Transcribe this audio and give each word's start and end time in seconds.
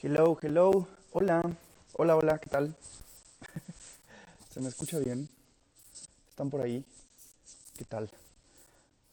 Hello, 0.00 0.38
hello. 0.40 0.86
Hola. 1.10 1.42
Hola, 1.94 2.14
hola, 2.14 2.38
¿qué 2.38 2.48
tal? 2.48 2.76
¿Se 4.48 4.60
me 4.60 4.68
escucha 4.68 4.96
bien? 5.00 5.28
¿Están 6.28 6.50
por 6.50 6.60
ahí? 6.60 6.84
¿Qué 7.76 7.84
tal? 7.84 8.08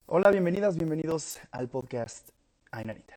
Hola, 0.05 0.29
bienvenidas, 0.29 0.75
bienvenidos 0.75 1.39
al 1.49 1.69
podcast 1.69 2.29
Ay, 2.69 2.85
Nanita. 2.85 3.15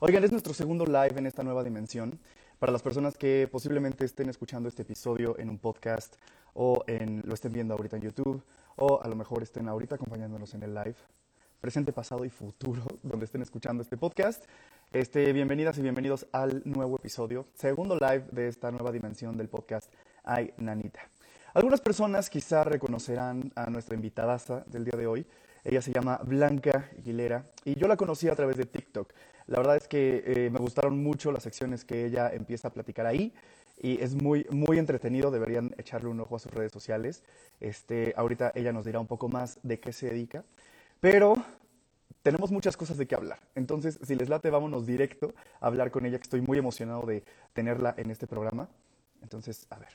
Oigan, 0.00 0.24
es 0.24 0.32
nuestro 0.32 0.52
segundo 0.52 0.84
live 0.84 1.14
en 1.16 1.26
esta 1.26 1.44
nueva 1.44 1.62
dimensión. 1.62 2.18
Para 2.58 2.72
las 2.72 2.82
personas 2.82 3.16
que 3.16 3.48
posiblemente 3.52 4.04
estén 4.04 4.28
escuchando 4.28 4.68
este 4.68 4.82
episodio 4.82 5.38
en 5.38 5.48
un 5.48 5.58
podcast 5.58 6.16
o 6.54 6.82
en, 6.88 7.22
lo 7.24 7.34
estén 7.34 7.52
viendo 7.52 7.74
ahorita 7.74 7.98
en 7.98 8.02
YouTube 8.02 8.42
o 8.74 9.00
a 9.00 9.06
lo 9.06 9.14
mejor 9.14 9.44
estén 9.44 9.68
ahorita 9.68 9.94
acompañándonos 9.94 10.54
en 10.54 10.64
el 10.64 10.74
live, 10.74 10.96
presente, 11.60 11.92
pasado 11.92 12.24
y 12.24 12.30
futuro, 12.30 12.84
donde 13.04 13.26
estén 13.26 13.42
escuchando 13.42 13.84
este 13.84 13.96
podcast. 13.96 14.44
Este, 14.92 15.32
bienvenidas 15.32 15.76
y 15.78 15.82
bienvenidos 15.82 16.26
al 16.32 16.62
nuevo 16.64 16.96
episodio, 16.96 17.46
segundo 17.54 17.96
live 17.96 18.24
de 18.30 18.48
esta 18.48 18.70
nueva 18.70 18.92
dimensión 18.92 19.36
del 19.36 19.48
podcast 19.48 19.92
Ay 20.24 20.54
Nanita. 20.58 21.00
Algunas 21.54 21.80
personas 21.80 22.30
quizá 22.30 22.62
reconocerán 22.64 23.52
a 23.56 23.68
nuestra 23.68 23.96
invitada 23.96 24.38
del 24.66 24.84
día 24.84 24.96
de 24.96 25.06
hoy. 25.06 25.26
Ella 25.64 25.82
se 25.82 25.92
llama 25.92 26.20
Blanca 26.22 26.88
Aguilera 26.98 27.44
y 27.64 27.74
yo 27.74 27.88
la 27.88 27.96
conocí 27.96 28.28
a 28.28 28.36
través 28.36 28.56
de 28.56 28.64
TikTok. 28.64 29.12
La 29.48 29.58
verdad 29.58 29.76
es 29.76 29.88
que 29.88 30.22
eh, 30.24 30.50
me 30.50 30.60
gustaron 30.60 31.02
mucho 31.02 31.32
las 31.32 31.42
secciones 31.42 31.84
que 31.84 32.06
ella 32.06 32.30
empieza 32.32 32.68
a 32.68 32.72
platicar 32.72 33.06
ahí 33.06 33.34
y 33.82 34.00
es 34.00 34.14
muy, 34.14 34.46
muy 34.50 34.78
entretenido. 34.78 35.30
Deberían 35.30 35.74
echarle 35.78 36.08
un 36.08 36.20
ojo 36.20 36.36
a 36.36 36.38
sus 36.38 36.54
redes 36.54 36.72
sociales. 36.72 37.24
Este, 37.60 38.14
ahorita 38.16 38.52
ella 38.54 38.72
nos 38.72 38.84
dirá 38.84 39.00
un 39.00 39.08
poco 39.08 39.28
más 39.28 39.58
de 39.62 39.80
qué 39.80 39.92
se 39.92 40.06
dedica. 40.06 40.44
Pero 41.00 41.36
tenemos 42.26 42.50
muchas 42.50 42.76
cosas 42.76 42.98
de 42.98 43.06
qué 43.06 43.14
hablar. 43.14 43.38
Entonces, 43.54 44.00
si 44.02 44.16
les 44.16 44.28
late, 44.28 44.50
vámonos 44.50 44.84
directo 44.84 45.32
a 45.60 45.68
hablar 45.68 45.92
con 45.92 46.06
ella, 46.06 46.18
que 46.18 46.24
estoy 46.24 46.40
muy 46.40 46.58
emocionado 46.58 47.06
de 47.06 47.22
tenerla 47.52 47.94
en 47.96 48.10
este 48.10 48.26
programa. 48.26 48.68
Entonces, 49.22 49.64
a 49.70 49.78
ver, 49.78 49.90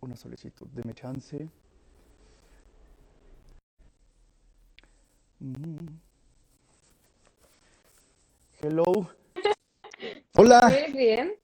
una 0.00 0.16
solicitud, 0.16 0.66
deme 0.68 0.94
chance. 0.94 1.50
Mm. 5.40 5.86
Hello. 8.62 9.10
Hola. 10.36 10.70
¿Me 10.70 10.96
bien? 10.96 11.34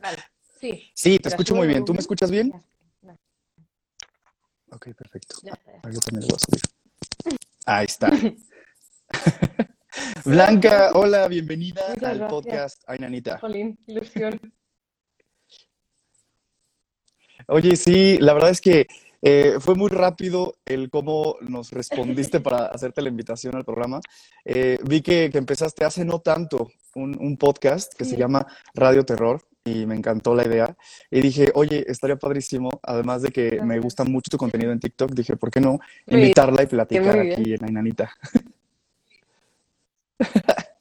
Vale, 0.00 0.22
sí. 0.58 0.90
Sí, 0.94 1.18
te 1.18 1.28
escucho 1.28 1.54
muy 1.54 1.66
bien. 1.66 1.84
¿Tú 1.84 1.92
me 1.92 2.00
escuchas 2.00 2.30
bien? 2.30 2.50
Ok, 4.70 4.94
perfecto. 4.94 5.36
Ah, 5.50 5.90
yo 5.90 6.00
también 6.00 6.22
lo 6.22 6.28
voy 6.28 6.36
a 6.36 6.38
subir. 6.38 6.75
Ahí 7.68 7.86
está. 7.86 8.12
Blanca, 10.24 10.92
hola, 10.94 11.26
bienvenida 11.26 11.82
Muchas 11.88 12.04
al 12.04 12.18
gracias. 12.18 12.30
podcast 12.30 12.82
Ay 12.86 12.98
Nanita. 13.00 13.38
Jolín, 13.38 13.76
ilusión. 13.88 14.40
Oye, 17.48 17.74
sí, 17.74 18.18
la 18.18 18.34
verdad 18.34 18.50
es 18.50 18.60
que 18.60 18.86
eh, 19.20 19.56
fue 19.58 19.74
muy 19.74 19.90
rápido 19.90 20.54
el 20.64 20.90
cómo 20.90 21.38
nos 21.40 21.72
respondiste 21.72 22.38
para 22.46 22.66
hacerte 22.66 23.02
la 23.02 23.08
invitación 23.08 23.56
al 23.56 23.64
programa. 23.64 24.00
Eh, 24.44 24.78
vi 24.84 25.02
que, 25.02 25.28
que 25.30 25.38
empezaste 25.38 25.84
hace 25.84 26.04
no 26.04 26.20
tanto 26.20 26.70
un, 26.96 27.16
un 27.20 27.36
podcast 27.36 27.94
que 27.94 28.04
se 28.04 28.12
Sí. 28.12 28.16
llama 28.16 28.46
Radio 28.74 29.04
Terror 29.04 29.40
y 29.64 29.84
me 29.86 29.94
encantó 29.96 30.34
la 30.34 30.44
idea. 30.46 30.76
Y 31.10 31.20
dije, 31.20 31.50
oye, 31.54 31.84
estaría 31.88 32.16
padrísimo, 32.16 32.70
además 32.82 33.22
de 33.22 33.30
que 33.30 33.50
me 33.62 33.74
Gracias. 33.74 33.82
gusta 33.82 34.04
mucho 34.04 34.30
tu 34.30 34.36
contenido 34.38 34.72
en 34.72 34.80
TikTok, 34.80 35.10
dije, 35.12 35.36
¿por 35.36 35.50
qué 35.50 35.60
no 35.60 35.78
Muy 36.06 36.20
invitarla 36.20 36.62
y 36.62 36.66
platicar 36.66 37.18
aquí 37.18 37.54
en 37.54 37.64
Ay 37.64 37.72
Nanita? 37.72 38.10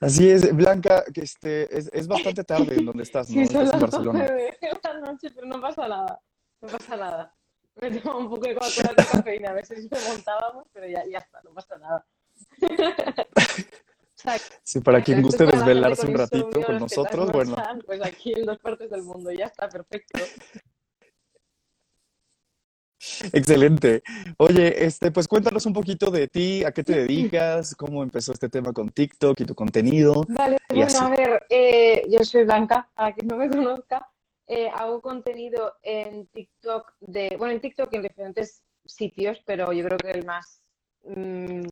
Así 0.00 0.28
es, 0.30 0.54
Blanca, 0.54 1.04
que 1.12 1.22
este, 1.22 1.76
es, 1.76 1.90
es 1.92 2.06
bastante 2.06 2.44
tarde 2.44 2.76
en 2.76 2.84
donde 2.86 3.02
estás, 3.02 3.28
¿no? 3.30 3.34
Sí, 3.34 3.40
Estás 3.42 3.72
en 3.72 3.80
Barcelona. 3.80 4.24
9 4.28 4.58
de 4.60 4.78
la 4.82 5.00
noche, 5.00 5.30
pero 5.34 5.46
no 5.46 5.60
pasa 5.60 5.88
nada. 5.88 6.20
No 6.60 6.68
pasa 6.68 6.96
nada. 6.96 7.34
Me 7.80 7.90
tomo 7.92 8.18
un 8.18 8.28
poco 8.28 8.46
de 8.46 8.54
Coca-Cola 8.54 8.94
con 8.94 9.04
cafeína, 9.20 9.50
a 9.52 9.62
si 9.64 9.74
me 9.88 10.08
montábamos, 10.08 10.66
pero 10.72 10.86
ya, 10.88 11.04
ya 11.06 11.18
está, 11.18 11.40
no 11.42 11.52
pasa 11.54 11.78
nada. 11.78 12.04
Sí, 14.64 14.80
para 14.80 15.02
quien 15.02 15.22
guste 15.22 15.46
desvelarse 15.46 16.06
un 16.06 16.14
ratito 16.14 16.60
con 16.62 16.78
nosotros, 16.78 17.30
bueno, 17.30 17.56
Pues 17.86 18.04
aquí 18.04 18.32
en 18.36 18.46
dos 18.46 18.58
partes 18.58 18.90
del 18.90 19.02
mundo, 19.02 19.30
ya 19.30 19.46
está, 19.46 19.68
perfecto. 19.68 20.18
excelente. 23.32 24.02
Oye, 24.38 24.84
este, 24.84 25.12
pues 25.12 25.28
cuéntanos 25.28 25.64
un 25.66 25.72
poquito 25.72 26.10
de 26.10 26.26
ti, 26.26 26.64
a 26.64 26.72
qué 26.72 26.82
te 26.82 27.06
dedicas, 27.06 27.74
cómo 27.76 28.02
empezó 28.02 28.32
este 28.32 28.48
tema 28.48 28.72
con 28.72 28.88
TikTok 28.88 29.40
y 29.40 29.44
tu 29.44 29.54
contenido. 29.54 30.24
Vale, 30.28 30.58
bueno, 30.68 30.84
así. 30.86 30.96
a 31.00 31.08
ver, 31.08 31.46
eh, 31.48 32.02
yo 32.08 32.24
soy 32.24 32.44
Blanca, 32.44 32.90
para 32.94 33.14
quien 33.14 33.28
no 33.28 33.36
me 33.36 33.48
conozca, 33.48 34.08
eh, 34.48 34.68
hago 34.74 35.00
contenido 35.00 35.74
en 35.82 36.26
TikTok 36.28 36.94
de, 37.00 37.36
bueno, 37.38 37.52
en 37.52 37.60
TikTok 37.60 37.92
en 37.94 38.02
diferentes 38.02 38.62
sitios, 38.84 39.40
pero 39.44 39.72
yo 39.72 39.84
creo 39.84 39.98
que 39.98 40.10
el 40.10 40.24
más, 40.24 40.60
mm, 41.04 41.66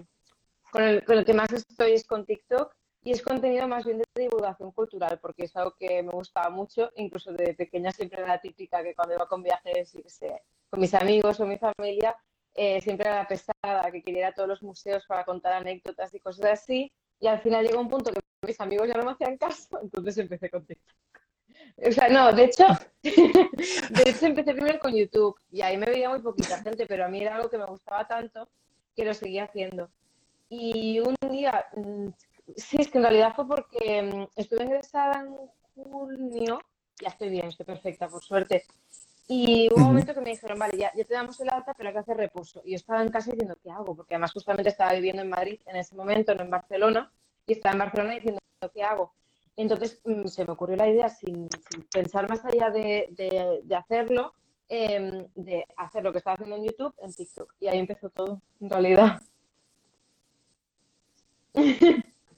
con 0.76 0.84
el, 0.84 1.04
con 1.06 1.16
el 1.16 1.24
que 1.24 1.32
más 1.32 1.50
estoy 1.52 1.92
es 1.92 2.04
con 2.04 2.26
TikTok 2.26 2.70
y 3.02 3.12
es 3.12 3.22
contenido 3.22 3.66
más 3.66 3.86
bien 3.86 3.96
de 3.96 4.04
divulgación 4.14 4.72
cultural, 4.72 5.18
porque 5.22 5.44
es 5.44 5.56
algo 5.56 5.74
que 5.78 6.02
me 6.02 6.10
gustaba 6.10 6.50
mucho, 6.50 6.90
incluso 6.96 7.32
de 7.32 7.54
pequeña 7.54 7.92
siempre 7.92 8.20
era 8.20 8.38
típica 8.38 8.82
que 8.82 8.94
cuando 8.94 9.14
iba 9.14 9.26
con 9.26 9.42
viajes, 9.42 9.96
sé, 10.06 10.42
con 10.68 10.80
mis 10.80 10.92
amigos 10.92 11.40
o 11.40 11.46
mi 11.46 11.56
familia, 11.56 12.14
eh, 12.52 12.82
siempre 12.82 13.08
era 13.08 13.22
la 13.22 13.26
pesada, 13.26 13.90
que 13.90 14.02
quería 14.02 14.20
ir 14.20 14.24
a 14.26 14.34
todos 14.34 14.50
los 14.50 14.62
museos 14.62 15.06
para 15.06 15.24
contar 15.24 15.54
anécdotas 15.54 16.12
y 16.12 16.20
cosas 16.20 16.44
así. 16.44 16.92
Y 17.20 17.26
al 17.26 17.40
final 17.40 17.66
llegó 17.66 17.80
un 17.80 17.88
punto 17.88 18.12
que 18.12 18.20
mis 18.46 18.60
amigos 18.60 18.86
ya 18.86 18.98
no 18.98 19.04
me 19.04 19.12
hacían 19.12 19.38
caso, 19.38 19.78
entonces 19.82 20.18
empecé 20.18 20.50
con 20.50 20.66
TikTok. 20.66 20.96
O 21.88 21.92
sea, 21.92 22.10
no, 22.10 22.34
de 22.34 22.44
hecho, 22.44 22.66
de 23.02 24.10
hecho 24.10 24.26
empecé 24.26 24.52
primero 24.52 24.78
con 24.78 24.94
YouTube 24.94 25.40
y 25.50 25.62
ahí 25.62 25.78
me 25.78 25.86
veía 25.86 26.10
muy 26.10 26.20
poquita 26.20 26.62
gente, 26.62 26.84
pero 26.86 27.06
a 27.06 27.08
mí 27.08 27.22
era 27.22 27.36
algo 27.36 27.48
que 27.48 27.56
me 27.56 27.64
gustaba 27.64 28.06
tanto 28.06 28.46
que 28.94 29.06
lo 29.06 29.14
seguía 29.14 29.44
haciendo. 29.44 29.88
Y 30.48 31.00
un 31.00 31.14
día, 31.30 31.66
mm, 31.76 32.08
sí, 32.56 32.76
es 32.80 32.88
que 32.88 32.98
en 32.98 33.04
realidad 33.04 33.34
fue 33.34 33.46
porque 33.46 34.02
mm, 34.02 34.26
estuve 34.36 34.64
ingresada 34.64 35.20
en 35.22 35.34
junio, 35.74 36.60
ya 37.00 37.08
estoy 37.08 37.28
bien, 37.30 37.46
estoy 37.48 37.66
perfecta, 37.66 38.08
por 38.08 38.22
suerte. 38.22 38.64
Y 39.28 39.68
hubo 39.72 39.78
un 39.78 39.82
momento 39.88 40.14
que 40.14 40.20
me 40.20 40.30
dijeron, 40.30 40.58
vale, 40.58 40.78
ya, 40.78 40.92
ya 40.94 41.04
te 41.04 41.14
damos 41.14 41.40
el 41.40 41.50
alta, 41.50 41.74
pero 41.74 41.88
hay 41.88 41.94
que 41.94 41.98
hacer 42.00 42.16
reposo. 42.16 42.62
Y 42.64 42.70
yo 42.70 42.76
estaba 42.76 43.02
en 43.02 43.10
casa 43.10 43.32
diciendo, 43.32 43.56
¿qué 43.62 43.70
hago? 43.70 43.94
Porque 43.96 44.14
además 44.14 44.32
justamente 44.32 44.68
estaba 44.70 44.92
viviendo 44.92 45.22
en 45.22 45.30
Madrid 45.30 45.60
en 45.66 45.76
ese 45.76 45.96
momento, 45.96 46.34
no 46.34 46.42
en 46.44 46.50
Barcelona, 46.50 47.12
y 47.46 47.52
estaba 47.54 47.72
en 47.72 47.78
Barcelona 47.80 48.14
diciendo, 48.14 48.40
¿qué 48.72 48.82
hago? 48.84 49.12
Entonces 49.56 50.00
mm, 50.04 50.26
se 50.26 50.44
me 50.44 50.52
ocurrió 50.52 50.76
la 50.76 50.88
idea, 50.88 51.08
sin, 51.08 51.48
sin 51.70 51.82
pensar 51.92 52.28
más 52.28 52.44
allá 52.44 52.70
de, 52.70 53.08
de- 53.12 53.60
de 53.64 53.74
hacerlo, 53.76 54.32
em, 54.68 55.26
de 55.34 55.66
hacer 55.76 56.02
lo 56.04 56.12
que 56.12 56.18
estaba 56.18 56.34
haciendo 56.34 56.56
en 56.56 56.64
YouTube, 56.64 56.94
en 56.98 57.12
TikTok. 57.12 57.52
Y 57.60 57.66
ahí 57.68 57.78
empezó 57.78 58.10
todo, 58.10 58.40
en 58.60 58.70
realidad. 58.70 59.20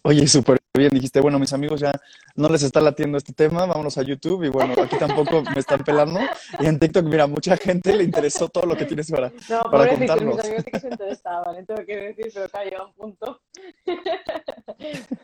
Oye, 0.03 0.27
súper 0.29 0.59
bien, 0.75 0.91
dijiste, 0.91 1.21
bueno, 1.21 1.39
mis 1.39 1.53
amigos 1.53 1.81
ya 1.81 1.93
no 2.37 2.49
les 2.49 2.63
está 2.63 2.81
latiendo 2.81 3.19
este 3.19 3.33
tema, 3.33 3.67
vámonos 3.67 3.99
a 3.99 4.03
YouTube 4.03 4.45
y 4.45 4.49
bueno, 4.49 4.75
aquí 4.81 4.97
tampoco 4.97 5.43
me 5.43 5.59
están 5.61 5.83
pelando. 5.85 6.21
Y 6.61 6.67
en 6.67 6.79
TikTok, 6.79 7.05
mira, 7.05 7.27
mucha 7.27 7.57
gente 7.57 7.95
le 7.95 8.05
interesó 8.05 8.49
todo 8.49 8.65
lo 8.65 8.77
que 8.77 8.85
tienes 8.85 9.11
para, 9.11 9.31
No, 9.49 9.63
para 9.71 9.71
pobrecitos, 9.71 9.99
mis 9.99 10.09
contarnos. 10.09 10.45
amigos 10.45 10.65
sí 10.65 10.71
que 10.71 10.81
se 10.81 10.89
interesaban, 10.89 11.57
¿eh? 11.57 11.65
tengo 11.67 11.85
que 11.85 11.97
decir, 11.97 12.31
pero 12.33 12.49
ha 12.53 12.65
llegado 12.65 12.87
un 12.87 12.95
punto. 12.95 13.41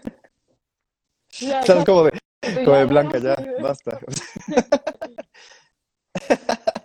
Ya, 1.41 1.65
¿Sabes 1.65 1.83
ya, 1.83 1.85
como 1.85 2.05
de, 2.05 2.13
como 2.65 2.77
de 2.77 2.85
Blanca, 2.85 3.19
ya. 3.19 3.37
basta? 3.61 3.99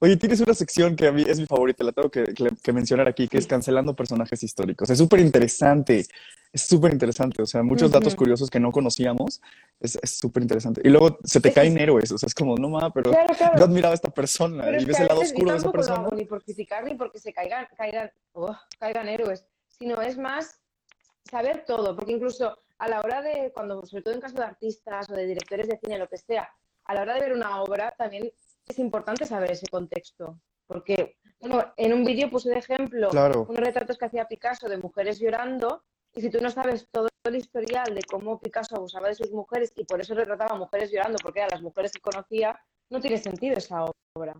Oye, 0.00 0.16
tienes 0.16 0.40
una 0.40 0.54
sección 0.54 0.94
que 0.96 1.06
a 1.06 1.12
mí 1.12 1.24
es 1.26 1.38
mi 1.40 1.46
favorita, 1.46 1.82
la 1.84 1.92
tengo 1.92 2.10
que, 2.10 2.24
que- 2.34 2.50
que 2.62 2.72
mencionar 2.72 3.08
aquí, 3.08 3.28
que 3.28 3.38
es 3.38 3.46
cancelando 3.46 3.94
personajes 3.94 4.42
históricos. 4.42 4.90
Es 4.90 4.98
súper 4.98 5.20
interesante, 5.20 6.06
es 6.52 6.62
súper 6.62 6.92
interesante, 6.92 7.42
o 7.42 7.46
sea, 7.46 7.62
muchos 7.62 7.90
datos 7.90 8.14
curiosos 8.14 8.50
que 8.50 8.60
no 8.60 8.70
conocíamos, 8.72 9.40
es 9.80 9.98
súper 10.04 10.42
interesante. 10.42 10.80
Y 10.84 10.88
luego 10.90 11.18
se 11.24 11.40
te 11.40 11.48
Es 11.48 11.54
caen 11.54 11.76
es- 11.76 11.82
héroes, 11.82 12.12
o 12.12 12.18
sea, 12.18 12.26
es 12.26 12.34
como, 12.34 12.56
no 12.56 12.68
ma, 12.68 12.90
pero 12.92 13.10
Claro, 13.10 13.28
yo 13.32 13.36
claro. 13.36 13.64
admiraba 13.64 13.92
a 13.92 13.94
esta 13.94 14.10
persona 14.10 14.64
Pero 14.64 14.78
y 14.78 14.82
es 14.82 14.86
ves 14.86 15.00
el 15.00 15.06
lado 15.06 15.20
yo 15.20 15.26
oscuro 15.26 15.50
de 15.52 15.58
esa 15.58 15.72
persona. 15.72 15.98
hago 16.00 16.14
ni 16.16 16.24
por 16.24 16.42
criticar 16.44 16.84
ni 16.84 16.94
porque 16.94 17.18
se 17.18 17.32
caigan, 17.32 17.66
caigan, 17.76 18.10
oh, 18.32 18.56
caigan 18.78 19.08
héroes, 19.08 19.44
sino 19.78 20.00
es 20.02 20.16
más 20.18 20.60
saber 21.30 21.64
todo, 21.66 21.94
porque 21.96 22.12
incluso 22.12 22.56
a 22.78 22.88
la 22.88 23.00
hora 23.00 23.22
de, 23.22 23.50
cuando, 23.54 23.84
sobre 23.86 24.02
todo 24.02 24.14
en 24.14 24.20
caso 24.20 24.36
de 24.36 24.44
artistas 24.44 25.08
o 25.10 25.14
de 25.14 25.26
directores 25.26 25.66
de 25.68 25.78
cine, 25.82 25.98
lo 25.98 26.08
que 26.08 26.18
sea, 26.18 26.48
a 26.84 26.94
la 26.94 27.02
hora 27.02 27.14
de 27.14 27.20
ver 27.20 27.32
una 27.32 27.62
obra 27.62 27.92
también 27.96 28.30
es 28.66 28.78
importante 28.78 29.26
saber 29.26 29.52
ese 29.52 29.66
contexto, 29.68 30.40
porque 30.66 31.16
bueno, 31.38 31.72
en 31.76 31.92
un 31.92 32.04
vídeo 32.04 32.30
puse 32.30 32.50
de 32.50 32.58
ejemplo 32.58 33.08
Claro, 33.10 33.46
unos 33.48 33.60
retratos 33.60 33.98
que 33.98 34.06
hacía 34.06 34.26
Picasso 34.26 34.68
de 34.68 34.78
mujeres 34.78 35.18
llorando, 35.18 35.84
y 36.14 36.20
si 36.20 36.30
tú 36.30 36.38
no 36.40 36.50
sabes 36.50 36.88
todo 36.90 37.08
el 37.24 37.36
historial 37.36 37.94
de 37.94 38.02
cómo 38.02 38.40
Picasso 38.40 38.76
abusaba 38.76 39.08
de 39.08 39.14
sus 39.14 39.30
mujeres 39.30 39.72
y 39.76 39.84
por 39.84 40.00
eso 40.00 40.14
retrataba 40.14 40.54
a 40.54 40.58
mujeres 40.58 40.90
llorando, 40.90 41.18
porque 41.22 41.40
eran 41.40 41.50
las 41.52 41.62
mujeres 41.62 41.92
que 41.92 42.00
conocía, 42.00 42.58
no 42.90 43.00
tiene 43.00 43.18
sentido 43.18 43.56
esa 43.56 43.84
obra. 44.14 44.34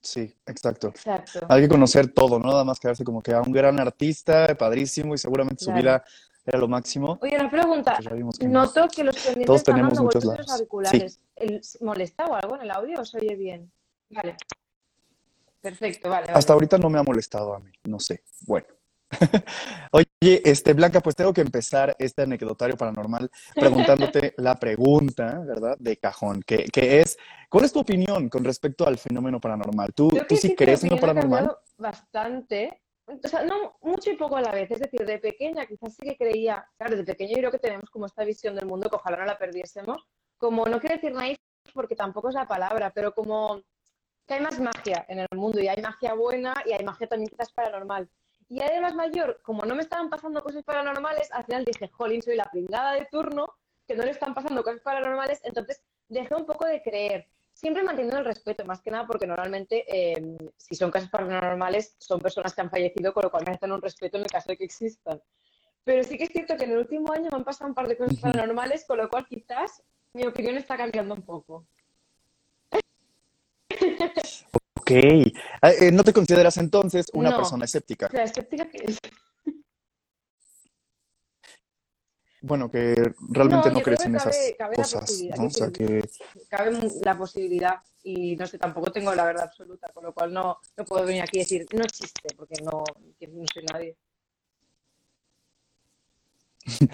sí, 0.00 0.34
exacto. 0.46 0.88
Exacto. 0.88 1.46
Hay 1.48 1.62
que 1.62 1.68
conocer 1.68 2.08
todo, 2.12 2.38
no 2.38 2.50
nada 2.50 2.64
más 2.64 2.78
quedarse 2.78 3.04
como 3.04 3.22
que 3.22 3.32
a 3.32 3.40
un 3.40 3.52
gran 3.52 3.78
artista, 3.80 4.54
padrísimo, 4.54 5.14
y 5.14 5.18
seguramente 5.18 5.64
su 5.64 5.72
vida 5.72 6.04
era 6.46 6.58
lo 6.58 6.68
máximo. 6.68 7.18
Oye, 7.22 7.36
una 7.36 7.50
pregunta. 7.50 7.98
No. 8.40 8.64
Noto 8.64 8.88
que 8.88 9.02
los 9.04 9.14
pendientes 9.16 9.46
Todos 9.46 9.60
están 9.60 9.74
tenemos 9.76 9.94
dando 9.94 10.04
muchos 10.04 10.50
auriculares. 10.50 11.20
¿El- 11.36 11.60
¿Molesta 11.80 12.26
o 12.26 12.34
algo 12.34 12.56
en 12.56 12.62
el 12.62 12.70
audio 12.70 13.00
o 13.00 13.04
se 13.04 13.18
oye 13.18 13.34
bien? 13.34 13.72
Vale. 14.10 14.36
Perfecto, 15.60 16.10
vale, 16.10 16.26
vale. 16.26 16.38
Hasta 16.38 16.52
ahorita 16.52 16.76
no 16.76 16.90
me 16.90 16.98
ha 16.98 17.02
molestado 17.02 17.54
a 17.54 17.60
mí, 17.60 17.72
no 17.84 17.98
sé. 17.98 18.22
Bueno. 18.46 18.66
Oye, 19.92 20.42
este, 20.44 20.72
Blanca, 20.72 21.00
pues 21.00 21.14
tengo 21.14 21.32
que 21.32 21.40
empezar 21.40 21.94
este 21.98 22.22
anecdotario 22.22 22.76
paranormal 22.76 23.30
preguntándote 23.54 24.34
la 24.38 24.56
pregunta, 24.56 25.38
¿verdad? 25.46 25.76
De 25.78 25.96
cajón, 25.96 26.42
que, 26.42 26.64
que 26.64 27.00
es, 27.00 27.16
¿cuál 27.48 27.64
es 27.64 27.72
tu 27.72 27.78
opinión 27.80 28.28
con 28.28 28.44
respecto 28.44 28.86
al 28.86 28.98
fenómeno 28.98 29.40
paranormal? 29.40 29.92
¿Tú, 29.94 30.10
tú 30.28 30.36
sí 30.36 30.54
crees 30.56 30.82
en 30.84 30.90
lo 30.90 30.98
paranormal? 30.98 31.56
bastante. 31.78 32.82
O 33.06 33.44
no 33.44 33.76
mucho 33.82 34.10
y 34.10 34.16
poco 34.16 34.36
a 34.36 34.42
la 34.42 34.52
vez. 34.52 34.70
Es 34.70 34.80
decir, 34.80 35.04
de 35.04 35.18
pequeña 35.18 35.66
quizás 35.66 35.94
sí 35.94 36.08
que 36.08 36.16
creía, 36.16 36.66
claro, 36.78 36.96
de 36.96 37.04
pequeño 37.04 37.32
yo 37.32 37.38
creo 37.38 37.50
que 37.50 37.58
tenemos 37.58 37.90
como 37.90 38.06
esta 38.06 38.24
visión 38.24 38.54
del 38.54 38.66
mundo 38.66 38.88
que 38.88 38.96
ojalá 38.96 39.18
no 39.18 39.24
la 39.26 39.38
perdiésemos. 39.38 40.06
Como, 40.38 40.64
no 40.66 40.80
quiero 40.80 40.96
decir 40.96 41.12
naif 41.12 41.38
porque 41.72 41.96
tampoco 41.96 42.28
es 42.28 42.34
la 42.34 42.46
palabra, 42.46 42.90
pero 42.90 43.14
como 43.14 43.62
que 44.26 44.34
hay 44.34 44.40
más 44.40 44.58
magia 44.58 45.04
en 45.08 45.20
el 45.20 45.28
mundo 45.34 45.60
y 45.60 45.68
hay 45.68 45.80
magia 45.82 46.14
buena 46.14 46.54
y 46.64 46.72
hay 46.72 46.84
magia 46.84 47.06
también 47.06 47.28
quizás 47.28 47.52
paranormal. 47.52 48.08
Y 48.48 48.56
ya 48.56 48.70
de 48.70 48.80
más 48.80 48.94
mayor, 48.94 49.40
como 49.42 49.64
no 49.64 49.74
me 49.74 49.82
estaban 49.82 50.10
pasando 50.10 50.42
cosas 50.42 50.62
paranormales, 50.64 51.30
al 51.32 51.44
final 51.44 51.64
dije, 51.64 51.88
jolín, 51.88 52.22
soy 52.22 52.36
la 52.36 52.44
pringada 52.44 52.92
de 52.92 53.06
turno, 53.10 53.46
que 53.86 53.94
no 53.94 54.04
le 54.04 54.10
están 54.10 54.34
pasando 54.34 54.62
cosas 54.62 54.80
paranormales, 54.80 55.40
entonces 55.44 55.82
dejé 56.08 56.34
un 56.34 56.46
poco 56.46 56.66
de 56.66 56.82
creer, 56.82 57.28
siempre 57.54 57.82
manteniendo 57.82 58.18
el 58.18 58.24
respeto, 58.26 58.64
más 58.66 58.82
que 58.82 58.90
nada 58.90 59.06
porque 59.06 59.26
normalmente 59.26 59.84
eh, 59.88 60.36
si 60.58 60.74
son 60.74 60.90
casos 60.90 61.08
paranormales 61.08 61.94
son 61.98 62.20
personas 62.20 62.54
que 62.54 62.60
han 62.60 62.70
fallecido, 62.70 63.14
con 63.14 63.22
lo 63.22 63.30
cual 63.30 63.44
merecen 63.46 63.72
un 63.72 63.80
respeto 63.80 64.18
en 64.18 64.24
el 64.24 64.30
caso 64.30 64.50
de 64.50 64.58
que 64.58 64.64
existan. 64.64 65.22
Pero 65.84 66.02
sí 66.02 66.18
que 66.18 66.24
es 66.24 66.30
cierto 66.30 66.56
que 66.56 66.64
en 66.64 66.72
el 66.72 66.78
último 66.78 67.12
año 67.12 67.28
me 67.30 67.36
han 67.38 67.44
pasado 67.44 67.68
un 67.68 67.74
par 67.74 67.86
de 67.88 67.96
cosas 67.96 68.18
paranormales, 68.18 68.84
con 68.86 68.98
lo 68.98 69.08
cual 69.08 69.26
quizás 69.26 69.82
mi 70.12 70.26
opinión 70.26 70.56
está 70.56 70.76
cambiando 70.76 71.14
un 71.14 71.22
poco. 71.22 71.66
Ok. 74.74 74.90
Ah, 75.62 75.70
eh, 75.70 75.90
¿No 75.92 76.04
te 76.04 76.12
consideras 76.12 76.56
entonces 76.58 77.06
una 77.14 77.30
No. 77.30 77.36
persona 77.36 77.64
escéptica? 77.64 78.08
La 78.12 78.24
escéptica 78.24 78.68
que 78.68 78.84
es. 78.84 78.98
Bueno, 82.46 82.70
que 82.70 82.94
realmente 83.30 83.68
No, 83.70 83.76
no 83.78 83.80
crees 83.82 84.04
en 84.04 84.16
esas 84.16 84.36
cabe- 84.36 84.56
cabe 84.58 84.76
la 84.76 84.82
cosas, 84.82 85.22
¿no? 85.38 85.44
O 85.44 85.48
que 85.48 85.54
sea, 85.54 85.70
que 85.70 86.02
cabe 86.50 86.72
la 87.02 87.16
posibilidad 87.16 87.76
y 88.02 88.36
no 88.36 88.46
sé, 88.46 88.58
tampoco 88.58 88.92
tengo 88.92 89.14
la 89.14 89.24
verdad 89.24 89.44
absoluta, 89.44 89.88
con 89.94 90.04
lo 90.04 90.12
cual 90.12 90.30
no, 90.34 90.58
no 90.76 90.84
puedo 90.84 91.06
venir 91.06 91.22
aquí 91.22 91.38
y 91.38 91.40
decir 91.40 91.66
no 91.72 91.82
existe, 91.84 92.34
porque 92.36 92.56
no, 92.62 92.70
no 92.82 93.44
soy 93.52 93.64
nadie. 93.72 93.96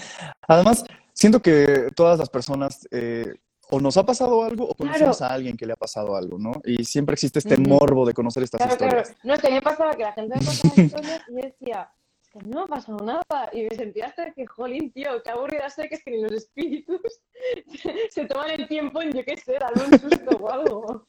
Además, 0.49 0.85
siento 1.13 1.43
que 1.43 1.91
todas 1.97 2.19
las 2.19 2.29
personas 2.29 2.87
eh, 2.93 3.35
o 3.71 3.81
nos 3.81 3.97
ha 3.97 4.07
pasado 4.07 4.45
algo 4.45 4.69
o 4.69 4.75
conocemos 4.77 5.19
Claro. 5.19 5.33
a 5.33 5.35
alguien 5.35 5.57
que 5.57 5.67
le 5.67 5.73
ha 5.73 5.77
pasado 5.77 6.15
algo, 6.17 6.39
¿no? 6.39 6.53
Y 6.65 6.85
siempre 6.85 7.15
existe 7.15 7.41
este 7.41 7.57
morbo 7.59 8.07
de 8.07 8.15
conocer 8.15 8.45
estas 8.45 8.61
Claro, 8.61 8.77
claro. 8.77 9.01
historias. 9.01 9.25
No, 9.25 9.35
es 9.35 9.41
que 9.41 9.47
a 9.49 9.51
mí 9.51 9.57
me 9.57 9.63
pasaba 9.63 9.93
que 9.95 10.03
la 10.05 10.13
gente 10.13 10.37
me 10.39 10.45
contaba 10.45 10.75
historias 10.77 11.23
y 11.29 11.35
yo 11.35 11.41
decía, 11.43 11.91
que 12.31 12.39
no 12.41 12.59
me 12.59 12.63
ha 12.63 12.67
pasado 12.67 12.99
nada. 13.05 13.51
Y 13.53 13.63
me 13.65 13.75
sentía 13.75 14.07
hasta 14.07 14.33
que, 14.33 14.47
jolín, 14.47 14.93
tío, 14.93 15.23
qué 15.23 15.31
aburrida 15.31 15.69
soy, 15.71 15.89
que 15.89 15.97
es 15.97 16.05
que 16.05 16.13
ni 16.13 16.23
los 16.23 16.33
espíritus 16.33 17.01
se 18.11 18.25
toman 18.27 18.51
el 18.51 18.69
tiempo 18.69 19.03
en, 19.03 19.13
yo 19.13 19.25
qué 19.25 19.37
sé, 19.37 19.59
darme 19.59 19.85
un 19.85 19.99
susto 19.99 20.37
o 20.37 20.51
algo. 20.51 21.07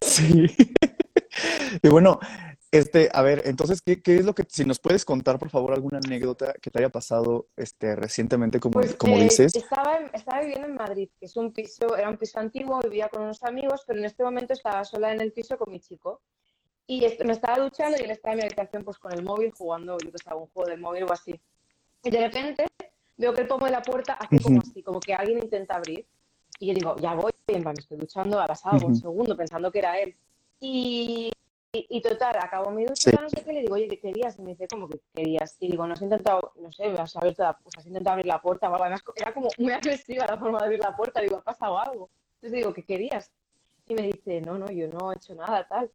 Sí. 0.00 0.46
Y 1.82 1.88
bueno, 1.88 2.18
este, 2.70 3.08
a 3.12 3.22
ver, 3.22 3.42
entonces, 3.44 3.80
¿qué, 3.82 4.02
qué 4.02 4.16
es 4.16 4.24
lo 4.24 4.34
que, 4.34 4.44
si 4.48 4.64
nos 4.64 4.78
puedes 4.78 5.04
contar, 5.04 5.38
por 5.38 5.50
favor, 5.50 5.72
alguna 5.72 5.98
anécdota 5.98 6.54
que 6.60 6.70
te 6.70 6.78
haya 6.78 6.88
pasado 6.88 7.48
este, 7.56 7.96
recientemente, 7.96 8.60
como, 8.60 8.74
Pues 8.74 8.94
como 8.94 9.16
eh, 9.16 9.24
dices? 9.24 9.54
estaba, 9.54 9.98
estaba 10.12 10.40
viviendo 10.40 10.66
en 10.66 10.74
Madrid, 10.74 11.08
que 11.18 11.26
es 11.26 11.36
un 11.36 11.52
piso, 11.52 11.96
era 11.96 12.08
un 12.08 12.16
piso 12.16 12.38
antiguo, 12.38 12.80
vivía 12.80 13.08
con 13.08 13.22
unos 13.22 13.42
amigos, 13.42 13.84
pero 13.86 13.98
en 13.98 14.04
este 14.04 14.24
momento 14.24 14.52
estaba 14.52 14.84
sola 14.84 15.12
en 15.12 15.20
el 15.20 15.32
piso 15.32 15.56
con 15.56 15.72
mi 15.72 15.80
chico. 15.80 16.22
Y 16.88 17.00
me 17.24 17.32
estaba 17.32 17.58
duchando 17.62 17.96
y 17.98 18.04
él 18.04 18.10
estaba 18.12 18.34
en 18.34 18.38
mi 18.38 18.44
habitación 18.44 18.84
pues 18.84 18.98
con 18.98 19.12
el 19.12 19.22
móvil 19.24 19.50
jugando, 19.52 19.98
yo 19.98 20.12
que 20.12 20.18
sé, 20.18 20.32
un 20.34 20.46
juego 20.48 20.68
del 20.70 20.80
móvil 20.80 21.04
o 21.04 21.12
así. 21.12 21.38
Y 22.04 22.10
de 22.10 22.20
repente 22.20 22.66
veo 23.16 23.32
que 23.34 23.40
el 23.40 23.48
pomo 23.48 23.66
de 23.66 23.72
la 23.72 23.82
puerta 23.82 24.12
hace 24.14 24.40
como 24.40 24.60
así, 24.60 24.82
como 24.82 25.00
que 25.00 25.12
alguien 25.14 25.38
intenta 25.38 25.74
abrir. 25.76 26.06
Y 26.60 26.68
yo 26.68 26.74
digo, 26.74 26.96
ya 26.96 27.14
voy, 27.14 27.32
y 27.48 27.54
en 27.54 27.62
plan, 27.62 27.74
me 27.76 27.80
estoy 27.82 27.98
duchando, 27.98 28.40
ha 28.40 28.46
pasado 28.46 28.86
un 28.86 28.94
segundo 28.94 29.36
pensando 29.36 29.70
que 29.72 29.80
era 29.80 29.98
él. 29.98 30.14
Y, 30.60 31.30
y, 31.72 31.86
y 31.90 32.00
total, 32.00 32.36
acabo 32.40 32.70
mi 32.70 32.84
ducha, 32.84 33.10
Sí. 33.10 33.16
no 33.20 33.28
sé 33.28 33.42
qué, 33.44 33.52
le 33.52 33.60
digo, 33.62 33.74
oye, 33.74 33.88
¿qué 33.88 33.98
querías? 33.98 34.38
Y 34.38 34.42
me 34.42 34.50
dice, 34.50 34.66
¿cómo 34.68 34.88
que 34.88 35.00
querías? 35.12 35.56
Y 35.60 35.68
digo, 35.70 35.86
no 35.86 35.92
has 35.94 36.00
intentado, 36.02 36.52
no 36.56 36.72
sé, 36.72 36.84
has 36.84 37.16
abierto 37.16 37.42
la, 37.42 37.58
pues 37.58 37.76
has 37.76 37.86
intentado 37.86 38.12
abrir 38.14 38.26
la 38.26 38.40
puerta 38.40 38.70
o 38.70 38.72
algo. 38.72 38.84
Además, 38.84 39.02
era 39.16 39.34
como 39.34 39.48
muy 39.58 39.72
agresiva 39.72 40.24
la 40.26 40.38
forma 40.38 40.58
de 40.60 40.64
abrir 40.64 40.80
la 40.80 40.96
puerta. 40.96 41.20
Digo, 41.20 41.36
¿ha 41.36 41.42
pasado 41.42 41.78
algo? 41.78 42.08
Entonces 42.36 42.52
digo, 42.52 42.72
¿qué 42.72 42.84
querías? 42.84 43.30
Y 43.88 43.94
me 43.94 44.02
dice, 44.02 44.40
no, 44.40 44.56
no, 44.56 44.70
yo 44.70 44.88
no 44.88 45.12
he 45.12 45.16
hecho 45.16 45.34
nada, 45.34 45.66
tal. 45.68 45.90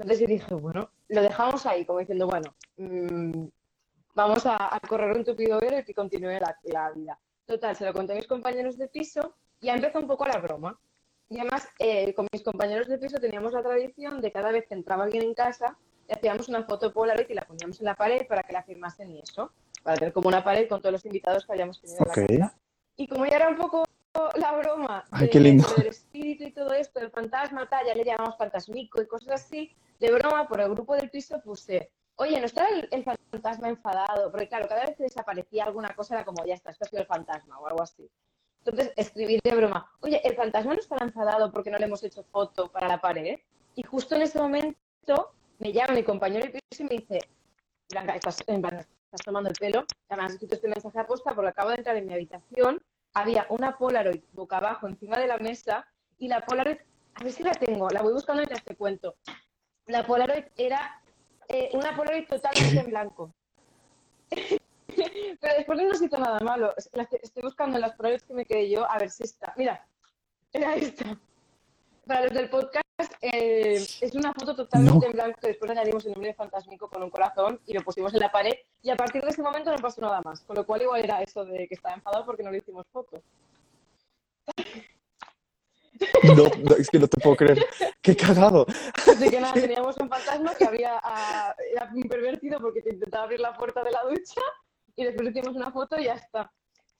Entonces 0.00 0.20
yo 0.20 0.26
dije, 0.26 0.54
bueno, 0.54 0.90
lo 1.08 1.20
dejamos 1.20 1.66
ahí, 1.66 1.84
como 1.84 1.98
diciendo, 1.98 2.26
bueno, 2.26 2.54
mm, 2.78 3.44
vamos 4.14 4.46
a, 4.46 4.74
a 4.74 4.80
correr 4.80 5.14
un 5.14 5.24
tupido 5.24 5.60
velo 5.60 5.78
y 5.78 5.84
que 5.84 5.92
continúe 5.92 6.40
la, 6.40 6.56
la 6.62 6.90
vida. 6.92 7.18
Total, 7.44 7.76
se 7.76 7.84
lo 7.84 7.92
conté 7.92 8.14
a 8.14 8.16
mis 8.16 8.26
compañeros 8.26 8.78
de 8.78 8.88
piso 8.88 9.34
y 9.60 9.66
ya 9.66 9.74
empezó 9.74 9.98
un 9.98 10.06
poco 10.06 10.24
la 10.26 10.38
broma. 10.38 10.78
Y 11.28 11.38
además, 11.38 11.68
eh, 11.78 12.14
con 12.14 12.26
mis 12.32 12.42
compañeros 12.42 12.88
de 12.88 12.96
piso 12.96 13.18
teníamos 13.18 13.52
la 13.52 13.62
tradición 13.62 14.22
de 14.22 14.32
cada 14.32 14.52
vez 14.52 14.66
que 14.66 14.74
entraba 14.74 15.04
alguien 15.04 15.22
en 15.22 15.34
casa, 15.34 15.76
le 16.08 16.14
hacíamos 16.14 16.48
una 16.48 16.64
foto 16.64 16.94
Polaroid 16.94 17.28
y 17.28 17.34
la 17.34 17.42
poníamos 17.42 17.78
en 17.80 17.84
la 17.84 17.94
pared 17.94 18.26
para 18.26 18.42
que 18.42 18.54
la 18.54 18.62
firmasen 18.62 19.10
y 19.10 19.20
eso, 19.20 19.52
para 19.82 19.98
tener 19.98 20.14
como 20.14 20.28
una 20.28 20.42
pared 20.42 20.66
con 20.66 20.80
todos 20.80 20.94
los 20.94 21.04
invitados 21.04 21.44
que 21.44 21.52
habíamos 21.52 21.78
tenido 21.78 21.98
en 21.98 22.08
la 22.08 22.14
casa. 22.14 22.56
Y 22.96 23.06
como 23.06 23.26
ya 23.26 23.36
era 23.36 23.48
un 23.48 23.56
poco 23.56 23.84
la 24.36 24.52
broma 24.56 25.04
Ay, 25.10 25.26
de- 25.26 25.30
qué 25.30 25.40
lindo. 25.40 25.66
del 25.76 25.86
espíritu 25.88 26.44
y 26.44 26.52
todo 26.52 26.72
esto, 26.72 27.00
el 27.00 27.10
fantasma, 27.10 27.68
tal, 27.68 27.86
ya 27.86 27.94
le 27.94 28.04
llamamos 28.04 28.36
fantasmico 28.36 29.00
y 29.02 29.06
cosas 29.06 29.42
así, 29.42 29.74
de 29.98 30.12
broma 30.12 30.46
por 30.48 30.60
el 30.60 30.70
grupo 30.70 30.94
del 30.94 31.10
piso 31.10 31.40
puse, 31.42 31.90
oye, 32.16 32.38
¿no 32.40 32.46
está 32.46 32.66
el, 32.68 32.88
el 32.90 33.04
fantasma 33.04 33.68
enfadado? 33.68 34.30
Porque 34.30 34.48
claro, 34.48 34.68
cada 34.68 34.86
vez 34.86 34.96
que 34.96 35.04
desaparecía 35.04 35.64
alguna 35.64 35.94
cosa 35.94 36.14
era 36.16 36.24
como, 36.24 36.44
ya 36.44 36.54
está, 36.54 36.70
esto 36.70 36.84
ha 36.84 36.88
sido 36.88 37.02
el 37.02 37.08
fantasma 37.08 37.58
o 37.58 37.66
algo 37.66 37.82
así. 37.82 38.08
Entonces 38.64 38.92
escribí 38.96 39.38
de 39.42 39.54
broma, 39.54 39.90
oye, 40.00 40.20
¿el 40.26 40.34
fantasma 40.36 40.74
no 40.74 40.80
estará 40.80 41.04
enfadado 41.04 41.50
porque 41.50 41.70
no 41.70 41.78
le 41.78 41.86
hemos 41.86 42.02
hecho 42.04 42.22
foto 42.24 42.70
para 42.70 42.88
la 42.88 43.00
pared? 43.00 43.38
Y 43.74 43.82
justo 43.84 44.14
en 44.16 44.22
ese 44.22 44.38
momento 44.38 45.32
me 45.58 45.72
llama 45.72 45.94
mi 45.94 46.02
compañero 46.02 46.44
de 46.46 46.50
piso 46.68 46.82
y 46.82 46.84
me 46.84 46.96
dice, 47.00 47.20
Blanca, 47.90 48.14
estás, 48.16 48.40
estás 48.40 49.20
tomando 49.24 49.48
el 49.48 49.56
pelo, 49.56 49.84
has 50.08 50.32
escrito 50.32 50.54
este 50.56 50.68
mensaje 50.68 50.98
aposta 50.98 51.34
porque 51.34 51.48
acabo 51.50 51.70
de 51.70 51.76
entrar 51.76 51.96
en 51.96 52.06
mi 52.06 52.12
habitación, 52.14 52.82
había 53.14 53.46
una 53.48 53.76
Polaroid 53.76 54.22
boca 54.32 54.58
abajo 54.58 54.86
encima 54.88 55.18
de 55.18 55.26
la 55.26 55.38
mesa 55.38 55.86
y 56.18 56.28
la 56.28 56.40
Polaroid, 56.44 56.78
a 57.14 57.24
ver 57.24 57.32
si 57.32 57.42
la 57.42 57.52
tengo, 57.52 57.88
la 57.90 58.02
voy 58.02 58.12
buscando 58.12 58.40
mientras 58.40 58.62
te 58.64 58.76
cuento. 58.76 59.16
La 59.86 60.06
Polaroid 60.06 60.44
era 60.56 61.00
eh, 61.48 61.70
una 61.72 61.96
Polaroid 61.96 62.26
totalmente 62.28 62.78
en 62.78 62.86
blanco. 62.86 63.34
Pero 65.40 65.54
después 65.56 65.78
no 65.78 65.88
nos 65.88 66.02
hizo 66.02 66.18
nada 66.18 66.38
malo. 66.40 66.74
Estoy- 66.76 67.42
buscando 67.42 67.78
las 67.78 67.94
Polaroids 67.96 68.24
que 68.24 68.34
me 68.34 68.44
quedé 68.44 68.70
yo 68.70 68.90
a 68.90 68.98
ver 68.98 69.10
si 69.10 69.24
está. 69.24 69.54
Mira, 69.56 69.86
era 70.52 70.74
esta. 70.74 71.16
Para 72.06 72.24
los 72.24 72.32
del 72.32 72.50
podcast, 72.50 72.84
eh, 73.20 73.74
es 74.00 74.14
una 74.14 74.32
foto 74.32 74.54
totalmente 74.54 74.98
No. 74.98 75.06
en 75.06 75.12
blanco 75.12 75.40
que 75.40 75.48
después 75.48 75.70
añadimos 75.70 76.04
el 76.06 76.12
nombre 76.12 76.34
Fantasmico 76.34 76.88
con 76.88 77.02
un 77.02 77.10
corazón 77.10 77.60
y 77.66 77.72
lo 77.74 77.82
pusimos 77.82 78.12
en 78.14 78.20
la 78.20 78.32
pared. 78.32 78.54
Y 78.82 78.90
a 78.90 78.96
partir 78.96 79.22
de 79.22 79.30
ese 79.30 79.42
momento 79.42 79.70
no 79.70 79.78
pasó 79.78 80.00
nada 80.00 80.20
más. 80.22 80.40
Con 80.40 80.56
lo 80.56 80.64
cual, 80.66 80.82
igual 80.82 81.02
era 81.02 81.22
eso 81.22 81.44
de 81.44 81.66
que 81.68 81.74
estaba 81.74 81.94
enfadado 81.94 82.24
porque 82.26 82.42
no 82.42 82.50
le 82.50 82.58
hicimos 82.58 82.86
foto. 82.92 83.22
No, 86.22 86.44
no, 86.64 86.76
es 86.76 86.88
que 86.88 86.98
no 86.98 87.06
te 87.08 87.20
puedo 87.20 87.36
creer. 87.36 87.66
Qué 88.00 88.16
cagado. 88.16 88.66
Así 89.06 89.28
que 89.28 89.40
nada, 89.40 89.52
teníamos 89.54 89.96
un 89.98 90.08
fantasma 90.08 90.54
que 90.54 90.64
había 90.64 90.98
ah, 91.02 91.54
era 91.72 91.90
pervertido 92.08 92.58
porque 92.58 92.80
te 92.80 92.94
intentaba 92.94 93.24
abrir 93.24 93.40
la 93.40 93.52
puerta 93.52 93.82
de 93.82 93.90
la 93.90 94.02
ducha 94.04 94.40
y 94.96 95.04
después 95.04 95.28
hicimos 95.28 95.56
una 95.56 95.70
foto 95.70 95.98
y 95.98 96.04
ya 96.04 96.14
está. 96.14 96.50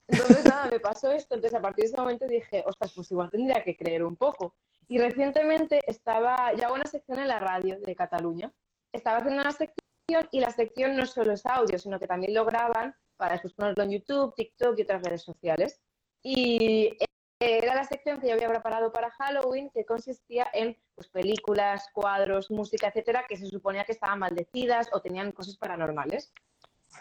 Entonces 0.07 0.45
nada, 0.45 0.67
me 0.69 0.79
pasó 0.79 1.11
esto. 1.11 1.35
Entonces 1.35 1.57
a 1.57 1.61
partir 1.61 1.85
de 1.85 1.87
ese 1.89 1.97
momento 1.97 2.27
dije, 2.27 2.63
ostras, 2.65 2.91
pues 2.95 3.09
igual 3.11 3.29
tendría 3.31 3.63
que 3.63 3.75
creer 3.75 4.03
un 4.03 4.15
poco. 4.15 4.55
Y 4.87 4.97
recientemente 4.97 5.81
estaba, 5.87 6.53
ya 6.53 6.65
hago 6.65 6.75
una 6.75 6.85
sección 6.85 7.19
en 7.19 7.27
la 7.27 7.39
radio 7.39 7.79
de 7.79 7.95
Cataluña. 7.95 8.51
Estaba 8.91 9.19
haciendo 9.19 9.41
una 9.41 9.51
sección 9.51 10.27
y 10.31 10.39
la 10.39 10.51
sección 10.51 10.95
no 10.95 11.05
solo 11.05 11.33
es 11.33 11.45
audio, 11.45 11.79
sino 11.79 11.99
que 11.99 12.07
también 12.07 12.33
lo 12.33 12.45
graban 12.45 12.93
para 13.15 13.33
después 13.33 13.53
ponerlo 13.53 13.83
en 13.83 13.91
YouTube, 13.91 14.35
TikTok 14.35 14.77
y 14.77 14.81
otras 14.81 15.01
redes 15.03 15.21
sociales. 15.21 15.79
Y 16.23 16.97
era 17.39 17.73
la 17.73 17.85
sección 17.85 18.19
que 18.19 18.27
yo 18.27 18.33
había 18.33 18.49
preparado 18.49 18.91
para 18.91 19.09
Halloween, 19.11 19.71
que 19.71 19.85
consistía 19.85 20.47
en 20.53 20.77
pues, 20.93 21.07
películas, 21.07 21.89
cuadros, 21.93 22.51
música, 22.51 22.87
etcétera, 22.87 23.25
que 23.27 23.37
se 23.37 23.47
suponía 23.47 23.83
que 23.83 23.93
estaban 23.93 24.19
maldecidas 24.19 24.89
o 24.93 25.01
tenían 25.01 25.31
cosas 25.31 25.57
paranormales. 25.57 26.31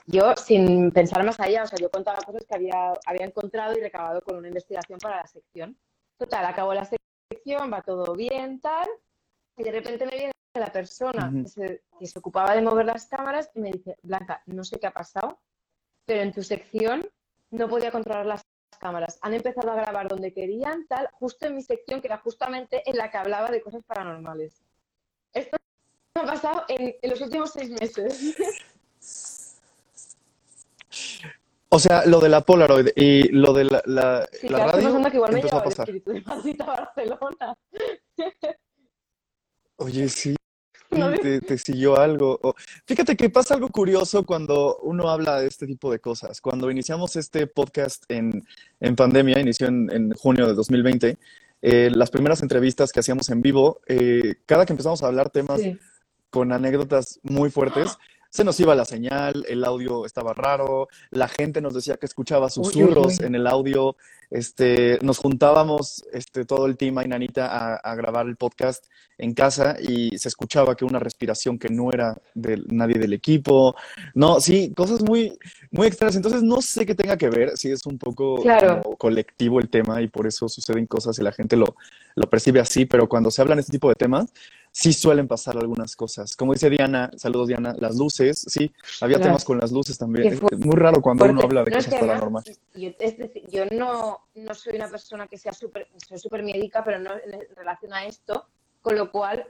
Yo, 0.07 0.35
sin 0.37 0.93
pensar 0.93 1.25
más 1.25 1.39
allá, 1.41 1.65
o 1.65 1.67
sea, 1.67 1.79
yo 1.79 1.91
contaba 1.91 2.19
cosas 2.25 2.45
que 2.47 2.55
había, 2.55 2.93
había 3.05 3.27
encontrado 3.27 3.77
y 3.77 3.81
recabado 3.81 4.23
con 4.23 4.37
una 4.37 4.49
investigación 4.49 4.99
para 4.99 5.17
la 5.17 5.27
sección. 5.27 5.77
Total, 6.17 6.47
acabó 6.47 6.73
la 6.73 6.85
sección, 6.85 6.99
va 7.71 7.83
todo 7.83 8.15
bien, 8.15 8.61
tal, 8.61 8.89
y 9.57 9.63
de 9.63 9.73
repente 9.73 10.07
me 10.07 10.17
viene 10.17 10.33
la 10.55 10.73
persona 10.73 11.31
que, 11.33 11.49
se, 11.49 11.83
que 11.99 12.07
se 12.07 12.19
ocupaba 12.19 12.55
de 12.55 12.63
mover 12.63 12.87
las 12.87 13.07
cámaras 13.07 13.51
y 13.55 13.61
me 13.61 13.71
dice, 13.71 13.97
Blanca, 14.03 14.43
no 14.47 14.65
sé 14.65 14.79
qué 14.79 14.87
ha 14.87 14.93
pasado, 14.93 15.39
pero 16.05 16.23
en 16.23 16.33
tu 16.33 16.43
sección 16.43 17.09
no 17.51 17.69
podía 17.69 17.93
controlar 17.93 18.27
las 18.27 18.43
cámaras. 18.81 19.19
Han 19.23 19.35
empezado 19.35 19.71
a 19.71 19.77
grabar 19.77 20.09
donde 20.09 20.33
querían, 20.33 20.87
tal, 20.87 21.09
justo 21.13 21.47
en 21.47 21.55
mi 21.55 21.63
sección, 21.63 22.01
que 22.01 22.09
era 22.09 22.19
justamente 22.19 22.83
en 22.89 22.97
la 22.97 23.11
que 23.11 23.19
hablaba 23.19 23.51
de 23.51 23.63
cosas 23.63 23.85
paranormales. 23.85 24.63
Esto 25.33 25.57
me 26.17 26.23
ha 26.23 26.27
pasado 26.27 26.65
en, 26.69 26.97
los 27.03 27.21
últimos 27.21 27.53
seis 27.53 27.71
meses. 27.71 28.37
O 31.73 31.79
sea, 31.79 32.05
lo 32.05 32.19
de 32.21 32.29
la 32.29 32.41
Polaroid 32.41 32.89
y 32.97 33.29
lo 33.29 33.53
de 33.53 33.65
la, 33.65 33.83
la, 33.87 34.29
Sí, 34.33 34.49
la 34.49 34.67
estoy 34.67 34.83
radio 34.83 35.11
que 35.11 35.17
igual 35.17 35.33
me 35.33 35.39
empezó 35.39 35.57
a 35.57 35.59
el 35.61 35.65
pasar. 35.65 35.89
espíritu 35.89 36.11
de 36.13 36.21
maldita 36.23 36.65
Barcelona. 36.67 37.57
Oye, 39.77 40.09
sí, 40.09 40.35
te, 41.23 41.41
te 41.41 41.59
siguió 41.59 41.97
algo. 41.97 42.39
Fíjate 42.87 43.17
que 43.17 43.31
pasa 43.31 43.55
algo 43.55 43.69
curioso 43.69 44.25
cuando 44.27 44.79
uno 44.83 45.09
habla 45.09 45.41
de 45.41 45.47
este 45.47 45.67
tipo 45.67 45.91
de 45.93 46.01
cosas. 46.01 46.41
Cuando 46.41 46.71
iniciamos 46.71 47.17
este 47.17 47.47
podcast 47.47 48.03
en, 48.09 48.45
en 48.81 48.97
pandemia, 48.97 49.39
inició 49.41 49.69
en, 49.69 49.91
en 49.93 50.13
junio 50.13 50.47
de 50.49 50.55
2020, 50.55 51.19
eh, 51.63 51.91
las 51.95 52.11
primeras 52.11 52.43
entrevistas 52.43 52.91
que 52.93 53.01
hacíamos 53.01 53.29
en 53.31 53.43
vivo, 53.43 53.81
eh, 53.87 54.35
cada 54.47 54.67
que 54.67 54.73
empezamos 54.73 55.03
a 55.03 55.07
hablar 55.07 55.31
temas 55.31 55.61
Sí. 55.61 55.79
con 56.31 56.53
anécdotas 56.53 57.21
muy 57.23 57.51
fuertes, 57.51 57.97
se 58.31 58.45
nos 58.45 58.59
iba 58.61 58.75
la 58.75 58.85
señal, 58.85 59.45
el 59.49 59.65
audio 59.65 60.07
estaba 60.07 60.33
raro, 60.33 60.89
la 61.11 61.29
gente 61.29 61.61
nos 61.61 61.75
decía 61.75 61.97
que 61.97 62.07
escuchaba 62.07 62.47
uy, 62.47 62.53
susurros 62.53 63.19
uy. 63.21 63.27
en 63.27 63.35
el 63.35 63.47
audio, 63.47 63.97
este, 64.31 64.99
nos 65.03 65.19
juntábamos 65.19 66.05
este, 66.13 66.45
todo 66.45 66.67
el 66.67 66.77
team 66.77 67.01
y 67.05 67.09
Nanita 67.09 67.47
a, 67.49 67.75
a 67.75 67.95
grabar 67.97 68.27
el 68.27 68.37
podcast 68.37 68.87
en 69.19 69.35
casa 69.35 69.77
y 69.81 70.17
se 70.17 70.29
escuchaba 70.29 70.77
que 70.77 70.85
una 70.85 71.01
respiración 71.01 71.59
que 71.59 71.69
no 71.69 71.91
era 71.93 72.17
de 72.35 72.63
nadie 72.69 72.99
del 73.01 73.13
equipo, 73.13 73.75
no, 74.15 74.41
sí, 74.41 74.73
cosas 74.77 75.03
muy, 75.03 75.37
muy 75.73 75.89
extrañas, 75.89 76.15
entonces 76.17 76.43
no 76.45 76.63
sé 76.63 76.87
qué 76.87 76.95
tenga 76.95 77.17
que 77.17 77.29
ver, 77.29 77.57
si 77.57 77.71
es 77.71 77.85
un 77.85 77.99
poco 77.99 78.41
Claro. 78.43 78.81
colectivo 78.97 79.59
el 79.59 79.69
tema 79.69 80.01
y 80.01 80.07
por 80.07 80.27
eso 80.29 80.49
suceden 80.49 80.87
cosas 80.87 81.19
y 81.19 81.23
la 81.23 81.33
gente 81.33 81.57
lo, 81.57 81.75
lo 82.15 82.31
percibe 82.31 82.61
así, 82.61 82.87
pero 82.87 83.09
cuando 83.09 83.31
se 83.33 83.43
hablan 83.43 83.59
este 83.59 83.73
tipo 83.73 83.89
de 83.89 83.97
temas, 83.97 84.33
sí 84.73 84.93
suelen 84.93 85.27
pasar 85.29 85.57
algunas 85.57 85.97
cosas. 85.97 86.37
Como 86.37 86.53
dice 86.53 86.71
Diana, 86.71 87.11
saludos 87.17 87.49
Diana, 87.49 87.75
las 87.79 87.97
luces, 87.97 88.45
sí, 88.49 88.73
había 89.01 89.21
temas 89.21 89.45
con 89.45 89.59
las 89.59 89.73
luces 89.73 89.99
también. 89.99 90.33
Es 90.33 90.43
muy 90.43 90.77
raro 90.77 91.01
cuando 91.01 91.25
uno 91.25 91.43
habla 91.43 91.65
de 91.65 91.71
No, 91.71 91.77
cosas 91.77 91.95
paranormales. 91.95 92.61
yo, 92.75 92.91
es 92.99 93.19
decir, 93.19 93.45
yo 93.49 93.67
no, 93.67 94.27
no 94.35 94.55
soy 94.55 94.77
una 94.77 94.89
persona 94.89 95.27
que 95.27 95.39
sea 95.39 95.53
súper, 95.53 95.89
soy 96.07 96.19
súper 96.19 96.43
médica, 96.43 96.85
pero 96.85 96.99
no 96.99 97.11
en 97.15 97.35
en 97.35 97.57
relación 97.57 97.93
a 97.93 98.05
esto, 98.07 98.47
con 98.83 98.97
lo 98.97 99.11
cual, 99.11 99.47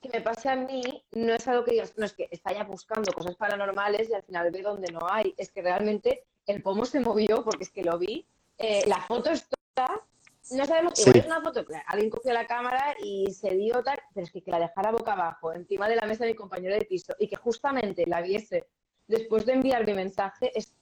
que 0.00 0.08
me 0.10 0.20
pase 0.20 0.48
a 0.50 0.56
mí 0.56 0.82
no 1.12 1.32
es 1.32 1.48
algo 1.48 1.64
que 1.64 1.72
digas, 1.72 1.94
no 1.96 2.04
es 2.04 2.12
que 2.12 2.28
está 2.30 2.52
ya 2.52 2.64
buscando 2.64 3.10
cosas 3.12 3.36
paranormales 3.36 4.10
y 4.10 4.14
al 4.14 4.22
final 4.22 4.50
ve 4.50 4.62
donde 4.62 4.92
no 4.92 5.00
hay, 5.10 5.34
es 5.38 5.50
que 5.50 5.62
realmente 5.62 6.24
el 6.46 6.62
pomo 6.62 6.84
se 6.84 7.00
movió 7.00 7.42
porque 7.42 7.64
es 7.64 7.70
que 7.70 7.82
lo 7.82 7.98
vi, 7.98 8.26
eh, 8.58 8.84
la 8.86 9.00
foto 9.00 9.30
está, 9.30 10.02
no 10.50 10.66
sabemos, 10.66 10.92
Sí. 10.94 11.02
igual 11.10 11.16
es 11.20 11.26
una 11.26 11.40
foto 11.42 11.64
que 11.64 11.74
alguien 11.86 12.10
cogió 12.10 12.32
la 12.32 12.46
cámara 12.46 12.94
y 13.02 13.32
se 13.32 13.54
dio 13.56 13.82
tal, 13.82 13.98
pero 14.12 14.26
es 14.26 14.32
que, 14.32 14.42
que 14.42 14.50
la 14.50 14.58
dejara 14.60 14.90
boca 14.92 15.12
abajo, 15.12 15.52
encima 15.52 15.88
de 15.88 15.96
la 15.96 16.06
mesa 16.06 16.24
de 16.24 16.30
mi 16.32 16.36
compañero 16.36 16.74
de 16.74 16.84
piso 16.84 17.14
y 17.18 17.28
que 17.28 17.36
justamente 17.36 18.04
la 18.06 18.20
viese 18.20 18.66
después 19.06 19.46
de 19.46 19.54
enviar 19.54 19.86
mi 19.86 19.94
mensaje 19.94 20.50
es 20.54 20.72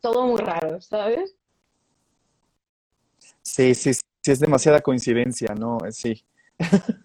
todo 0.00 0.26
muy 0.26 0.40
raro, 0.40 0.80
¿sabes? 0.80 1.34
Sí, 3.42 3.74
sí, 3.74 3.94
sí, 3.94 4.00
es 4.26 4.40
demasiada 4.40 4.80
coincidencia, 4.80 5.54
¿no? 5.54 5.78
Eh, 5.86 5.92
Sí. 5.92 6.24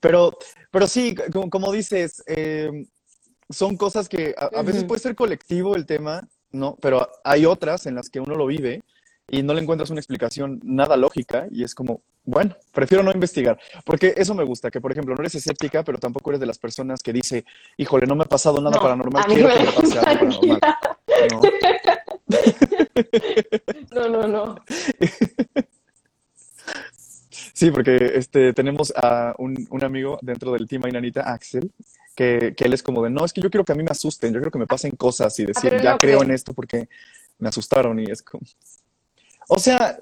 Pero, 0.00 0.36
pero 0.72 0.86
sí, 0.88 1.14
como, 1.32 1.48
como 1.48 1.70
dices, 1.72 2.22
eh, 2.26 2.86
son 3.48 3.76
cosas 3.76 4.08
que 4.08 4.34
a, 4.36 4.46
a 4.46 4.62
veces 4.62 4.82
puede 4.84 5.00
ser 5.00 5.14
colectivo 5.14 5.76
el 5.76 5.86
tema, 5.86 6.28
¿no? 6.50 6.76
Pero 6.82 7.08
hay 7.22 7.46
otras 7.46 7.86
en 7.86 7.94
las 7.94 8.10
que 8.10 8.18
uno 8.18 8.34
lo 8.34 8.46
vive 8.46 8.82
y 9.28 9.42
no 9.42 9.54
le 9.54 9.62
encuentras 9.62 9.90
una 9.90 10.00
explicación 10.00 10.60
nada 10.62 10.96
lógica 10.96 11.46
y 11.50 11.64
es 11.64 11.74
como, 11.74 12.02
bueno, 12.24 12.56
prefiero 12.72 13.02
no 13.02 13.10
investigar, 13.10 13.58
porque 13.84 14.14
eso 14.16 14.34
me 14.34 14.44
gusta, 14.44 14.70
que 14.70 14.80
por 14.80 14.92
ejemplo 14.92 15.14
no 15.14 15.22
eres 15.22 15.34
escéptica, 15.34 15.82
pero 15.82 15.98
tampoco 15.98 16.30
eres 16.30 16.40
de 16.40 16.46
las 16.46 16.58
personas 16.58 17.02
que 17.02 17.12
dice, 17.12 17.44
híjole, 17.76 18.06
no 18.06 18.14
me 18.14 18.22
ha 18.22 18.28
pasado 18.28 18.60
nada 18.60 18.76
No, 18.76 18.82
paranormal, 18.82 19.24
quiero 19.26 19.48
me 19.48 19.54
que 19.54 19.60
me 19.60 19.72
pase 19.72 19.98
algo 19.98 20.30
paranormal. 20.30 20.60
No. 21.30 21.40
No, 23.92 24.08
no, 24.08 24.28
no. 24.28 24.56
Sí, 27.52 27.70
porque 27.70 28.12
este, 28.16 28.52
tenemos 28.52 28.92
a 28.96 29.32
un, 29.38 29.66
un 29.70 29.84
amigo 29.84 30.18
dentro 30.22 30.52
del 30.52 30.66
team 30.66 30.84
Ainanita, 30.84 31.20
Axel, 31.32 31.70
que, 32.16 32.52
que 32.56 32.64
él 32.64 32.72
es 32.72 32.82
como 32.82 33.02
de, 33.04 33.10
no, 33.10 33.24
es 33.24 33.32
que 33.32 33.40
yo 33.40 33.48
quiero 33.48 33.64
que 33.64 33.72
a 33.72 33.76
mí 33.76 33.84
me 33.84 33.90
asusten, 33.90 34.32
yo 34.32 34.40
quiero 34.40 34.50
que 34.50 34.58
me 34.58 34.66
pasen 34.66 34.90
cosas 34.96 35.38
y 35.38 35.46
decir, 35.46 35.70
pero 35.70 35.82
ya 35.82 35.92
no 35.92 35.98
creo 35.98 36.22
en 36.24 36.32
esto 36.32 36.52
porque 36.52 36.88
me 37.38 37.48
asustaron 37.48 38.00
y 38.00 38.04
es 38.10 38.22
como... 38.22 38.44
O 39.48 39.58
sea, 39.58 39.98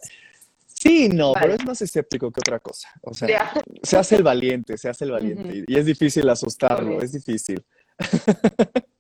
sí, 0.67 1.09
no, 1.09 1.33
pero 1.33 1.55
es 1.55 1.65
más 1.65 1.83
escéptico 1.83 2.31
que 2.31 2.41
otra 2.41 2.61
cosa. 2.61 2.89
O 3.03 3.15
sea, 3.15 3.53
se 3.83 3.97
hace 3.97 4.17
el 4.17 4.23
valiente, 4.23 4.77
se 4.79 4.89
hace 4.89 5.05
el 5.05 5.13
valiente 5.13 5.65
y, 5.67 5.75
y 5.75 5.79
es 5.79 5.87
difícil 5.87 6.29
asustarlo, 6.29 7.01
es 7.01 7.13
difícil. 7.13 7.65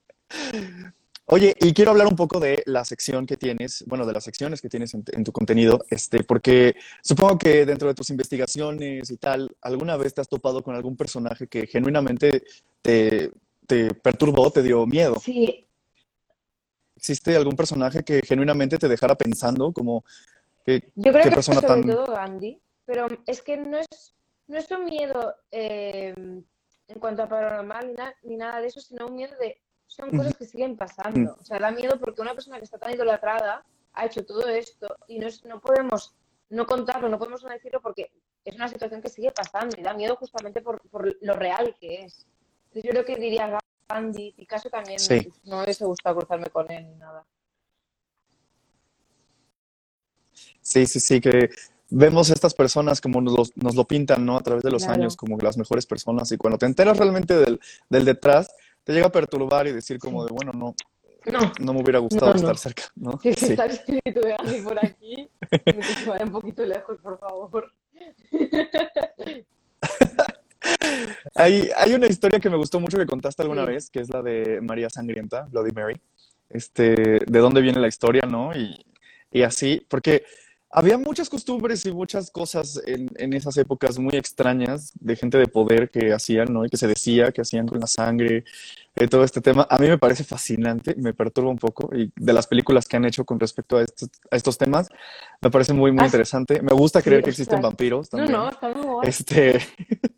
Oye, 1.26 1.54
y 1.60 1.72
quiero 1.72 1.92
hablar 1.92 2.08
un 2.08 2.16
poco 2.16 2.40
de 2.40 2.62
la 2.66 2.84
sección 2.84 3.26
que 3.26 3.36
tienes, 3.36 3.84
bueno, 3.86 4.04
de 4.04 4.12
las 4.12 4.24
secciones 4.24 4.60
que 4.60 4.68
tienes 4.68 4.92
en, 4.92 5.04
en 5.12 5.24
tu 5.24 5.32
contenido, 5.32 5.84
este, 5.88 6.24
porque 6.24 6.74
supongo 7.02 7.38
que 7.38 7.64
dentro 7.64 7.88
de 7.88 7.94
tus 7.94 8.10
investigaciones 8.10 9.08
y 9.10 9.16
tal, 9.16 9.48
alguna 9.62 9.96
vez 9.96 10.12
te 10.12 10.20
has 10.20 10.28
topado 10.28 10.62
con 10.62 10.74
algún 10.74 10.96
personaje 10.96 11.46
que 11.46 11.66
genuinamente 11.66 12.42
te, 12.82 13.30
te 13.66 13.94
perturbó, 13.94 14.50
te 14.50 14.62
dio 14.62 14.84
miedo. 14.86 15.16
Sí, 15.24 15.66
¿Existe 17.02 17.34
algún 17.34 17.56
personaje 17.56 18.04
que 18.04 18.22
genuinamente 18.22 18.78
te 18.78 18.86
dejara 18.86 19.16
pensando 19.16 19.72
como 19.72 20.04
que, 20.64 20.92
yo 20.94 21.10
creo 21.10 21.24
qué 21.24 21.30
que 21.30 21.34
persona 21.34 21.60
sobre 21.60 21.82
tan... 21.82 21.90
todo 21.96 22.06
Gandhi, 22.14 22.60
pero 22.84 23.08
es 23.26 23.42
que 23.42 23.56
no 23.56 23.76
es, 23.78 24.14
no 24.46 24.56
es 24.56 24.70
un 24.70 24.84
miedo 24.84 25.34
eh, 25.50 26.14
en 26.16 27.00
cuanto 27.00 27.24
a 27.24 27.28
paranormal 27.28 27.88
ni, 27.88 27.94
na- 27.94 28.14
ni 28.22 28.36
nada 28.36 28.60
de 28.60 28.68
eso, 28.68 28.80
sino 28.80 29.08
un 29.08 29.16
miedo 29.16 29.36
de 29.40 29.60
son 29.88 30.10
cosas 30.16 30.36
que 30.36 30.44
siguen 30.44 30.76
pasando. 30.76 31.36
O 31.40 31.44
sea, 31.44 31.58
da 31.58 31.72
miedo 31.72 31.98
porque 31.98 32.22
una 32.22 32.34
persona 32.34 32.58
que 32.58 32.64
está 32.66 32.78
tan 32.78 32.94
idolatrada 32.94 33.64
ha 33.94 34.06
hecho 34.06 34.24
todo 34.24 34.46
esto 34.48 34.96
y 35.08 35.18
no, 35.18 35.26
es- 35.26 35.44
no 35.44 35.60
podemos 35.60 36.14
no 36.50 36.66
contarlo, 36.66 37.08
no 37.08 37.18
podemos 37.18 37.42
no 37.42 37.50
decirlo 37.50 37.80
porque 37.82 38.12
es 38.44 38.54
una 38.54 38.68
situación 38.68 39.02
que 39.02 39.08
sigue 39.08 39.32
pasando 39.32 39.74
y 39.76 39.82
da 39.82 39.92
miedo 39.92 40.14
justamente 40.14 40.62
por, 40.62 40.80
por 40.88 41.16
lo 41.20 41.34
real 41.34 41.74
que 41.80 42.04
es. 42.04 42.28
Entonces 42.66 42.84
yo 42.84 42.90
creo 42.90 43.04
que 43.04 43.16
diría 43.16 43.58
Gandhi, 43.92 44.32
Picasso 44.32 44.70
también, 44.70 44.98
Sí. 44.98 45.28
no 45.44 45.58
me 45.58 45.64
hubiese 45.64 45.84
gustado 45.84 46.16
cruzarme 46.16 46.46
con 46.46 46.70
él 46.70 46.86
ni 46.88 46.94
nada. 46.96 47.24
Sí, 50.60 50.86
sí, 50.86 51.00
sí, 51.00 51.20
que 51.20 51.50
vemos 51.90 52.30
a 52.30 52.34
estas 52.34 52.54
personas 52.54 53.00
como 53.00 53.20
nos, 53.20 53.34
los- 53.36 53.56
nos 53.56 53.74
lo 53.74 53.84
pintan, 53.84 54.24
¿no? 54.24 54.36
A 54.36 54.40
través 54.42 54.62
de 54.62 54.70
los 54.70 54.84
Claro. 54.84 55.00
años, 55.00 55.16
como 55.16 55.36
las 55.38 55.56
mejores 55.58 55.86
personas, 55.86 56.30
y 56.32 56.36
cuando 56.38 56.58
te 56.58 56.66
enteras 56.66 56.96
realmente 56.96 57.36
del, 57.36 57.60
del 57.90 58.04
detrás, 58.04 58.48
te 58.84 58.92
llega 58.92 59.06
a 59.06 59.12
perturbar 59.12 59.66
y 59.66 59.72
decir 59.72 59.98
como 59.98 60.24
de, 60.24 60.32
bueno, 60.32 60.52
no, 60.52 60.74
No, 61.24 61.52
no 61.60 61.72
me 61.72 61.82
hubiera 61.82 62.00
gustado 62.00 62.26
No, 62.26 62.32
no. 62.32 62.38
estar 62.40 62.58
cerca, 62.58 62.82
¿no? 62.96 63.16
que 63.22 63.34
Sí. 63.34 63.52
está 63.52 63.66
el 63.66 63.70
espíritu 63.72 64.20
de 64.22 64.36
Gandhi 64.36 64.60
por 64.62 64.84
aquí, 64.84 65.30
vaya 66.08 66.24
un 66.24 66.32
poquito 66.32 66.64
lejos, 66.66 66.98
por 67.00 67.18
favor. 67.20 67.72
Hay, 71.34 71.70
hay 71.76 71.94
una 71.94 72.06
historia 72.06 72.38
que 72.40 72.50
me 72.50 72.56
gustó 72.56 72.78
mucho 72.80 72.98
que 72.98 73.06
contaste 73.06 73.42
alguna 73.42 73.64
Sí. 73.66 73.72
vez, 73.72 73.90
que 73.90 74.00
es 74.00 74.08
la 74.10 74.22
de 74.22 74.60
María 74.60 74.90
Sangrienta, 74.90 75.42
Bloody 75.50 75.72
Mary. 75.72 76.00
Este, 76.50 76.92
de 77.26 77.38
dónde 77.38 77.60
viene 77.62 77.80
la 77.80 77.88
historia, 77.88 78.22
¿no? 78.28 78.54
Y, 78.54 78.84
y 79.30 79.42
así, 79.42 79.84
porque 79.88 80.24
había 80.70 80.98
muchas 80.98 81.28
costumbres 81.30 81.84
y 81.86 81.92
muchas 81.92 82.30
cosas 82.30 82.80
en, 82.86 83.08
en 83.16 83.32
esas 83.34 83.56
épocas 83.56 83.98
muy 83.98 84.14
extrañas 84.16 84.92
de 85.00 85.16
gente 85.16 85.38
de 85.38 85.46
poder 85.46 85.90
que 85.90 86.12
hacían, 86.12 86.52
¿no? 86.52 86.64
Y 86.64 86.68
que 86.70 86.76
se 86.76 86.86
decía 86.86 87.30
que 87.32 87.40
hacían 87.42 87.66
con 87.66 87.80
la 87.80 87.86
sangre, 87.86 88.44
eh, 88.96 89.08
todo 89.08 89.24
este 89.24 89.40
tema. 89.40 89.66
A 89.70 89.78
mí 89.78 89.88
me 89.88 89.98
parece 89.98 90.24
fascinante, 90.24 90.94
me 90.96 91.14
perturba 91.14 91.50
un 91.50 91.58
poco, 91.58 91.90
y 91.94 92.12
de 92.14 92.32
las 92.34 92.46
películas 92.46 92.86
que 92.86 92.96
han 92.96 93.04
hecho 93.06 93.24
con 93.24 93.38
respecto 93.40 93.78
a 93.78 93.82
estos, 93.82 94.10
a 94.30 94.36
estos 94.36 94.58
temas, 94.58 94.88
me 95.40 95.50
parece 95.50 95.72
muy, 95.72 95.92
muy 95.92 96.02
Ah, 96.02 96.06
interesante. 96.06 96.60
Me 96.62 96.72
gusta 96.74 97.00
Sí, 97.00 97.04
creer 97.04 97.22
que 97.22 97.30
existen 97.30 97.60
vampiros 97.62 98.12
No, 98.12 98.18
también. 98.18 98.38
no, 98.38 98.48
está 98.50 98.68
muy 98.68 98.82
guay. 98.86 99.08
Este, 99.08 99.58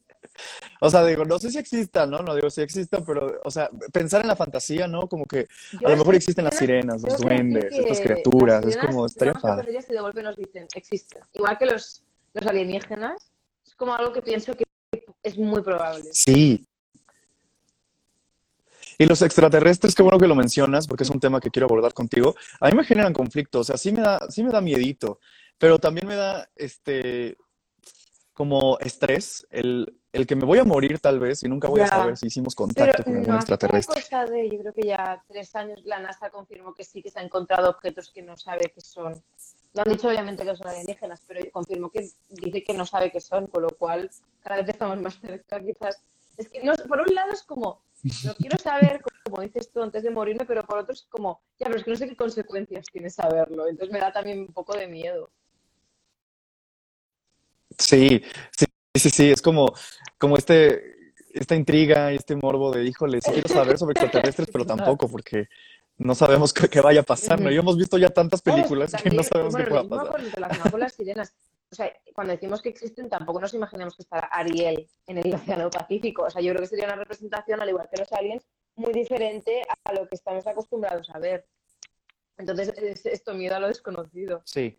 o 0.80 0.90
sea, 0.90 1.04
digo, 1.04 1.24
no 1.24 1.38
sé 1.38 1.50
si 1.50 1.58
existan, 1.58 2.10
¿no? 2.10 2.18
No 2.18 2.34
digo 2.34 2.50
si 2.50 2.60
existan, 2.62 3.04
pero, 3.04 3.40
o 3.44 3.50
sea, 3.50 3.70
pensar 3.92 4.20
en 4.20 4.28
la 4.28 4.36
fantasía, 4.36 4.86
¿no? 4.86 5.08
Como 5.08 5.24
que 5.24 5.46
Yo 5.72 5.78
a 5.78 5.82
lo 5.82 5.88
las 5.90 5.98
mejor 5.98 6.14
existen 6.14 6.44
las 6.44 6.56
sirenas, 6.56 7.02
los 7.02 7.18
duendes, 7.18 7.72
estas 7.72 8.00
criaturas, 8.00 8.64
las 8.64 8.76
es 8.76 8.80
como, 8.82 9.06
estaría 9.06 9.34
padre. 9.34 9.72
y 9.72 9.92
de 9.92 10.00
golpe 10.00 10.22
nos 10.22 10.36
dicen, 10.36 10.66
existen. 10.74 11.22
Igual 11.32 11.58
que 11.58 11.66
los, 11.66 12.02
los 12.32 12.46
alienígenas, 12.46 13.30
es 13.66 13.74
como 13.74 13.94
algo 13.94 14.12
que 14.12 14.22
pienso 14.22 14.54
que 14.54 14.64
es 15.22 15.38
muy 15.38 15.62
probable. 15.62 16.04
Sí. 16.12 16.66
Y 18.98 19.06
los 19.06 19.22
extraterrestres, 19.22 19.94
qué 19.94 20.02
bueno 20.02 20.18
que 20.18 20.28
lo 20.28 20.36
mencionas, 20.36 20.86
porque 20.86 21.02
es 21.02 21.10
un 21.10 21.18
tema 21.18 21.40
que 21.40 21.50
quiero 21.50 21.66
abordar 21.66 21.92
contigo. 21.92 22.34
A 22.60 22.68
mí 22.68 22.76
me 22.76 22.84
generan 22.84 23.12
conflicto, 23.12 23.60
o 23.60 23.64
sea, 23.64 23.76
sí 23.76 23.92
me 23.92 24.00
da, 24.00 24.20
sí 24.28 24.44
me 24.44 24.52
da 24.52 24.60
miedito, 24.60 25.18
pero 25.58 25.78
también 25.78 26.06
me 26.06 26.14
da, 26.14 26.48
este, 26.54 27.36
como 28.32 28.78
estrés 28.80 29.46
el 29.50 29.96
el 30.14 30.26
que 30.26 30.36
me 30.36 30.44
voy 30.44 30.58
a 30.58 30.64
morir 30.64 31.00
tal 31.00 31.18
vez 31.18 31.42
y 31.42 31.48
nunca 31.48 31.68
voy 31.68 31.80
a 31.80 31.88
saber 31.88 32.16
si 32.16 32.28
hicimos 32.28 32.54
contacto 32.54 32.92
Pero 32.92 33.04
con 33.04 33.16
algún 33.16 33.28
no 33.30 33.36
extraterrestre. 33.36 34.00
cosa 34.00 34.24
de, 34.26 34.48
yo 34.48 34.58
creo 34.60 34.72
que 34.72 34.86
ya 34.86 35.22
tres 35.26 35.54
años 35.56 35.80
la 35.84 35.98
NASA 35.98 36.30
confirmó 36.30 36.72
que 36.72 36.84
sí 36.84 37.02
que 37.02 37.10
se 37.10 37.18
ha 37.18 37.22
encontrado 37.22 37.68
objetos 37.68 38.10
que 38.10 38.22
no 38.22 38.36
sabe 38.36 38.72
qué 38.72 38.80
son. 38.80 39.20
Lo 39.74 39.82
han 39.82 39.92
dicho 39.92 40.08
obviamente 40.08 40.44
que 40.44 40.54
son 40.54 40.68
alienígenas, 40.68 41.20
pero 41.26 41.40
confirmó 41.50 41.90
que 41.90 42.08
dice 42.30 42.62
que 42.62 42.74
no 42.74 42.86
sabe 42.86 43.10
qué 43.10 43.20
son, 43.20 43.48
con 43.48 43.62
lo 43.62 43.70
cual 43.70 44.08
cada 44.40 44.56
vez 44.56 44.68
estamos 44.68 45.00
más 45.00 45.18
cerca, 45.20 45.60
quizás. 45.60 46.00
Es 46.36 46.48
que 46.48 46.62
no, 46.62 46.74
por 46.88 47.00
un 47.00 47.12
lado 47.12 47.32
es 47.32 47.42
como, 47.42 47.82
no 48.24 48.34
quiero 48.36 48.56
saber, 48.58 49.02
como 49.24 49.42
dices 49.42 49.72
tú, 49.72 49.82
antes 49.82 50.04
de 50.04 50.10
morirme, 50.10 50.44
pero 50.44 50.62
por 50.62 50.78
otro 50.78 50.92
es 50.92 51.02
como, 51.08 51.40
ya, 51.58 51.66
pero 51.66 51.78
es 51.78 51.84
que 51.84 51.90
no 51.90 51.96
sé 51.96 52.08
qué 52.08 52.16
consecuencias 52.16 52.86
tiene 52.92 53.10
saberlo. 53.10 53.66
Entonces 53.66 53.92
me 53.92 53.98
da 53.98 54.12
también 54.12 54.40
un 54.40 54.52
poco 54.52 54.76
de 54.76 54.86
miedo. 54.86 55.30
Sí, 57.78 58.22
sí, 58.56 58.66
sí, 59.00 59.10
sí, 59.10 59.30
es 59.30 59.42
como, 59.42 59.72
como 60.18 60.36
este, 60.36 61.12
esta 61.32 61.54
intriga 61.54 62.12
y 62.12 62.16
este 62.16 62.36
morbo 62.36 62.70
de, 62.70 62.84
híjole, 62.84 63.20
sí 63.20 63.30
quiero 63.32 63.48
saber 63.48 63.78
sobre 63.78 63.92
extraterrestres, 63.92 64.48
pero 64.52 64.64
tampoco, 64.64 65.08
porque 65.08 65.48
no 65.96 66.14
sabemos 66.14 66.52
qué, 66.52 66.68
qué 66.68 66.80
vaya 66.80 67.00
a 67.00 67.04
pasar, 67.04 67.40
¿no? 67.40 67.50
Y 67.50 67.56
hemos 67.56 67.76
visto 67.76 67.98
ya 67.98 68.10
tantas 68.10 68.42
películas 68.42 68.92
que 69.00 69.10
no 69.10 69.22
sabemos 69.22 69.54
qué 69.54 69.64
bueno, 69.64 69.88
pueda 69.88 70.04
lo 70.04 70.12
mismo 70.12 70.12
pasar. 70.12 70.22
con, 70.22 70.32
relacionado 70.32 70.70
con 70.70 70.80
las 70.80 70.92
sirenas. 70.94 71.34
O 71.70 71.74
sea, 71.74 71.92
cuando 72.14 72.32
decimos 72.32 72.62
que 72.62 72.68
existen, 72.68 73.08
tampoco 73.08 73.40
nos 73.40 73.52
imaginamos 73.54 73.96
que 73.96 74.02
estará 74.02 74.28
Ariel 74.28 74.88
en 75.06 75.18
el 75.18 75.34
Océano 75.34 75.70
Pacífico. 75.70 76.22
O 76.22 76.30
sea, 76.30 76.40
yo 76.40 76.52
creo 76.52 76.62
que 76.62 76.68
sería 76.68 76.84
una 76.84 76.96
representación, 76.96 77.60
al 77.60 77.68
igual 77.68 77.88
que 77.92 78.00
los 78.00 78.12
aliens, 78.12 78.44
muy 78.76 78.92
diferente 78.92 79.62
a 79.84 79.92
lo 79.92 80.08
que 80.08 80.14
estamos 80.14 80.46
acostumbrados 80.46 81.10
a 81.10 81.18
ver. 81.18 81.46
Entonces, 82.38 82.72
es 82.76 83.06
esto 83.06 83.34
miedo 83.34 83.56
a 83.56 83.60
lo 83.60 83.68
desconocido. 83.68 84.42
Sí. 84.44 84.76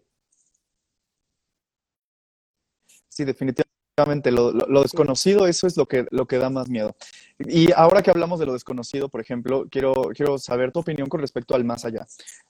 Sí, 3.09 3.23
definitivamente. 3.23 3.74
Lo, 3.97 4.51
lo- 4.51 4.65
lo 4.67 4.81
desconocido, 4.81 5.47
eso 5.47 5.67
es 5.67 5.77
lo 5.77 5.85
que, 5.85 6.05
lo 6.11 6.25
que 6.25 6.37
da 6.37 6.49
más 6.49 6.67
miedo. 6.67 6.93
Y 7.39 7.71
ahora 7.71 8.01
que 8.03 8.09
hablamos 8.11 8.41
de 8.41 8.45
lo 8.45 8.51
desconocido, 8.51 9.07
por 9.07 9.21
ejemplo, 9.21 9.67
quiero, 9.71 9.93
quiero 10.13 10.37
saber 10.37 10.73
tu 10.73 10.79
opinión 10.79 11.07
con 11.07 11.21
respecto 11.21 11.55
al 11.55 11.63
más 11.63 11.85
allá. 11.85 12.05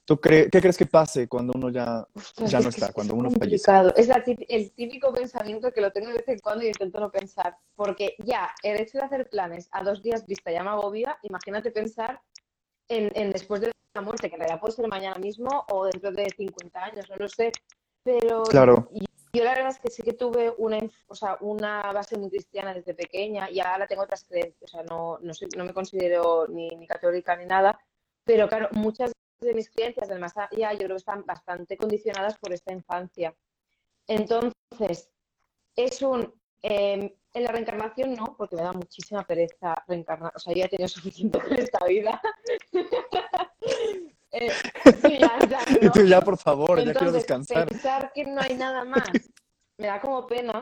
¿Tú 0.06 0.16
cre- 0.16 0.50
qué 0.52 0.60
crees 0.60 0.75
que 0.75 0.88
pase 0.88 1.28
cuando 1.28 1.54
uno 1.56 1.70
ya, 1.70 2.04
ya 2.38 2.58
es 2.58 2.64
no 2.64 2.70
está, 2.70 2.88
es 2.88 2.92
cuando 2.94 3.14
uno 3.14 3.30
fallece? 3.30 3.40
complicado. 3.64 3.94
Es 3.96 4.08
la 4.08 4.24
tip- 4.24 4.44
el 4.50 4.72
típico 4.72 5.14
pensamiento 5.14 5.72
que 5.72 5.82
lo 5.82 5.92
tengo 5.92 6.08
de 6.08 6.14
vez 6.16 6.28
en 6.30 6.40
cuando 6.40 6.64
y 6.64 6.68
intento 6.70 7.00
no 7.00 7.12
pensar. 7.12 7.56
Porque 7.75 8.16
ya, 8.25 8.50
el 8.64 8.82
hecho 8.82 8.98
de 8.98 9.04
hacer 9.04 9.30
planes 9.30 9.70
a 9.72 9.84
dos 9.84 10.02
días 10.02 10.25
vista 10.25 10.52
ya 10.52 10.64
me 10.64 10.72
agobia. 10.72 11.20
Imagínate 11.22 11.70
pensar 11.70 12.22
en, 12.88 13.12
en 13.14 13.30
después 13.32 13.62
de 13.62 13.72
la 13.94 14.02
muerte, 14.02 14.30
que 14.30 14.36
en 14.36 14.40
realidad 14.42 14.60
puede 14.60 14.74
ser 14.74 14.88
mañana 14.88 15.20
mismo 15.20 15.64
o 15.70 15.86
dentro 15.86 16.12
de 16.12 16.28
50 16.36 16.84
años, 16.86 17.06
no 17.08 17.18
lo 17.18 17.28
sé. 17.30 17.52
Pero 18.04 18.42
Claro. 18.46 18.90
y- 18.92 19.06
yo 19.36 19.44
la 19.44 19.54
verdad 19.54 19.70
es 19.72 19.80
que 19.80 19.89
sí 19.89 20.04
que 20.04 20.13
tuve 20.13 20.54
una, 20.58 20.80
o 21.08 21.15
sea, 21.15 21.38
una 21.42 21.82
base 21.92 22.18
muy 22.18 22.30
cristiana 22.30 22.74
desde 22.74 22.94
pequeña 22.94 23.50
y 23.50 23.60
ahora 23.60 23.88
tengo 23.88 24.04
otras 24.04 24.24
creencias. 24.24 24.63
O 24.63 24.68
sea, 24.77 24.84
no, 24.84 25.20
no, 25.22 25.65
me 25.65 25.74
considero 25.74 26.48
ni, 26.48 26.70
ni 26.70 26.88
católica 26.88 27.36
ni 27.36 27.46
nada. 27.46 27.80
Pero 28.24 28.48
claro, 28.48 28.70
muchas 28.72 29.12
de 29.39 29.54
mis 29.54 29.70
creencias 29.70 30.08
del 30.10 30.20
más 30.20 30.36
allá 30.38 30.74
yo 30.74 30.80
creo 30.80 30.89
que 30.89 30.96
están 30.96 31.25
bastante 31.25 31.77
condicionadas 31.77 32.38
por 32.38 32.54
esta 32.54 32.74
infancia. 32.74 33.36
Entonces, 34.08 35.10
es 35.75 36.01
un... 36.01 36.34
eh, 36.62 37.15
en 37.36 37.44
la 37.44 37.51
reencarnación 37.51 38.13
no, 38.15 38.36
porque 38.38 38.56
me 38.56 38.62
da 38.62 38.72
muchísima 38.72 39.27
pereza 39.27 39.75
reencarnar. 39.88 40.32
O 40.36 40.39
sea, 40.39 40.54
yo 40.54 40.60
ya 40.60 40.65
he 40.65 40.70
tenido 40.70 40.88
suficiente 40.98 41.39
en 41.50 41.60
esta 41.60 41.86
vida. 41.86 42.22
Eh, 44.32 44.50
sí, 45.01 45.17
ya, 45.20 45.39
ya, 45.48 45.60
Y 45.82 45.86
¿no? 45.86 45.91
tú 45.91 46.05
ya, 46.05 46.22
por 46.22 46.38
favor, 46.38 46.77
ya 46.77 46.84
quiero 46.86 47.00
Entonces, 47.00 47.13
descansar. 47.13 47.67
pensar 47.67 48.12
que 48.13 48.25
no 48.25 48.41
hay 48.41 48.55
nada 48.55 48.84
más 48.86 49.10
me 49.77 49.88
da 49.88 50.00
como 50.01 50.25
pena. 50.25 50.62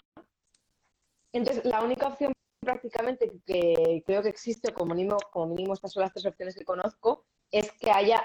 Entonces, 1.32 1.66
la 1.66 1.82
única 1.82 2.08
opción 2.08 2.34
prácticamente 2.60 3.32
que 3.46 4.04
creo 4.06 4.22
que 4.22 4.30
existe, 4.30 4.74
como 4.74 4.94
mínimo, 4.96 5.18
como 5.32 5.48
mínimo 5.48 5.74
estas 5.74 5.92
son 5.92 6.02
las 6.02 6.14
tres 6.14 6.26
opciones 6.26 6.56
que 6.56 6.64
conozco, 6.64 7.26
es 7.52 7.72
que 7.74 7.92
haya 7.92 8.24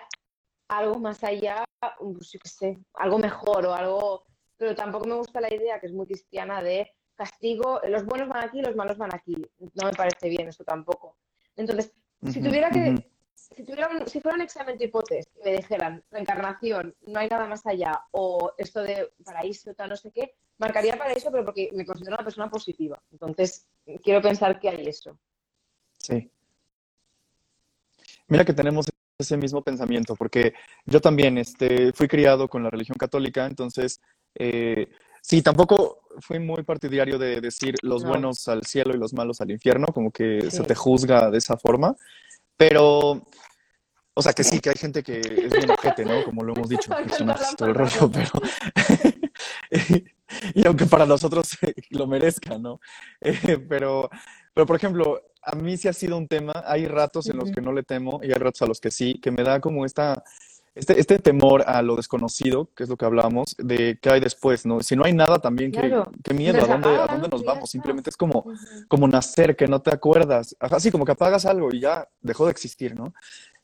algo 0.69 0.99
más 0.99 1.25
allá, 1.25 1.65
pues, 1.99 2.31
yo 2.31 2.39
qué 2.41 2.49
sé, 2.49 2.79
algo 2.95 3.19
mejor 3.19 3.67
o 3.67 3.75
algo... 3.75 4.25
Pero 4.57 4.75
tampoco 4.75 5.07
me 5.07 5.15
gusta 5.15 5.41
la 5.41 5.55
idea, 5.55 5.79
que 5.79 5.87
es 5.87 5.93
muy 5.93 6.07
cristiana, 6.07 6.61
de 6.61 6.91
castigo, 7.15 7.81
los 7.89 8.05
buenos 8.05 8.29
van 8.29 8.45
aquí, 8.45 8.61
los 8.61 8.75
malos 8.75 8.99
van 8.99 9.15
aquí. 9.15 9.37
No 9.75 9.87
me 9.87 9.93
parece 9.93 10.29
bien 10.29 10.49
eso 10.49 10.65
tampoco. 10.65 11.17
Entonces, 11.57 11.93
si 12.29 12.41
tuviera 12.43 12.69
que. 12.71 13.09
Si, 13.55 13.65
tuviera 13.65 13.89
un- 13.89 14.07
si 14.07 14.21
fuera 14.21 14.37
un 14.37 14.43
examen 14.43 14.77
de 14.79 14.85
hipótesis 14.87 15.29
y 15.41 15.45
me 15.45 15.57
dijeran 15.57 16.03
reencarnación, 16.11 16.95
no 17.07 17.19
hay 17.19 17.29
nada 17.29 17.47
más 17.47 17.67
allá, 17.67 18.03
o 18.13 18.53
esto 18.59 18.83
de 18.83 19.11
paraíso, 19.25 19.75
tal, 19.75 19.91
no 19.91 19.97
sé 19.97 20.11
qué, 20.13 20.35
marcaría 20.59 20.97
paraíso, 20.99 21.31
pero 21.31 21.45
porque 21.45 21.71
me 21.73 21.85
considero 21.87 22.17
una 22.17 22.25
persona 22.25 22.51
positiva. 22.51 23.01
Entonces, 23.13 23.67
quiero 24.03 24.21
pensar 24.21 24.61
que 24.61 24.69
hay 24.69 24.87
eso. 24.87 25.19
Sí. 25.99 26.31
Mira 28.29 28.45
que 28.45 28.53
tenemos 28.53 28.87
ese 29.19 29.37
mismo 29.37 29.63
pensamiento, 29.63 30.15
porque 30.15 30.55
yo 30.85 31.01
también 31.01 31.39
este, 31.39 31.93
fui 31.93 32.07
criado 32.07 32.49
con 32.49 32.63
la 32.63 32.71
religión 32.71 32.97
católica, 32.97 33.47
entonces, 33.47 34.01
eh, 34.35 34.89
sí, 35.23 35.43
tampoco 35.43 36.03
fui 36.21 36.39
muy 36.39 36.63
partidario 36.63 37.19
de 37.19 37.41
decir 37.41 37.75
los 37.83 38.03
No. 38.05 38.11
buenos 38.11 38.47
al 38.47 38.65
cielo 38.65 38.95
y 38.95 38.99
los 38.99 39.15
malos 39.15 39.41
al 39.41 39.51
infierno, 39.51 39.87
como 39.87 40.13
que 40.13 40.51
se 40.51 40.63
te 40.63 40.75
juzga 40.75 41.31
de 41.31 41.39
esa 41.39 41.57
forma, 41.57 41.97
pero, 42.59 43.27
o 44.13 44.23
sea, 44.23 44.35
que 44.35 44.45
sí, 44.45 44.61
que 44.61 44.69
hay 44.69 44.77
gente 44.77 45.03
que 45.03 45.21
es 45.21 45.51
bien 45.51 45.71
ojete, 45.71 46.05
¿no? 46.05 46.23
Como 46.25 46.45
lo 46.45 46.53
hemos 46.53 46.69
dicho, 46.69 46.93
y 47.19 47.25
la 47.25 47.39
todo 47.57 47.69
el 47.71 47.75
rollo, 47.75 48.11
pero... 48.11 48.31
Y 50.55 50.67
aunque 50.67 50.87
para 50.87 51.07
nosotros 51.07 51.57
lo 51.91 52.07
merezca, 52.07 52.59
¿no? 52.59 52.81
Eh, 53.21 53.59
pero, 53.69 54.11
pero, 54.55 54.67
por 54.67 54.77
ejemplo, 54.77 55.23
a 55.43 55.57
mí 55.57 55.77
sí 55.77 55.89
ha 55.89 55.93
sido 55.93 56.17
un 56.17 56.29
tema. 56.29 56.65
Hay 56.67 56.87
ratos 56.87 57.29
en 57.29 57.39
los 57.39 57.51
que 57.51 57.61
no 57.61 57.73
le 57.73 57.83
temo 57.83 58.21
y 58.23 58.27
hay 58.27 58.39
ratos 58.39 58.63
a 58.63 58.67
los 58.67 58.81
que 58.81 58.91
sí, 58.91 59.21
que 59.21 59.31
me 59.31 59.43
da 59.43 59.61
como 59.61 59.85
esta, 59.85 60.23
este, 60.79 61.01
este 61.01 61.19
temor 61.19 61.65
a 61.67 61.83
lo 61.83 61.97
desconocido, 61.97 62.71
que 62.75 62.85
es 62.85 62.89
lo 62.89 62.97
que 62.97 63.05
hablábamos, 63.05 63.57
de 63.59 63.99
qué 64.01 64.11
hay 64.11 64.21
después, 64.21 64.65
¿no? 64.65 64.81
Si 64.81 64.95
no 64.97 65.05
hay 65.05 65.13
nada 65.13 65.39
también, 65.39 65.73
qué, 65.73 65.81
Claro. 65.89 66.11
qué 66.23 66.35
miedo, 66.35 66.59
¿a 66.63 66.67
dónde, 66.67 66.89
a 66.89 66.95
apagan 67.03 67.21
dónde 67.21 67.29
nos 67.37 67.45
vamos? 67.45 67.71
Simplemente 67.71 68.11
es 68.11 68.17
como, 68.17 68.45
como 68.87 69.09
nacer, 69.09 69.57
que 69.57 69.67
no 69.67 69.81
te 69.83 69.93
acuerdas. 69.93 70.57
Ajá, 70.61 70.79
sí, 70.81 70.91
como 70.91 71.05
que 71.05 71.13
apagas 71.13 71.45
algo 71.47 71.71
y 71.73 71.81
ya 71.81 72.09
dejó 72.21 72.45
de 72.47 72.53
existir, 72.53 72.95
¿no? 72.95 73.13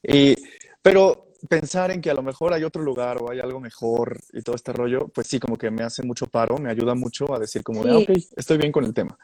Y, 0.02 0.34
pero 0.82 1.28
pensar 1.48 1.90
en 1.90 2.00
que 2.00 2.10
a 2.10 2.14
lo 2.14 2.22
mejor 2.22 2.52
hay 2.52 2.64
otro 2.64 2.82
lugar 2.82 3.18
o 3.22 3.30
hay 3.30 3.38
algo 3.40 3.60
mejor 3.60 4.18
y 4.32 4.42
todo 4.42 4.56
este 4.56 4.72
rollo, 4.72 5.08
pues 5.08 5.26
sí, 5.26 5.38
como 5.38 5.56
que 5.56 5.70
me 5.70 5.84
hace 5.84 6.02
mucho 6.02 6.26
paro, 6.26 6.58
me 6.58 6.70
ayuda 6.70 6.94
mucho 6.94 7.32
a 7.34 7.38
decir 7.38 7.62
como 7.62 7.84
de, 7.84 7.90
ah, 7.92 7.98
ok, 7.98 8.10
estoy 8.36 8.58
bien 8.58 8.72
con 8.72 8.84
el 8.84 8.92
tema, 8.94 9.16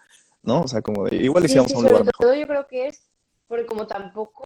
¿no? 0.42 0.62
O 0.62 0.68
sea, 0.68 0.80
como 0.80 1.06
de, 1.06 1.16
igual 1.16 1.48
Sí, 1.48 1.56
vamos 1.56 1.70
sí, 1.72 1.76
a 1.76 1.78
un 1.80 1.84
lugar 1.86 2.04
mejor. 2.04 2.26
todo 2.26 2.34
yo 2.34 2.46
creo 2.46 2.66
que 2.66 2.88
es 2.88 3.10
porque 3.48 3.66
como 3.66 3.86
tampoco, 3.86 4.44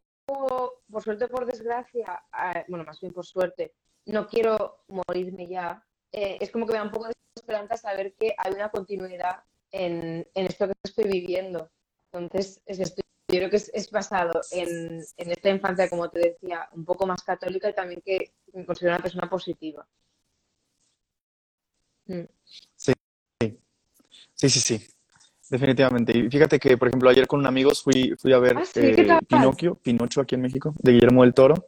por 0.91 1.03
suerte 1.03 1.29
por 1.29 1.47
desgracia, 1.47 2.23
eh, 2.55 2.65
bueno, 2.69 2.85
más 2.85 3.01
bien 3.01 3.13
por 3.13 3.27
suerte, 3.27 3.75
no 4.07 4.27
quiero 4.27 4.85
morirme 4.89 5.47
ya, 5.47 5.85
eh, 6.13 6.39
es 6.41 6.51
como 6.51 6.67
que 6.67 6.73
me 6.73 6.79
da 6.79 6.85
un 6.85 6.91
poco 6.91 7.07
de 7.09 7.15
esperanza 7.35 7.77
saber 7.77 8.15
que 8.15 8.35
hay 8.37 8.53
una 8.53 8.71
continuidad 8.71 9.43
en, 9.71 10.27
en 10.35 10.47
esto 10.47 10.67
que 10.67 10.75
estoy 10.83 11.05
viviendo. 11.05 11.71
Entonces, 12.13 12.63
es 12.67 12.79
esto. 12.79 13.03
Yo 13.29 13.39
creo 13.39 13.51
que 13.51 13.57
es, 13.57 13.71
es 13.75 13.91
basado 13.91 14.41
en, 14.53 15.03
en 15.17 15.31
esta 15.31 15.51
infancia, 15.51 15.89
como 15.89 16.09
te 16.11 16.21
decía, 16.21 16.69
un 16.73 16.85
poco 16.85 17.07
más 17.07 17.23
católica 17.23 17.71
y 17.71 17.75
también 17.75 18.03
que 18.03 18.35
me 18.53 18.65
considero 18.65 18.95
una 18.95 19.03
persona 19.03 19.29
positiva. 19.29 19.87
Mm. 22.07 22.25
Sí, 22.77 22.93
sí, 24.35 24.51
sí, 24.51 24.94
definitivamente. 25.51 26.17
Y 26.17 26.29
fíjate 26.29 26.59
que, 26.59 26.77
por 26.77 26.89
ejemplo, 26.89 27.11
ayer 27.11 27.27
con 27.27 27.41
un 27.41 27.47
amigo 27.47 27.73
fui, 27.75 28.15
fui 28.19 28.33
a 28.33 28.39
ver 28.39 28.59
Ah, 28.59 28.65
sí, 28.65 28.81
¿qué 28.81 29.03
eh? 29.03 29.19
Pinocchio, 29.27 29.75
Pinocho 29.77 30.21
aquí 30.21 30.35
en 30.35 30.43
México, 30.43 30.75
de 30.79 30.93
Guillermo 30.93 31.23
del 31.23 31.35
Toro. 31.35 31.67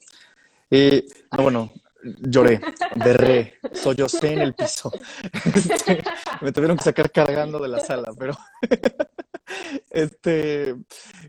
Y, 0.71 1.05
no, 1.37 1.43
bueno, 1.43 1.73
lloré, 2.03 2.61
berré, 2.97 3.55
sollocé 3.73 4.33
en 4.33 4.41
el 4.41 4.55
piso. 4.55 4.93
Este, 5.55 6.03
me 6.41 6.53
tuvieron 6.53 6.77
que 6.77 6.85
sacar 6.85 7.11
cargando 7.11 7.59
de 7.59 7.69
la 7.69 7.81
sala, 7.81 8.12
pero 8.19 8.37
este, 9.91 10.75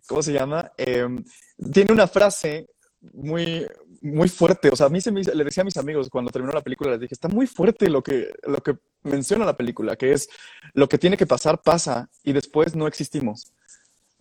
¿cómo 0.08 0.22
se 0.22 0.34
llama? 0.34 0.72
Em, 0.78 1.24
tiene 1.72 1.94
una 1.94 2.08
frase 2.08 2.68
muy, 3.13 3.65
muy 4.02 4.30
fuerte. 4.30 4.70
O 4.70 4.76
sea, 4.76 4.88
a 4.88 4.89
mí 4.89 5.02
se 5.02 5.12
me, 5.12 5.22
le 5.24 5.43
decía 5.43 5.62
a 5.62 5.65
mis 5.65 5.78
amigos 5.78 6.10
cuando 6.10 6.32
terminó 6.32 6.54
la 6.54 6.62
película, 6.62 6.91
les 6.91 7.00
dije, 7.02 7.13
está 7.13 7.28
muy 7.28 7.48
fuerte 7.48 7.89
lo 7.89 8.02
que, 8.04 8.32
lo 8.43 8.58
que 8.62 8.78
menciona 9.04 9.46
la 9.46 9.58
película, 9.58 9.96
que 9.96 10.13
es 10.13 10.30
lo 10.74 10.88
que 10.89 10.98
tiene 10.98 11.17
que 11.17 11.26
pasar, 11.28 11.62
pasa, 11.62 12.10
y 12.24 12.34
después 12.34 12.76
no 12.76 12.88
existimos. 12.88 13.54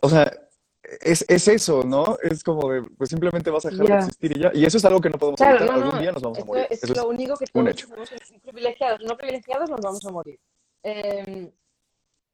O 0.01 0.09
sea, 0.09 0.33
es, 1.01 1.25
es 1.29 1.49
eso, 1.49 1.83
¿no? 1.83 2.17
Es 2.23 2.45
como 2.45 2.71
de, 2.71 2.83
pues 2.83 3.11
simplemente 3.11 3.51
vas 3.51 3.67
a 3.67 3.71
dejar 3.71 3.87
de 3.87 3.93
Ya. 3.93 3.99
existir 3.99 4.37
y 4.37 4.41
ya. 4.41 4.51
Y 4.55 4.65
eso 4.65 4.77
es 4.79 4.85
algo 4.85 5.01
que 5.01 5.11
no 5.11 5.19
podemos 5.19 5.39
Claro, 5.39 5.57
evitar. 5.59 5.69
no, 5.69 5.83
Algún 5.83 5.95
no, 5.97 6.01
día 6.01 6.13
nos 6.13 6.23
vamos 6.23 6.39
a 6.39 6.45
morir. 6.45 6.67
es 6.71 6.83
Eso 6.85 6.93
es 6.93 6.99
lo 6.99 7.09
único 7.09 7.37
que 7.37 7.47
todos 7.47 7.81
somos 7.81 8.11
privilegiados, 8.43 9.01
no 9.03 9.17
privilegiados 9.17 9.69
nos 9.71 9.81
vamos 9.81 10.05
a 10.07 10.11
morir. 10.13 10.39
Eh, 10.85 11.53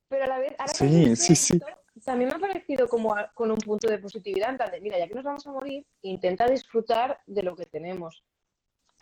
pero 0.09 0.25
a 0.25 0.27
la 0.27 0.39
vez, 0.39 0.53
ahora 0.59 0.73
que 0.73 0.79
Sí, 0.79 0.87
dices 1.09 1.19
sí, 1.25 1.35
sí. 1.37 1.61
También 2.01 2.31
me 2.31 2.37
ha 2.37 2.39
parecido 2.39 2.89
como 2.89 3.15
a- 3.15 3.31
con 3.35 3.51
un 3.51 3.59
punto 3.59 3.89
de 3.89 3.99
positividad, 3.99 4.51
en 4.51 4.57
plan 4.57 4.71
de, 4.71 4.81
mira, 4.81 4.99
ya 4.99 5.07
que 5.09 5.15
nos 5.15 5.25
vamos 5.25 5.47
a 5.47 5.53
morir, 5.53 5.85
intenta 6.03 6.47
disfrutar 6.47 7.21
de 7.27 7.43
lo 7.43 7.55
que 7.55 7.67
tenemos. 7.67 8.23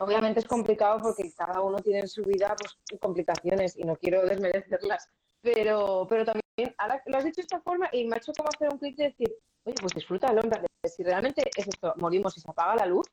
Obviamente 0.01 0.41
es 0.41 0.47
complicado 0.47 0.99
porque 1.01 1.31
cada 1.37 1.61
uno 1.61 1.79
tiene 1.79 2.01
en 2.01 2.09
su 2.09 2.23
vida 2.25 2.55
pues, 2.59 2.77
complicaciones 3.01 3.77
y 3.77 3.85
no 3.85 3.97
quiero 3.97 4.23
desmerecerlas, 4.25 5.09
pero, 5.43 6.07
pero 6.09 6.25
también 6.25 6.75
ahora 6.79 7.03
lo 7.07 7.19
has 7.19 7.25
dicho 7.25 7.37
de 7.37 7.43
esta 7.43 7.61
forma 7.61 7.89
y 7.93 8.07
me 8.07 8.15
ha 8.17 8.19
hecho 8.19 8.33
como 8.37 8.49
hacer 8.49 8.69
un 8.73 8.79
clic 8.79 8.97
de 8.97 9.05
decir, 9.05 9.37
oye, 9.65 9.75
pues 9.81 9.95
disfrútalo, 9.95 10.41
en 10.43 10.51
si 10.91 11.03
realmente 11.03 11.43
es 11.55 11.69
esto, 11.69 11.93
morimos 11.99 12.37
y 12.39 12.41
se 12.41 12.51
apaga 12.51 12.77
la 12.77 12.87
luz, 12.87 13.07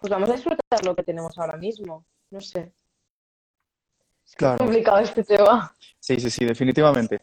pues 0.00 0.10
vamos 0.10 0.30
a 0.30 0.34
disfrutar 0.34 0.84
lo 0.84 0.94
que 0.94 1.02
tenemos 1.02 1.36
ahora 1.38 1.56
mismo. 1.56 2.04
No 2.30 2.40
sé. 2.40 2.72
Es 4.24 4.36
Claro. 4.36 4.58
complicado 4.58 4.98
este 4.98 5.22
tema. 5.24 5.74
Sí, 5.98 6.18
sí, 6.20 6.30
sí, 6.30 6.44
definitivamente. 6.44 7.20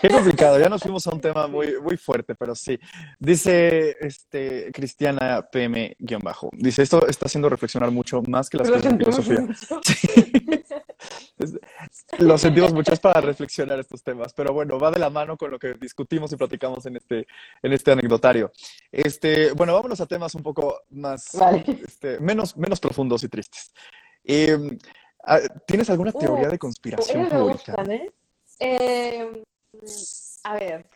Qué 0.00 0.08
complicado, 0.08 0.58
ya 0.58 0.68
nos 0.68 0.82
fuimos 0.82 1.06
a 1.06 1.10
un 1.10 1.20
tema 1.20 1.46
muy, 1.46 1.80
muy 1.80 1.96
fuerte, 1.96 2.34
pero 2.34 2.54
sí. 2.54 2.78
Dice 3.18 3.96
este, 4.00 4.70
Cristiana 4.72 5.42
PM-bajo. 5.50 6.50
Dice, 6.52 6.82
esto 6.82 7.06
está 7.06 7.26
haciendo 7.26 7.48
reflexionar 7.48 7.90
mucho 7.90 8.22
más 8.22 8.48
que 8.48 8.58
las 8.58 8.68
Lo 8.68 8.74
clases 8.74 8.98
de 8.98 9.04
filosofía. 9.04 9.46
Sí. 11.42 11.58
Lo 12.18 12.36
sentimos 12.36 12.74
mucho, 12.74 12.92
es 12.92 13.00
para 13.00 13.20
reflexionar 13.22 13.78
estos 13.80 14.02
temas, 14.02 14.34
pero 14.34 14.52
bueno, 14.52 14.78
va 14.78 14.90
de 14.90 14.98
la 14.98 15.08
mano 15.08 15.36
con 15.38 15.50
lo 15.50 15.58
que 15.58 15.74
discutimos 15.74 16.30
y 16.32 16.36
platicamos 16.36 16.84
en 16.84 16.96
este, 16.96 17.26
en 17.62 17.72
este 17.72 17.92
anecdotario. 17.92 18.52
Este, 18.92 19.52
bueno, 19.52 19.72
vámonos 19.72 20.00
a 20.02 20.06
temas 20.06 20.34
un 20.34 20.42
poco 20.42 20.82
más, 20.90 21.30
Vale. 21.38 21.64
este, 21.86 22.20
menos, 22.20 22.56
menos 22.56 22.78
profundos 22.78 23.24
y 23.24 23.28
tristes. 23.28 23.72
Eh, 24.24 24.58
ah, 25.24 25.40
¿tienes 25.66 25.88
alguna 25.88 26.12
teoría 26.12 26.48
de 26.48 26.58
conspiración 26.58 27.22
me 27.22 27.30
favorita? 27.30 27.72
gustan, 27.72 27.90
¿eh? 27.90 28.12
Eh, 28.58 29.42
a 30.44 30.54
ver, 30.54 30.86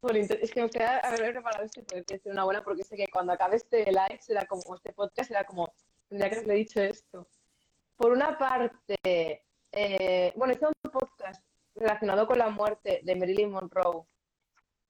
por 0.00 0.16
es 0.16 0.50
que 0.50 0.62
me 0.62 0.70
queda 0.70 0.98
haber 0.98 1.32
preparado 1.32 1.64
este 1.64 1.82
decir 1.82 2.32
una 2.32 2.44
buena 2.44 2.62
porque 2.62 2.84
sé 2.84 2.96
que 2.96 3.08
cuando 3.08 3.32
acabe 3.32 3.56
este 3.56 3.84
live 3.86 4.18
será 4.20 4.46
como, 4.46 4.74
este 4.74 4.92
podcast 4.92 5.28
será 5.28 5.44
como, 5.44 5.72
tendría 6.08 6.30
que 6.30 6.36
haberle 6.36 6.54
dicho 6.54 6.80
esto. 6.80 7.28
Por 7.96 8.12
una 8.12 8.38
parte, 8.38 9.44
eh, 9.72 10.32
bueno, 10.36 10.52
hice 10.52 10.66
un 10.66 10.90
podcast 10.90 11.42
relacionado 11.74 12.26
con 12.26 12.38
la 12.38 12.48
muerte 12.48 13.00
de 13.02 13.16
Marilyn 13.16 13.50
Monroe, 13.50 14.04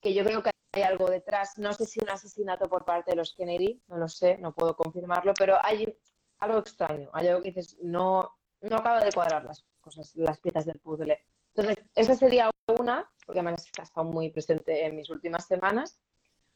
que 0.01 0.13
yo 0.13 0.25
creo 0.25 0.43
que 0.43 0.51
hay 0.73 0.83
algo 0.83 1.09
detrás, 1.09 1.59
no 1.59 1.73
sé 1.73 1.87
si 1.87 2.01
un 2.01 2.11
asesinato 2.11 2.69
por 2.69 2.85
parte 2.85 3.13
de 3.13 3.17
los 3.17 3.35
Kennedy, 3.35 3.83
no 3.89 3.97
lo 3.97 4.09
sé, 4.09 4.37
no 4.39 4.53
puedo 4.55 4.77
confirmarlo, 4.77 5.33
pero 5.35 5.57
hay 5.63 5.97
algo 6.39 6.59
extraño, 6.59 7.09
hay 7.13 7.29
algo 7.29 7.43
que 7.43 7.53
dices, 7.53 7.79
no, 7.83 8.37
no 8.61 8.77
acaba 8.77 9.03
de 9.03 9.13
cuadrar 9.13 9.45
las 9.45 9.65
cosas, 9.81 10.15
las 10.15 10.39
piezas 10.39 10.67
del 10.67 10.79
puzzle. 10.79 11.19
Entonces, 11.55 11.85
esa 11.95 12.15
sería 12.15 12.51
una, 12.79 13.11
porque 13.29 13.41
además 13.41 13.67
ha 13.79 13.83
estado 13.83 14.07
muy 14.07 14.31
presente 14.31 14.87
en 14.87 14.97
mis 14.97 15.11
últimas 15.11 15.47
semanas. 15.47 16.01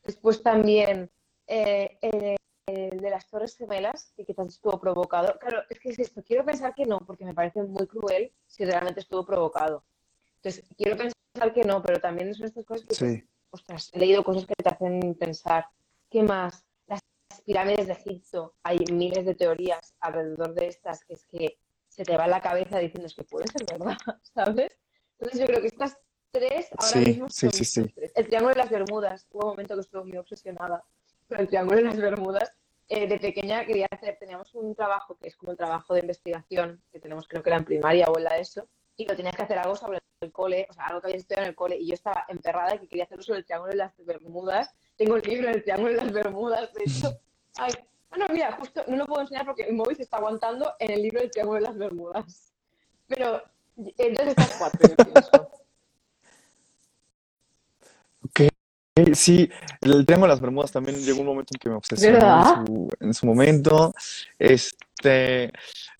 Después 0.03 0.43
también 0.43 1.11
eh, 1.47 1.99
eh, 2.01 2.37
el 2.65 2.99
de 2.99 3.11
las 3.11 3.29
Torres 3.29 3.59
Gemelas, 3.59 4.11
que 4.17 4.25
quizás 4.25 4.47
estuvo 4.47 4.81
provocado. 4.81 5.39
Claro, 5.39 5.65
es 5.69 5.79
que 5.79 5.91
es 5.91 5.99
esto, 5.99 6.23
quiero 6.23 6.47
pensar 6.47 6.75
que 6.75 6.87
no, 6.87 7.01
porque 7.01 7.27
me 7.27 7.35
parece 7.35 7.63
muy 7.63 7.87
cruel 7.87 8.33
si 8.47 8.65
realmente 8.65 9.01
estuvo 9.01 9.27
provocado. 9.27 9.85
Entonces, 10.37 10.65
quiero 10.79 10.97
pensar 10.97 11.53
que 11.53 11.63
no, 11.63 11.83
pero 11.83 12.01
también 12.01 12.35
son 12.35 12.47
estas 12.47 12.65
cosas 12.65 12.87
que, 12.87 12.95
Sí, 12.95 13.23
ostras, 13.51 13.91
he 13.93 13.99
leído 13.99 14.25
cosas 14.25 14.47
que 14.47 14.55
te 14.55 14.71
hacen 14.71 15.15
pensar. 15.17 15.67
¿Qué 16.09 16.23
más? 16.23 16.65
Las 16.87 17.03
pirámides 17.45 17.87
de 17.87 17.93
Egipto, 17.93 18.55
hay 18.63 18.79
miles 18.91 19.27
de 19.27 19.35
teorías 19.35 19.95
alrededor 20.01 20.55
de 20.55 20.69
estas 20.69 21.05
que 21.05 21.13
es 21.13 21.27
que 21.27 21.59
se 21.87 22.03
te 22.03 22.17
va 22.17 22.27
la 22.27 22.41
cabeza 22.41 22.79
diciendo 22.79 23.09
es 23.09 23.15
que 23.15 23.25
puede 23.25 23.47
ser 23.49 23.67
verdad, 23.67 23.99
¿sabes? 24.35 24.73
Entonces 25.19 25.39
yo 25.39 25.47
creo 25.47 25.61
que 25.61 25.67
estas 25.67 25.99
tres 26.33 26.68
ahora 26.77 26.92
Sí, 26.92 26.99
mismo 26.99 27.29
sí, 27.29 27.40
son 27.40 27.53
sí, 27.53 27.64
sí. 27.64 27.88
tres. 27.95 28.12
El 28.16 28.27
Triángulo 28.27 28.55
de 28.55 28.61
las 28.61 28.71
Bermudas, 28.71 29.27
hubo 29.31 29.45
un 29.45 29.51
momento 29.51 29.75
que 29.75 29.81
estuve 29.83 30.05
muy 30.05 30.16
obsesionada 30.16 30.83
con 31.29 31.38
el 31.40 31.47
Triángulo 31.47 31.77
de 31.77 31.85
las 31.85 31.97
Bermudas. 31.97 32.53
Eh, 32.88 33.07
de 33.07 33.18
pequeña 33.18 33.64
quería 33.64 33.87
hacer, 33.90 34.16
teníamos 34.18 34.55
un 34.55 34.75
trabajo 34.75 35.16
que 35.16 35.29
es 35.29 35.37
como 35.37 35.53
el 35.53 35.59
trabajo 35.59 35.95
de 35.95 36.01
investigación 36.01 36.83
que 36.90 36.99
tenemos 37.01 37.27
creo 37.29 37.42
que 37.42 37.49
era 37.51 37.59
en 37.59 37.64
primaria 37.64 38.07
o 38.07 38.18
en 38.18 38.25
la 38.25 38.37
ESO, 38.38 38.66
y 38.97 39.07
lo 39.07 39.16
tenías 39.16 39.37
que 39.37 39.42
hacer 39.42 39.59
algo 39.59 39.77
sobre 39.77 39.99
el 40.21 40.33
cole, 40.33 40.66
o 40.68 40.73
sea, 40.73 40.87
algo 40.87 41.01
que 41.01 41.07
había 41.09 41.18
estudiado 41.18 41.45
en 41.45 41.49
el 41.51 41.55
cole, 41.55 41.77
y 41.77 41.87
yo 41.87 41.95
estaba 41.95 42.27
emperrada 42.29 42.79
que 42.79 42.88
quería 42.88 43.05
hacerlo 43.05 43.23
sobre 43.23 43.38
el 43.40 43.45
Triángulo 43.47 43.71
de 43.71 43.79
las 43.79 44.05
Bermudas. 44.05 44.75
Tengo 44.97 45.16
el 45.16 45.23
libro 45.23 45.49
del 45.49 45.62
Triángulo 45.62 45.90
de 45.90 45.97
las 45.97 46.12
Bermudas, 46.12 46.73
de 46.75 46.83
hecho. 46.85 47.18
Ay, 47.57 47.73
bueno, 48.11 48.27
mira, 48.31 48.53
justo 48.53 48.85
no 48.88 48.97
lo 48.97 49.07
puedo 49.07 49.23
enseñar 49.23 49.47
porque 49.47 49.66
mi 49.66 49.73
móvil 49.73 49.97
se 49.97 50.03
está 50.03 50.18
aguantando 50.18 50.75
en 50.79 50.90
el 50.90 51.03
libro 51.03 51.21
del 51.21 51.31
Triángulo 51.31 51.61
de 51.61 51.66
las 51.66 51.79
Bermudas. 51.79 52.53
Pero 53.09 53.42
entonces 53.77 54.29
estas 54.29 54.57
cuatro, 54.59 54.88
yo 54.88 54.97
pienso. 54.97 55.51
ok. 58.27 58.40
Sí, 59.15 59.49
el 59.81 60.05
Triángulo 60.05 60.29
de 60.29 60.35
las 60.35 60.41
Bermudas 60.41 60.71
también 60.71 60.99
llegó 61.03 61.21
un 61.21 61.27
momento 61.27 61.55
en 61.55 61.59
que 61.59 61.71
me 61.71 61.77
obsesionó 61.77 62.13
¿Verdad? 62.19 62.59
en 62.61 62.67
su, 62.67 62.89
en 63.01 63.15
su 63.15 63.27
momento. 63.27 63.95
Este, 64.39 65.51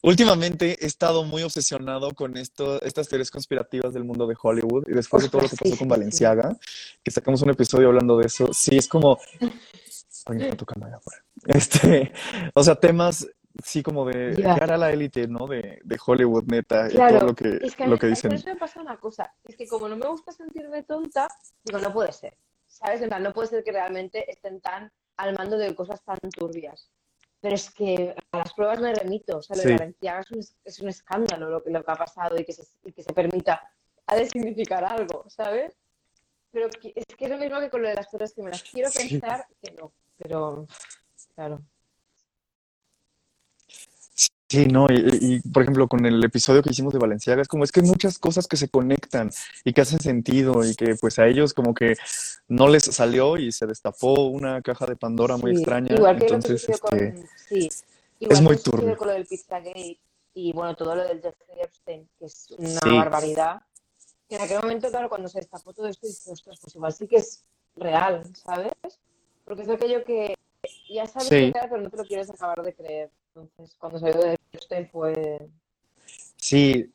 últimamente 0.03 0.77
he 0.79 0.87
estado 0.87 1.25
muy 1.25 1.43
obsesionado 1.43 2.11
con 2.11 2.37
esto, 2.37 2.83
estas 2.83 3.09
teorías 3.09 3.31
conspirativas 3.31 3.95
del 3.95 4.05
mundo 4.05 4.27
de 4.27 4.37
Hollywood 4.41 4.85
y 4.89 4.93
después 4.93 5.23
de 5.23 5.31
todo 5.31 5.41
lo 5.41 5.49
que 5.49 5.57
pasó 5.57 5.79
con. 5.79 5.89
Valenciaga, 5.89 6.55
que 7.03 7.11
sacamos 7.11 7.41
un 7.41 7.49
episodio 7.51 7.89
hablando 7.89 8.19
de 8.19 8.27
eso, 8.27 8.53
sí, 8.53 8.77
es 8.77 8.89
como, 8.89 9.19
oye, 10.27 10.45
está 10.45 10.57
tocando 10.59 10.85
allá 10.87 10.97
afuera. 10.97 11.25
Este, 11.47 12.13
o 12.53 12.63
sea, 12.63 12.75
temas 12.75 13.27
sí 13.65 13.83
como 13.83 14.05
de 14.05 14.35
Ya. 14.37 14.59
cara 14.59 14.75
a 14.75 14.79
la 14.79 14.93
élite, 14.93 15.27
¿no? 15.29 15.47
De, 15.47 15.81
de 15.83 15.99
Hollywood, 16.05 16.45
neta, 16.45 16.89
y 16.91 16.95
todo 16.95 17.27
lo 17.29 17.35
que, 17.35 17.59
Es 17.63 17.75
que 17.75 17.87
lo 17.87 17.99
que 17.99 18.09
dicen. 18.09 18.33
eso 18.33 18.49
me 18.51 18.57
pasa 18.57 18.83
una 18.83 18.99
cosa, 18.99 19.33
es 19.45 19.57
que 19.57 19.67
como 19.67 19.89
no 19.89 19.97
me 19.97 20.07
gusta 20.09 20.31
sentirme 20.33 20.83
tonta, 20.83 21.29
digo, 21.65 21.79
no 21.79 21.91
puede 21.93 22.13
ser, 22.13 22.35
¿sabes? 22.73 23.03
En 23.03 23.09
plan, 23.09 23.23
no 23.23 23.33
puede 23.33 23.49
ser 23.49 23.63
que 23.65 23.73
realmente 23.73 24.31
estén 24.31 24.61
tan 24.61 24.91
al 25.17 25.35
mando 25.37 25.59
de 25.59 25.75
cosas 25.75 26.03
tan 26.03 26.19
turbias. 26.31 26.91
Pero 27.41 27.55
es 27.55 27.71
que 27.71 28.15
a 28.33 28.39
las 28.39 28.55
pruebas 28.55 28.81
me 28.81 28.95
remito, 28.95 29.39
o 29.39 29.43
sea, 29.43 29.57
lo 29.57 29.63
de 29.63 29.69
Sí. 29.69 29.75
Valenciaga 29.75 30.21
es 30.21 30.31
un, 30.31 30.39
es- 30.65 30.81
un 30.81 30.89
escándalo 30.89 31.51
lo 31.51 31.63
que, 31.63 31.71
lo 31.71 31.85
que 31.85 31.91
ha 31.93 31.97
pasado 31.97 32.39
y 32.39 32.45
que 32.45 32.53
se, 32.53 32.63
y 32.85 32.93
que 32.93 33.03
se 33.03 33.13
permita, 33.13 33.71
ha 34.07 34.17
de 34.17 34.29
significar 34.29 34.85
algo, 34.85 35.29
¿sabes? 35.29 35.75
Pero 36.51 36.71
que- 36.71 36.93
es 36.95 37.05
que 37.17 37.25
es 37.25 37.31
lo 37.31 37.39
mismo 37.39 37.61
que 37.61 37.69
con 37.71 37.83
lo 37.83 37.89
de 37.89 37.95
las 37.95 38.11
Torres 38.11 38.35
Gemelas. 38.35 38.63
Quiero 38.63 38.91
Sí. 38.91 39.09
pensar 39.19 39.47
que 39.61 39.73
no, 39.73 39.93
pero 40.19 40.67
claro. 41.35 41.61
Sí, 44.53 44.67
no, 44.67 44.87
y, 44.91 45.37
y, 45.37 45.41
por 45.41 45.63
ejemplo 45.63 45.89
con 45.89 46.05
el 46.05 46.23
episodio 46.23 46.63
que 46.63 46.69
hicimos 46.71 46.93
de 46.93 46.99
Valenciaga, 46.99 47.41
es 47.41 47.49
como 47.49 47.65
es 47.65 47.73
que 47.73 47.81
hay 47.81 47.87
muchas 47.87 48.19
cosas 48.19 48.47
que 48.47 48.59
se 48.59 48.69
conectan 48.69 49.31
y 49.65 49.73
que 49.73 49.81
hacen 49.81 49.99
sentido 49.99 50.63
y 50.63 50.75
que 50.75 50.95
pues 51.01 51.19
a 51.19 51.27
ellos 51.27 51.55
como 51.55 51.73
que 51.73 51.97
no 52.49 52.69
les 52.69 52.85
salió 52.85 53.39
y 53.39 53.51
se 53.51 53.67
destapó 53.67 54.27
una 54.27 54.61
caja 54.61 54.85
de 54.85 54.95
Pandora 54.97 55.39
muy 55.39 55.53
Sí, 55.53 55.57
extraña, 55.63 55.95
igual 55.95 56.19
que 56.19 56.25
lo 56.25 56.29
que 56.29 56.35
entonces 56.35 56.61
sucedió 56.61 56.79
con, 56.81 56.99
este, 56.99 57.29
sí, 57.49 57.71
igual 58.21 58.33
es 58.33 58.39
que 58.41 58.45
muy 58.45 58.57
turbio. 58.59 58.97
con 58.99 59.09
lo 59.09 59.15
del 59.15 59.25
Pizzagate 59.25 59.99
y 60.35 60.53
bueno, 60.53 60.75
todo 60.77 60.97
lo 60.97 61.05
del 61.05 61.23
Jeffrey 61.23 61.61
Epstein, 61.63 62.09
que 62.19 62.27
es 62.27 62.51
una 62.59 62.81
Sí, 62.81 62.97
barbaridad. 62.97 63.63
Que 64.29 64.37
en 64.37 64.43
aquel 64.43 64.61
momento, 64.61 64.91
claro, 64.91 65.09
cuando 65.09 65.29
se 65.29 65.39
destapó 65.39 65.73
todo 65.73 65.89
esto, 65.89 66.07
dices, 66.07 66.29
ostras, 66.29 66.59
pues 66.61 66.75
igual 66.75 66.93
sí 66.93 67.07
que 67.07 67.17
es 67.17 67.43
real, 67.77 68.23
¿sabes? 68.35 68.73
Porque 69.47 69.63
es 69.63 69.69
aquello 69.71 70.05
que 70.05 70.35
ya 70.91 71.07
sabes 71.07 71.29
que 71.31 71.53
real, 71.53 71.69
pero 71.71 71.81
no 71.83 71.89
te 71.91 71.97
lo 71.97 72.05
quieres 72.05 72.29
acabar 72.29 72.63
de 72.63 72.75
creer. 72.75 73.11
Entonces, 73.35 73.77
cuando 73.79 73.99
salió 73.99 74.21
de 74.21 74.37
Epstein 74.53 74.89
fue... 74.91 75.49
sí, 76.37 76.93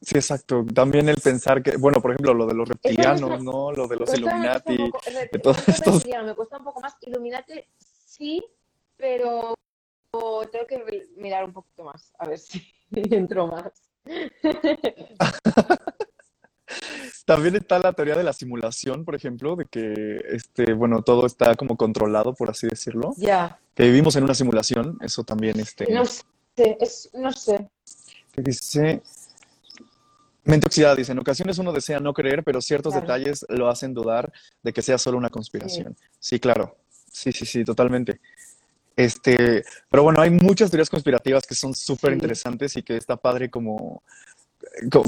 sí, 0.00 0.16
exacto. 0.16 0.64
También 0.74 1.08
el 1.08 1.16
pensar 1.16 1.62
que, 1.62 1.76
bueno, 1.76 2.02
por 2.02 2.10
ejemplo, 2.10 2.34
lo 2.34 2.46
de 2.46 2.54
los 2.54 2.68
reptilianos, 2.68 3.42
¿no? 3.42 3.72
Lo 3.72 3.88
de 3.88 3.96
los 3.96 4.14
Illuminati, 4.14 4.76
poco, 4.76 5.00
de 5.32 5.38
todos 5.38 5.68
estos, 5.68 6.06
me 6.06 6.34
cuesta 6.34 6.58
un 6.58 6.64
poco 6.64 6.80
más. 6.80 6.96
Illuminati 7.00 7.64
sí, 7.78 8.44
pero 8.96 9.54
tengo 10.50 10.66
que 10.66 11.08
mirar 11.16 11.44
un 11.44 11.52
poquito 11.52 11.84
más, 11.84 12.12
a 12.18 12.28
ver 12.28 12.38
si 12.38 12.62
entro 12.92 13.46
más. 13.46 13.72
También 17.24 17.56
está 17.56 17.78
la 17.78 17.92
teoría 17.92 18.16
de 18.16 18.24
la 18.24 18.32
simulación, 18.32 19.04
por 19.04 19.14
ejemplo, 19.14 19.56
de 19.56 19.66
que 19.66 20.20
este, 20.30 20.72
bueno, 20.74 21.02
todo 21.02 21.26
está 21.26 21.54
como 21.56 21.76
controlado, 21.76 22.34
por 22.34 22.50
así 22.50 22.66
decirlo, 22.68 23.14
Ya, 23.16 23.58
que 23.74 23.84
vivimos 23.84 24.16
en 24.16 24.24
una 24.24 24.34
simulación, 24.34 24.98
eso 25.00 25.24
también, 25.24 25.56
no 25.56 25.62
este, 25.62 25.84
sé, 26.04 26.76
es, 26.80 27.10
no 27.14 27.32
sé. 27.32 27.68
que 28.32 28.42
dice, 28.42 29.02
mente 30.44 30.66
oxidada, 30.66 30.96
dice, 30.96 31.12
en 31.12 31.18
ocasiones 31.18 31.58
uno 31.58 31.72
desea 31.72 32.00
no 32.00 32.12
creer, 32.12 32.42
pero 32.44 32.60
ciertos 32.60 32.92
Claro, 32.92 33.06
detalles 33.06 33.44
lo 33.48 33.68
hacen 33.68 33.94
dudar 33.94 34.32
de 34.62 34.72
que 34.72 34.82
sea 34.82 34.98
solo 34.98 35.18
una 35.18 35.28
sí, 35.28 35.32
conspiración. 35.34 35.96
Sí, 36.18 36.40
claro, 36.40 36.76
sí, 37.12 37.32
sí, 37.32 37.46
sí, 37.46 37.64
totalmente. 37.64 38.20
Este, 38.96 39.64
pero 39.88 40.02
bueno, 40.02 40.20
hay 40.20 40.30
muchas 40.30 40.70
teorías 40.70 40.90
conspirativas 40.90 41.46
que 41.46 41.54
son 41.54 41.74
súper 41.74 42.12
sí. 42.12 42.14
interesantes 42.14 42.76
y 42.76 42.82
que 42.82 42.96
está 42.96 43.16
padre 43.16 43.48
como, 43.48 43.76
co- 43.78 44.02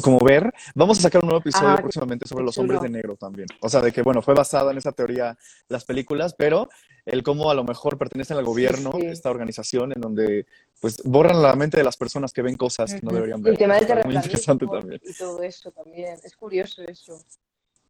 como 0.02 0.18
ver. 0.20 0.52
Vamos 0.74 0.98
a 0.98 1.02
sacar 1.02 1.22
un 1.22 1.28
nuevo 1.28 1.40
episodio 1.40 1.76
próximamente 1.76 2.28
sobre 2.28 2.44
los 2.44 2.56
hombres 2.58 2.80
de 2.82 2.88
negro 2.88 3.16
también. 3.16 3.46
O 3.60 3.68
sea, 3.68 3.80
de 3.80 3.92
que, 3.92 4.02
bueno, 4.02 4.22
fue 4.22 4.34
basada 4.34 4.70
en 4.72 4.78
esa 4.78 4.92
teoría 4.92 5.36
las 5.68 5.84
películas, 5.84 6.34
pero 6.34 6.68
el 7.04 7.22
cómo 7.22 7.50
a 7.50 7.54
lo 7.54 7.64
mejor 7.64 7.98
pertenecen 7.98 8.36
al 8.36 8.44
gobierno, 8.44 8.92
sí. 8.94 9.06
esta 9.06 9.30
organización 9.30 9.92
en 9.94 10.00
donde 10.00 10.46
pues 10.80 11.02
borran 11.04 11.42
la 11.42 11.54
mente 11.54 11.76
de 11.76 11.84
las 11.84 11.96
personas 11.96 12.32
que 12.32 12.42
ven 12.42 12.56
cosas 12.56 12.94
que 12.94 13.00
no 13.02 13.12
deberían 13.12 13.38
Y 13.38 13.42
el 13.42 13.50
ver. 13.50 13.58
tema 13.58 13.74
del 13.74 13.82
está 13.84 14.02
muy 14.04 14.16
interesante 14.16 14.66
también. 14.66 15.00
y 15.04 15.14
todo 15.14 15.42
eso 15.42 15.70
también. 15.72 16.18
Es 16.22 16.36
curioso 16.36 16.82
eso. 16.82 17.22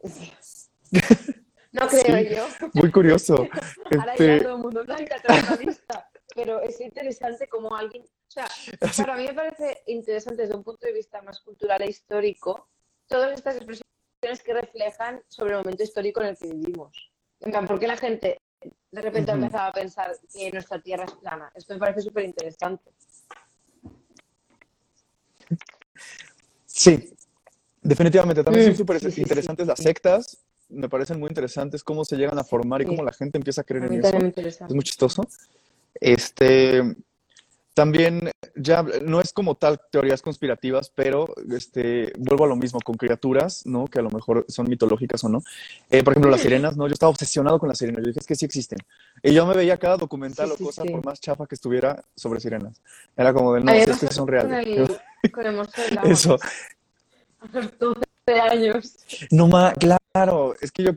No 1.73 1.89
creo 1.89 2.37
yo. 2.37 2.69
muy 2.75 2.91
curioso. 2.91 3.35
Ahora 3.35 3.63
ya 3.91 4.13
Este, 4.13 4.41
todo 4.43 4.57
el 4.57 4.63
mundo 4.63 4.85
blanca. 4.85 5.17
Pero 6.35 6.61
es 6.61 6.79
interesante 6.83 7.49
como 7.49 7.75
alguien. 7.75 8.05
O 8.33 8.35
sea, 8.35 8.49
para 9.07 9.17
mí 9.17 9.27
me 9.27 9.35
parece 9.35 9.83
interesante 9.87 10.43
desde 10.43 10.55
un 10.55 10.65
punto 10.65 10.87
de 10.87 10.93
vista 10.93 11.21
más 11.23 11.41
cultural 11.41 11.83
e 11.83 11.91
histórico 11.91 12.69
todas 13.07 13.33
estas 13.33 13.57
expresiones 13.57 14.43
que 14.43 14.55
reflejan 14.55 15.23
sobre 15.29 15.53
el 15.53 15.59
momento 15.59 15.83
histórico 15.83 16.23
en 16.23 16.29
el 16.29 16.39
que 16.39 16.47
vivimos. 16.49 17.13
¿por 17.67 17.79
qué 17.79 17.89
la 17.89 17.97
gente 17.97 18.41
de 18.93 19.03
repente 19.03 19.33
ha 19.33 19.35
empezado 19.35 19.69
a 19.69 19.73
pensar 19.73 20.17
que 20.33 20.51
nuestra 20.51 20.81
Tierra 20.81 21.05
es 21.05 21.13
plana? 21.13 21.51
Esto 21.55 21.75
me 21.75 21.81
parece 21.81 22.01
súper 22.01 22.25
interesante. 22.25 22.91
Sí, 26.65 27.13
definitivamente. 27.83 28.45
También 28.45 28.67
son 28.67 28.75
mm, 28.75 28.77
súper 28.77 29.19
interesantes 29.19 29.67
las 29.67 29.79
sectas. 29.79 30.39
Me 30.69 30.89
parecen 30.89 31.19
muy 31.19 31.29
interesantes 31.29 31.83
cómo 31.85 32.05
se 32.05 32.17
llegan 32.17 32.39
a 32.39 32.45
formar 32.45 32.81
y 32.81 32.87
cómo 32.87 33.03
la 33.03 33.13
gente 33.13 33.37
empieza 33.37 33.61
a 33.61 33.65
creer 33.65 33.85
en 33.87 34.05
eso. 34.05 34.17
Es 34.47 34.75
muy 34.75 34.85
chistoso. 34.85 35.23
Este, 35.95 36.95
también 37.75 38.31
ya 38.55 38.83
no 38.83 39.21
es 39.21 39.33
como 39.33 39.55
tal 39.55 39.81
teorías 39.91 40.21
conspirativas, 40.21 40.93
pero 40.95 41.27
este, 41.51 42.13
vuelvo 42.19 42.45
a 42.45 42.49
lo 42.49 42.57
mismo 42.57 42.81
con 42.81 42.97
criaturas, 42.97 43.65
¿no? 43.65 43.87
Que 43.87 44.01
a 44.01 44.03
lo 44.03 44.11
mejor 44.11 44.45
son 44.49 44.69
mitológicas 44.69 45.25
o 45.25 45.29
no. 45.29 45.43
Eh, 45.91 46.03
por 46.03 46.13
ejemplo, 46.13 46.31
las 46.31 46.43
sirenas, 46.43 46.77
¿no? 46.77 46.87
Yo 46.87 46.93
estaba 46.93 47.11
obsesionado 47.11 47.59
con 47.59 47.69
las 47.69 47.79
sirenas. 47.79 48.03
Yo 48.03 48.09
dije, 48.09 48.21
es 48.21 48.27
que 48.27 48.35
sí 48.35 48.45
existen. 48.45 48.79
Y 49.23 49.33
yo 49.33 49.47
me 49.47 49.55
veía 49.55 49.79
cada 49.79 49.97
documental 49.97 50.53
o 50.53 50.57
cosa, 50.57 50.85
por 50.85 51.05
más 51.05 51.21
chafa 51.21 51.47
que 51.47 51.55
estuviera, 51.55 52.05
sobre 52.15 52.41
sirenas. 52.41 52.81
Era 53.17 53.33
como 53.33 53.55
de, 53.55 53.61
no, 53.63 53.73
es 53.73 53.99
que 53.99 54.09
son 54.09 54.29
reales. 54.29 54.91
Con 55.33 55.47
el, 55.47 55.67
Eso. 56.11 56.39
Años. 58.29 58.97
No 59.31 59.49
más, 59.49 59.75
claro, 59.75 60.55
es 60.61 60.71
que 60.71 60.85
yo 60.85 60.93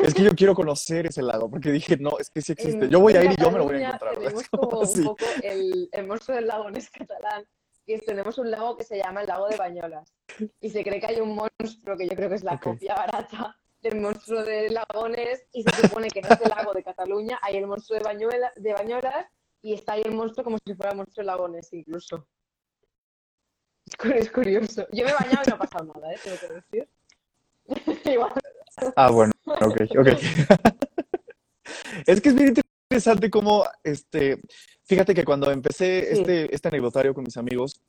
es 0.00 0.14
que 0.14 0.22
yo 0.22 0.30
quiero 0.34 0.54
conocer 0.54 1.06
ese 1.06 1.22
lago, 1.22 1.50
porque 1.50 1.70
dije, 1.70 1.96
no, 1.96 2.18
es 2.18 2.30
que 2.30 2.40
sí 2.40 2.52
existe. 2.52 2.88
Yo 2.88 3.00
voy 3.00 3.14
a 3.14 3.24
ir 3.24 3.32
y 3.32 3.36
yo 3.36 3.50
me 3.50 3.58
lo 3.58 3.64
voy 3.64 3.76
a 3.76 3.86
encontrar. 3.86 4.18
Tenemos 4.18 4.48
como 4.50 4.80
un 4.80 5.04
poco 5.04 5.24
el, 5.42 5.88
el 5.92 6.06
monstruo 6.06 6.36
del 6.36 6.46
lago 6.46 6.68
en 6.68 6.76
es 6.76 6.90
catalán, 6.90 7.44
y 7.86 7.98
tenemos 7.98 8.38
un 8.38 8.50
lago 8.50 8.76
que 8.76 8.84
se 8.84 8.96
llama 8.96 9.22
el 9.22 9.26
lago 9.26 9.48
de 9.48 9.56
Bañolas. 9.56 10.14
Y 10.60 10.70
se 10.70 10.82
cree 10.82 11.00
que 11.00 11.06
hay 11.06 11.20
un 11.20 11.34
monstruo 11.34 11.96
que 11.96 12.08
yo 12.08 12.16
creo 12.16 12.28
que 12.28 12.36
es 12.36 12.44
la 12.44 12.58
copia 12.58 12.94
barata 12.94 13.56
del 13.82 14.00
monstruo 14.00 14.44
de 14.44 14.70
Lagones, 14.70 15.44
y 15.52 15.64
se 15.64 15.82
supone 15.82 16.08
que 16.08 16.20
en 16.20 16.26
ese 16.26 16.48
lago 16.48 16.72
de 16.72 16.84
Cataluña 16.84 17.38
hay 17.42 17.56
el 17.56 17.66
monstruo 17.66 17.98
de, 17.98 18.04
Bañuela, 18.04 18.52
de 18.54 18.72
Bañolas, 18.72 19.26
y 19.60 19.74
está 19.74 19.94
ahí 19.94 20.02
el 20.04 20.14
monstruo 20.14 20.44
como 20.44 20.58
si 20.64 20.74
fuera 20.74 20.92
el 20.92 20.98
monstruo 20.98 21.22
de 21.22 21.26
Lagones 21.26 21.72
incluso. 21.72 22.26
Es 24.14 24.30
curioso. 24.30 24.86
Yo 24.92 25.04
me 25.04 25.10
he 25.10 25.14
bañado 25.14 25.42
y 25.46 25.50
no 25.50 25.54
ha 25.54 25.58
pasado 25.58 25.92
nada, 25.94 26.12
¿eh? 26.12 26.18
Tengo 26.22 26.36
que 26.38 26.54
decir. 26.54 26.88
Igual. 28.12 28.32
Ah, 28.96 29.10
bueno, 29.10 29.32
ok, 29.46 29.82
ok. 29.98 30.08
es 32.06 32.20
que 32.20 32.28
es 32.30 32.34
bien 32.34 32.48
interesante 32.48 33.30
cómo, 33.30 33.64
este, 33.84 34.40
fíjate 34.84 35.14
que 35.14 35.24
cuando 35.24 35.50
empecé 35.50 36.12
este, 36.12 36.54
este 36.54 36.68
anecdotario 36.68 37.12
con 37.12 37.24
mis 37.24 37.36
amigos, 37.36 37.82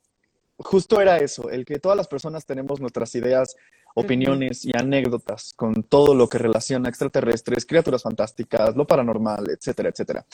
justo 0.58 1.00
era 1.00 1.16
eso, 1.16 1.48
el 1.50 1.64
que 1.64 1.78
todas 1.78 1.96
las 1.96 2.06
personas 2.06 2.44
tenemos 2.44 2.80
nuestras 2.80 3.14
ideas 3.14 3.56
opiniones 3.94 4.64
y 4.64 4.72
anécdotas 4.76 5.52
con 5.54 5.84
todo 5.84 6.14
lo 6.14 6.28
que 6.28 6.38
relaciona 6.38 6.88
extraterrestres, 6.88 7.64
criaturas 7.64 8.02
fantásticas, 8.02 8.76
lo 8.76 8.86
paranormal, 8.86 9.48
etcétera, 9.50 9.88
etcétera. 9.88 10.26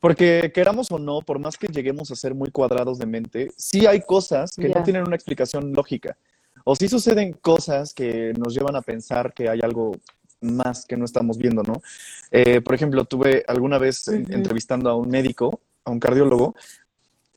Porque 0.00 0.52
queramos 0.54 0.90
o 0.90 0.98
no, 0.98 1.20
por 1.22 1.40
más 1.40 1.56
que 1.56 1.66
lleguemos 1.66 2.10
a 2.10 2.16
ser 2.16 2.34
muy 2.34 2.50
cuadrados 2.50 2.98
de 2.98 3.06
mente, 3.06 3.50
sí 3.56 3.86
hay 3.86 4.02
cosas 4.02 4.54
que 4.54 4.68
no 4.68 4.82
tienen 4.84 5.02
una 5.02 5.16
explicación 5.16 5.72
lógica. 5.72 6.16
O 6.64 6.76
sí 6.76 6.88
suceden 6.88 7.32
cosas 7.32 7.92
que 7.92 8.32
nos 8.34 8.54
llevan 8.54 8.76
a 8.76 8.82
pensar 8.82 9.32
que 9.32 9.48
hay 9.48 9.60
algo 9.62 9.96
más 10.40 10.86
que 10.86 10.96
no 10.96 11.04
estamos 11.04 11.38
viendo, 11.38 11.62
¿no? 11.62 11.82
Eh, 12.30 12.60
por 12.60 12.74
ejemplo, 12.74 13.04
tuve 13.04 13.44
alguna 13.48 13.78
vez 13.78 14.06
entrevistando 14.08 14.88
a 14.90 14.94
un 14.94 15.08
médico, 15.08 15.60
a 15.84 15.90
un 15.90 15.98
cardiólogo, 15.98 16.54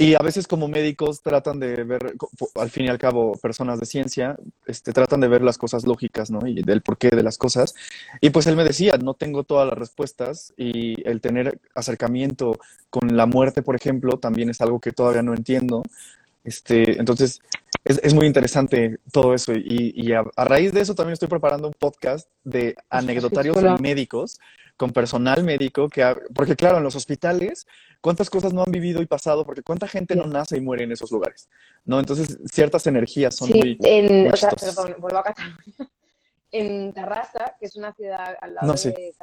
y 0.01 0.15
a 0.15 0.19
veces 0.23 0.47
como 0.47 0.67
médicos 0.67 1.21
tratan 1.21 1.59
de 1.59 1.83
ver, 1.83 2.15
al 2.55 2.71
fin 2.71 2.85
y 2.85 2.87
al 2.87 2.97
cabo, 2.97 3.33
personas 3.33 3.79
de 3.79 3.85
ciencia, 3.85 4.35
este, 4.65 4.93
tratan 4.93 5.19
de 5.19 5.27
ver 5.27 5.43
las 5.43 5.59
cosas 5.59 5.85
lógicas, 5.85 6.31
¿no? 6.31 6.47
Y 6.47 6.63
del 6.63 6.81
porqué 6.81 7.09
de 7.11 7.21
las 7.21 7.37
cosas. 7.37 7.75
Y 8.19 8.31
pues 8.31 8.47
él 8.47 8.55
me 8.55 8.63
decía, 8.63 8.97
no 8.97 9.13
tengo 9.13 9.43
todas 9.43 9.69
las 9.69 9.77
respuestas 9.77 10.55
y 10.57 11.07
el 11.07 11.21
tener 11.21 11.61
acercamiento 11.75 12.57
con 12.89 13.15
la 13.15 13.27
muerte, 13.27 13.61
por 13.61 13.75
ejemplo, 13.75 14.17
también 14.17 14.49
es 14.49 14.59
algo 14.61 14.79
que 14.79 14.91
todavía 14.91 15.21
no 15.21 15.35
entiendo. 15.35 15.83
Este, 16.43 16.97
entonces, 16.97 17.39
es, 17.85 17.99
es 18.01 18.15
muy 18.15 18.25
interesante 18.25 18.97
todo 19.11 19.35
eso. 19.35 19.53
Y, 19.53 19.93
y 19.95 20.13
a, 20.13 20.23
raíz 20.35 20.73
de 20.73 20.81
eso 20.81 20.95
también 20.95 21.13
estoy 21.13 21.27
preparando 21.27 21.67
un 21.67 21.75
podcast 21.77 22.27
de 22.43 22.75
anecdotarios 22.89 23.79
médicos 23.79 24.39
con 24.81 24.89
personal 24.89 25.43
médico, 25.43 25.87
que 25.87 26.03
porque 26.33 26.55
claro, 26.55 26.79
en 26.79 26.83
los 26.83 26.95
hospitales, 26.95 27.67
¿cuántas 28.01 28.31
cosas 28.31 28.51
no 28.51 28.63
han 28.63 28.71
vivido 28.71 28.99
y 28.99 29.05
pasado? 29.05 29.45
Porque 29.45 29.61
cuánta 29.61 29.87
gente 29.87 30.15
no 30.15 30.25
nace 30.25 30.57
y 30.57 30.61
muere 30.61 30.85
en 30.85 30.91
esos 30.91 31.11
lugares, 31.11 31.47
¿no? 31.85 31.99
Entonces, 31.99 32.39
ciertas 32.51 32.87
energías 32.87 33.35
son 33.35 33.51
muy... 33.51 33.77
En, 33.83 34.33
o 34.33 34.35
sea, 34.35 34.49
perdón, 34.49 34.95
vuelvo 34.97 35.19
a 35.19 35.23
Cataluña. 35.23 35.55
En 36.53 36.91
Terrassa, 36.93 37.55
que 37.59 37.67
es 37.67 37.77
una 37.77 37.93
ciudad 37.93 38.35
al 38.41 38.55
lado 38.55 38.73
de 38.73 39.13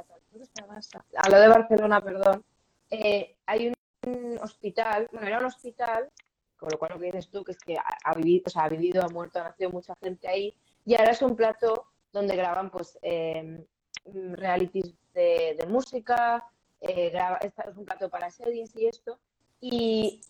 al 1.16 1.30
lado 1.30 1.42
de 1.42 1.48
Barcelona, 1.48 2.00
perdón, 2.00 2.42
eh, 2.88 3.36
hay 3.44 3.70
un 4.06 4.38
hospital, 4.40 5.08
bueno, 5.12 5.26
era 5.26 5.38
un 5.40 5.44
hospital, 5.44 6.08
con 6.56 6.70
lo 6.70 6.78
cual 6.78 6.92
lo 6.94 7.00
que 7.00 7.06
dices 7.06 7.28
tú, 7.28 7.44
que 7.44 7.52
es 7.52 7.58
que 7.58 7.76
ha, 7.76 8.14
vivido, 8.14 8.44
o 8.46 8.50
sea, 8.50 8.62
ha 8.62 8.68
vivido, 8.70 9.02
ha 9.02 9.08
muerto, 9.08 9.40
ha 9.40 9.44
nacido 9.44 9.70
mucha 9.70 9.94
gente 10.00 10.26
ahí, 10.26 10.54
y 10.86 10.94
ahora 10.94 11.10
es 11.10 11.20
un 11.20 11.36
plato 11.36 11.84
donde 12.12 12.34
graban, 12.34 12.70
pues, 12.70 12.98
eh, 13.02 13.62
realities 14.06 14.94
de, 15.18 15.66
música, 15.66 16.44
eh, 16.80 17.12
es 17.40 17.76
un 17.76 17.84
plato 17.84 18.08
para 18.08 18.30
series 18.30 18.74
y 18.76 18.86
esto, 18.86 19.18
y 19.60 20.20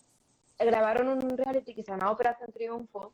grabaron 0.58 1.08
un 1.08 1.36
reality 1.36 1.74
que 1.74 1.82
se 1.82 1.92
llama 1.92 2.10
Operación 2.10 2.52
Triunfo, 2.52 3.12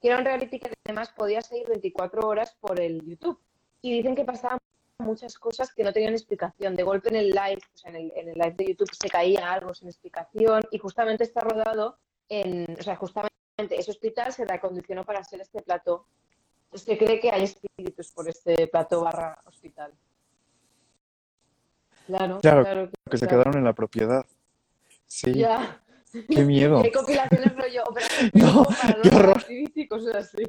que 0.00 0.08
era 0.08 0.18
un 0.18 0.24
reality 0.24 0.58
que 0.58 0.70
además 0.84 1.10
podía 1.16 1.40
seguir 1.40 1.66
24 1.68 2.26
horas 2.26 2.56
por 2.60 2.78
el 2.80 3.02
YouTube. 3.02 3.38
Y 3.80 3.92
dicen 3.92 4.14
que 4.14 4.24
pasaban 4.24 4.58
muchas 4.98 5.38
cosas 5.38 5.72
que 5.74 5.82
no 5.82 5.92
tenían 5.92 6.12
explicación. 6.12 6.74
De 6.74 6.82
golpe 6.82 7.08
en 7.08 7.16
el 7.16 7.30
live, 7.30 7.60
o 7.74 7.76
sea, 7.76 7.90
en 7.90 7.96
el, 7.96 8.12
en 8.16 8.28
el 8.28 8.34
live 8.34 8.54
de 8.56 8.66
YouTube 8.66 8.94
se 8.94 9.08
caía 9.08 9.52
algo 9.52 9.74
sin 9.74 9.88
explicación 9.88 10.62
y 10.70 10.78
justamente 10.78 11.24
está 11.24 11.40
rodado 11.40 11.98
en, 12.28 12.76
o 12.78 12.82
sea, 12.82 12.96
justamente 12.96 13.34
ese 13.56 13.90
hospital 13.90 14.32
se 14.32 14.44
reacondicionó 14.44 15.04
para 15.04 15.22
ser 15.24 15.40
este 15.40 15.62
plato. 15.62 16.06
Se 16.72 16.98
cree 16.98 17.20
que 17.20 17.30
hay 17.30 17.44
espíritus 17.44 18.10
por 18.12 18.28
este 18.28 18.66
plato 18.68 19.02
barra 19.02 19.40
hospital. 19.46 19.92
Claro, 22.06 22.40
claro, 22.40 22.90
que 23.10 23.18
se 23.18 23.26
quedaron 23.26 23.56
en 23.56 23.64
la 23.64 23.72
propiedad. 23.72 24.26
Sí. 25.06 25.32
Ya. 25.34 25.80
Qué 26.12 26.44
miedo. 26.44 26.82
Qué 26.82 26.92
compilaciones 26.92 27.56
rollo, 27.56 27.82
no, 28.34 28.64
para 28.64 29.02
qué 29.02 29.08
horror. 29.08 29.44
y 29.48 29.88
cosas 29.88 30.14
así. 30.14 30.44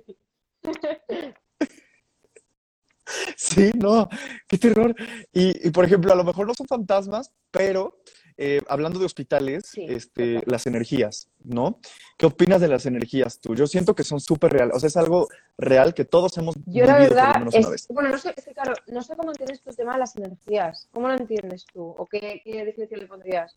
Sí, 3.36 3.72
no, 3.76 4.10
qué 4.48 4.58
terror. 4.58 4.96
Y, 5.32 5.68
y, 5.68 5.72
por 5.72 5.86
ejemplo, 5.86 6.12
a 6.12 6.16
lo 6.16 6.24
mejor 6.24 6.48
no 6.48 6.54
son 6.54 6.68
fantasmas, 6.68 7.32
pero 7.52 8.00
eh, 8.38 8.62
hablando 8.68 9.00
de 9.00 9.06
hospitales, 9.06 9.72
este, 9.76 10.42
las 10.46 10.68
energías, 10.68 11.30
¿no? 11.44 11.80
¿Qué 12.18 12.26
opinas 12.26 12.60
de 12.60 12.68
las 12.68 12.86
energías 12.86 13.40
tú? 13.40 13.56
Yo 13.56 13.66
siento 13.68 13.96
que 13.96 14.04
son 14.04 14.20
súper 14.20 14.52
reales, 14.52 14.76
o 14.76 14.80
sea, 14.80 14.88
es 14.88 14.98
algo 14.98 15.28
real 15.58 15.94
que 15.94 16.06
todos 16.06 16.38
hemos 16.38 16.56
Yo 16.66 16.86
la 16.86 16.98
verdad, 16.98 17.42
bueno, 17.90 18.10
no 18.10 18.18
sé, 18.18 18.34
es 18.36 18.46
que, 18.46 18.54
claro, 18.54 18.74
no 18.88 19.02
sé 19.02 19.16
cómo 19.16 19.32
entiendes 19.32 19.62
tu 19.62 19.72
tema 19.72 19.94
de 19.94 20.00
las 20.00 20.16
energías, 20.18 20.90
¿cómo 20.92 21.08
lo 21.08 21.14
entiendes 21.14 21.66
tú? 21.74 21.84
¿O 21.98 22.06
qué, 22.06 22.42
qué 22.44 22.66
definición 22.66 23.00
le 23.00 23.08
pondrías? 23.08 23.56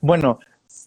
Bueno, 0.00 0.38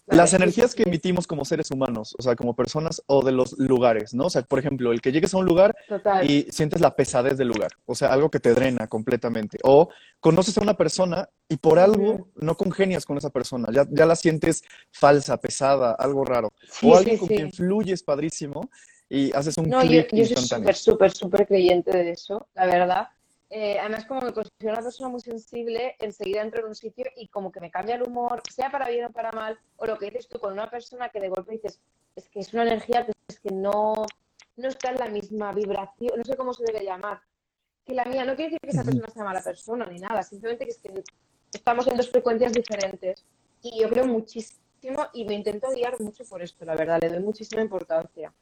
las 0.06 0.34
energías 0.34 0.74
que 0.74 0.84
emitimos 0.84 1.26
como 1.26 1.44
seres 1.44 1.70
humanos, 1.70 2.14
o 2.18 2.22
sea, 2.22 2.36
como 2.36 2.54
personas 2.54 3.02
o 3.06 3.24
de 3.24 3.32
los 3.32 3.58
lugares, 3.58 4.14
¿no? 4.14 4.26
O 4.26 4.30
sea, 4.30 4.42
por 4.42 4.58
ejemplo, 4.58 4.92
el 4.92 5.00
que 5.00 5.12
llegues 5.12 5.34
a 5.34 5.38
un 5.38 5.46
lugar 5.46 5.74
y 6.22 6.46
sientes 6.50 6.80
la 6.80 6.94
pesadez 6.96 7.36
del 7.36 7.48
lugar, 7.48 7.70
o 7.86 7.94
sea, 7.94 8.12
algo 8.12 8.30
que 8.30 8.40
te 8.40 8.54
drena 8.54 8.86
completamente. 8.86 9.58
O 9.62 9.88
conoces 10.20 10.56
a 10.58 10.62
una 10.62 10.74
persona 10.74 11.28
y 11.48 11.56
por 11.56 11.78
algo 11.78 12.28
no 12.36 12.56
congenias 12.56 13.04
con 13.04 13.18
esa 13.18 13.30
persona, 13.30 13.68
ya, 13.72 13.86
ya 13.90 14.06
la 14.06 14.16
sientes 14.16 14.62
falsa, 14.90 15.36
pesada, 15.38 15.92
algo 15.92 16.24
raro. 16.24 16.52
o 16.82 16.96
alguien 16.96 17.18
con 17.18 17.28
quien 17.28 17.52
fluyes 17.52 18.02
padrísimo 18.02 18.68
y 19.08 19.32
haces 19.32 19.58
un 19.58 19.68
no, 19.68 19.84
yo, 19.84 20.02
yo 20.12 20.24
soy 20.24 20.36
súper, 20.36 20.76
súper, 20.76 21.10
súper 21.12 21.46
creyente 21.46 21.90
de 21.90 22.12
eso, 22.12 22.48
la 22.54 22.66
verdad. 22.66 23.08
Eh, 23.52 23.80
además, 23.80 24.04
como 24.06 24.20
me 24.20 24.32
considero 24.32 24.74
una 24.74 24.82
persona 24.82 25.08
muy 25.08 25.20
sensible, 25.20 25.96
enseguida 25.98 26.40
entro 26.40 26.60
en 26.60 26.68
un 26.68 26.74
sitio 26.76 27.06
y 27.16 27.26
como 27.28 27.50
que 27.50 27.60
me 27.60 27.70
cambia 27.70 27.96
el 27.96 28.02
humor, 28.04 28.42
sea 28.48 28.70
para 28.70 28.88
bien 28.88 29.06
o 29.06 29.10
para 29.10 29.32
mal, 29.32 29.58
o 29.76 29.86
lo 29.86 29.98
que 29.98 30.06
dices 30.06 30.28
tú 30.28 30.38
con 30.38 30.52
una 30.52 30.70
persona 30.70 31.08
que 31.08 31.18
de 31.18 31.28
golpe 31.28 31.52
dices, 31.52 31.80
es 32.14 32.28
que 32.28 32.40
es 32.40 32.54
una 32.54 32.62
energía 32.62 33.04
que 33.04 33.12
es 33.26 33.40
que 33.40 33.50
no, 33.50 34.06
no 34.56 34.68
está 34.68 34.90
en 34.90 34.98
la 34.98 35.08
misma 35.08 35.52
vibración, 35.52 36.12
no 36.16 36.24
sé 36.24 36.36
cómo 36.36 36.54
se 36.54 36.62
debe 36.64 36.84
llamar, 36.84 37.20
que 37.84 37.94
la 37.94 38.04
mía. 38.04 38.24
No 38.24 38.36
quiere 38.36 38.52
decir 38.52 38.60
que 38.60 38.70
esa 38.70 38.84
persona 38.84 39.08
sea 39.08 39.24
mala 39.24 39.42
persona 39.42 39.84
ni 39.86 39.98
nada, 39.98 40.22
simplemente 40.22 40.64
que, 40.64 40.70
es 40.70 40.78
que 40.78 41.02
estamos 41.52 41.88
en 41.88 41.96
dos 41.96 42.08
frecuencias 42.08 42.52
diferentes. 42.52 43.24
Y 43.62 43.80
yo 43.80 43.88
creo 43.88 44.06
muchísimo 44.06 45.08
y 45.12 45.24
me 45.24 45.34
intento 45.34 45.70
guiar 45.70 46.00
mucho 46.00 46.24
por 46.24 46.40
esto, 46.40 46.64
la 46.64 46.76
verdad, 46.76 47.00
le 47.00 47.08
doy 47.08 47.20
muchísima 47.20 47.62
importancia. 47.62 48.32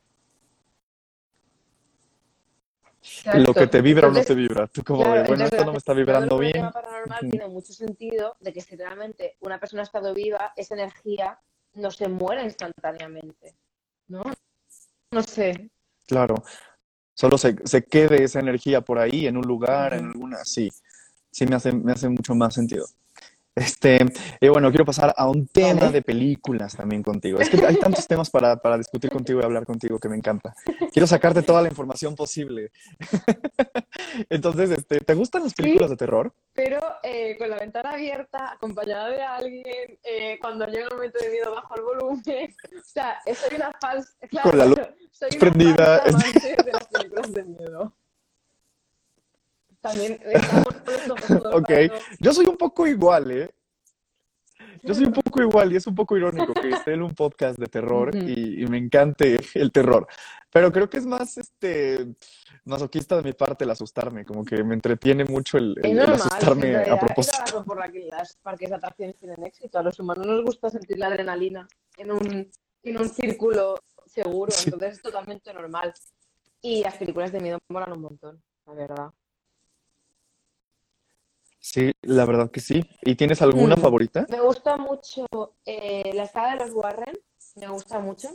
Lo 3.35 3.55
que 3.55 3.67
te 3.67 3.81
vibra 3.81 4.09
o 4.09 4.11
no 4.11 4.23
te 4.23 4.35
vibra. 4.35 4.67
Tú 4.67 4.83
como 4.83 5.05
bueno, 5.05 5.45
esto 5.45 5.65
no 5.65 5.73
me 5.73 5.79
está 5.79 5.93
vibrando 5.93 6.39
bien. 6.39 6.65
El 6.65 6.73
paranormal 6.73 7.21
tiene 7.31 7.49
mucho 7.49 7.73
sentido 7.73 8.37
de 8.41 8.53
que 8.53 8.61
si 8.61 8.77
realmente 8.77 9.37
una 9.41 9.59
persona 9.59 9.83
ha 9.83 9.85
estado 9.85 10.15
viva, 10.15 10.53
esa 10.57 10.75
energía 10.75 11.39
no 11.75 11.91
se 11.91 12.09
muere 12.09 12.45
instantáneamente, 12.45 13.55
¿no? 14.09 14.23
No 15.11 15.23
sé. 15.23 15.71
Claro. 16.07 16.37
solo 17.15 17.37
se, 17.37 17.57
se 17.65 17.85
quede 17.85 18.25
esa 18.25 18.41
energía 18.41 18.81
por 18.81 18.99
ahí, 18.99 19.27
en 19.27 19.37
un 19.37 19.47
lugar, 19.47 19.95
en 19.95 20.07
alguna, 20.07 20.45
sí, 20.45 20.71
sí 21.31 21.47
me 21.47 21.57
hace, 21.57 21.73
me 21.73 21.93
hace 21.93 22.09
mucho 22.09 22.35
más 22.35 22.55
sentido. 22.55 22.87
Este, 23.59 23.99
y 24.41 24.49
bueno, 24.49 24.71
quiero 24.71 24.85
pasar 24.85 25.13
a 25.17 25.29
un 25.29 25.49
tema 25.49 25.81
Vale. 25.81 25.93
de 25.93 26.03
películas 26.03 26.77
también 26.77 27.03
contigo. 27.03 27.41
Es 27.41 27.51
que 27.51 27.65
hay 27.67 27.77
tantos 27.77 28.07
temas 28.07 28.31
para, 28.31 28.57
para 28.57 28.79
discutir 28.79 29.11
contigo 29.11 29.41
y 29.41 29.45
hablar 29.45 29.67
contigo 29.67 29.99
que 29.99 30.09
me 30.09 30.17
encanta. 30.17 30.55
Quiero 30.93 31.07
sacarte 31.07 31.43
toda 31.43 31.63
la 31.63 31.69
información 31.69 32.15
posible. 32.15 32.71
Entonces, 34.31 34.71
este, 34.71 35.01
¿te 35.01 35.15
gustan 35.15 35.43
las 35.43 35.55
películas 35.55 35.91
de 35.91 35.97
terror? 35.97 36.33
Pero 36.55 36.79
eh, 37.03 37.37
con 37.37 37.51
la 37.51 37.57
ventana 37.57 37.93
abierta, 37.93 38.53
acompañada 38.53 39.09
de 39.09 39.23
alguien, 39.23 39.99
eh, 40.05 40.39
cuando 40.41 40.67
llega 40.67 40.85
el 40.85 40.95
momento 40.95 41.19
de 41.21 41.31
miedo 41.31 41.55
bajo 41.55 41.75
el 41.77 41.83
volumen. 41.83 42.55
O 42.79 42.91
sea, 42.91 43.19
soy 43.25 43.57
una 43.57 43.73
falsa. 43.81 44.13
Con 44.43 44.59
la 44.59 44.65
luz 44.65 44.79
soy 45.11 45.29
una 45.31 45.39
prendida. 45.41 45.99
falsa 45.99 46.09
amante 46.09 46.63
de 46.63 46.73
las 46.73 46.87
películas 46.87 47.33
de 47.33 47.45
miedo. 47.45 47.93
También 49.81 50.19
el 50.25 50.41
Ok, 51.55 51.71
yo 52.19 52.33
soy 52.33 52.47
un 52.47 52.57
poco 52.57 52.87
igual, 52.87 53.31
¿eh? 53.31 53.51
Yo 54.83 54.95
soy 54.95 55.05
un 55.07 55.13
poco 55.25 55.41
igual 55.43 55.73
y 55.73 55.77
es 55.77 55.87
un 55.87 55.95
poco 55.95 56.17
irónico 56.17 56.53
que 56.55 56.71
esté 56.71 56.95
en 56.95 57.03
un 57.03 57.15
podcast 57.15 57.59
de 57.59 57.67
terror 57.67 58.09
Ujú. 58.15 58.19
y, 58.27 58.63
y 58.63 58.67
me 58.67 58.79
encante 58.79 59.39
el 59.55 59.71
terror. 59.73 60.07
Pero 60.51 60.73
creo 60.73 60.89
que 60.89 60.99
es 60.99 61.07
más 61.07 61.37
este 61.39 62.07
masoquista 62.65 63.17
de 63.17 63.23
mi 63.23 63.33
parte 63.33 63.65
el 63.65 63.71
asustarme, 63.71 64.25
como 64.25 64.45
que 64.45 64.63
me 64.65 64.75
entretiene 64.75 65.25
mucho 65.25 65.59
el, 65.59 65.75
el- 65.83 65.91
el 65.91 65.97
normal, 65.97 66.15
asustarme 66.17 66.69
en 66.71 66.75
a 66.77 66.79
realidad, 66.79 67.01
propósito. 67.01 67.59
Es 67.59 67.65
por 67.65 67.79
la 67.79 67.89
que 67.91 68.01
las 68.11 68.37
parques 68.37 68.69
de 68.71 68.77
atracciones 68.77 69.17
tienen 69.17 69.45
éxito. 69.45 69.79
A 69.79 69.83
los 69.83 69.99
humanos 70.01 70.27
nos 70.27 70.43
gusta 70.45 70.71
sentir 70.71 70.99
la 70.99 71.07
adrenalina 71.09 71.69
en 71.97 72.11
un, 72.13 72.51
en 72.83 72.99
un 73.01 73.09
círculo 73.09 73.79
seguro, 74.07 74.51
Sí. 74.51 74.65
entonces 74.67 74.95
es 74.97 75.03
totalmente 75.03 75.53
normal. 75.53 75.93
Y 76.63 76.83
las 76.83 76.95
películas 76.97 77.31
de 77.31 77.41
miedo 77.41 77.59
molan 77.69 77.93
un 77.93 78.01
montón, 78.01 78.43
la 78.67 78.75
verdad. 78.75 79.11
Sí, 81.71 81.93
la 82.01 82.25
verdad 82.25 82.51
que 82.51 82.61
sí. 82.61 82.81
¿Y 83.03 83.15
tienes 83.15 83.43
alguna 83.43 83.77
Mm. 83.77 83.81
favorita? 83.81 84.27
Me 84.31 84.41
gusta 84.41 84.79
mucho 84.79 85.27
eh, 85.67 86.13
la 86.15 86.27
saga 86.27 86.53
de 86.57 86.65
los 86.65 86.73
Warren, 86.75 87.19
me 87.57 87.69
gusta 87.69 87.99
mucho. 87.99 88.31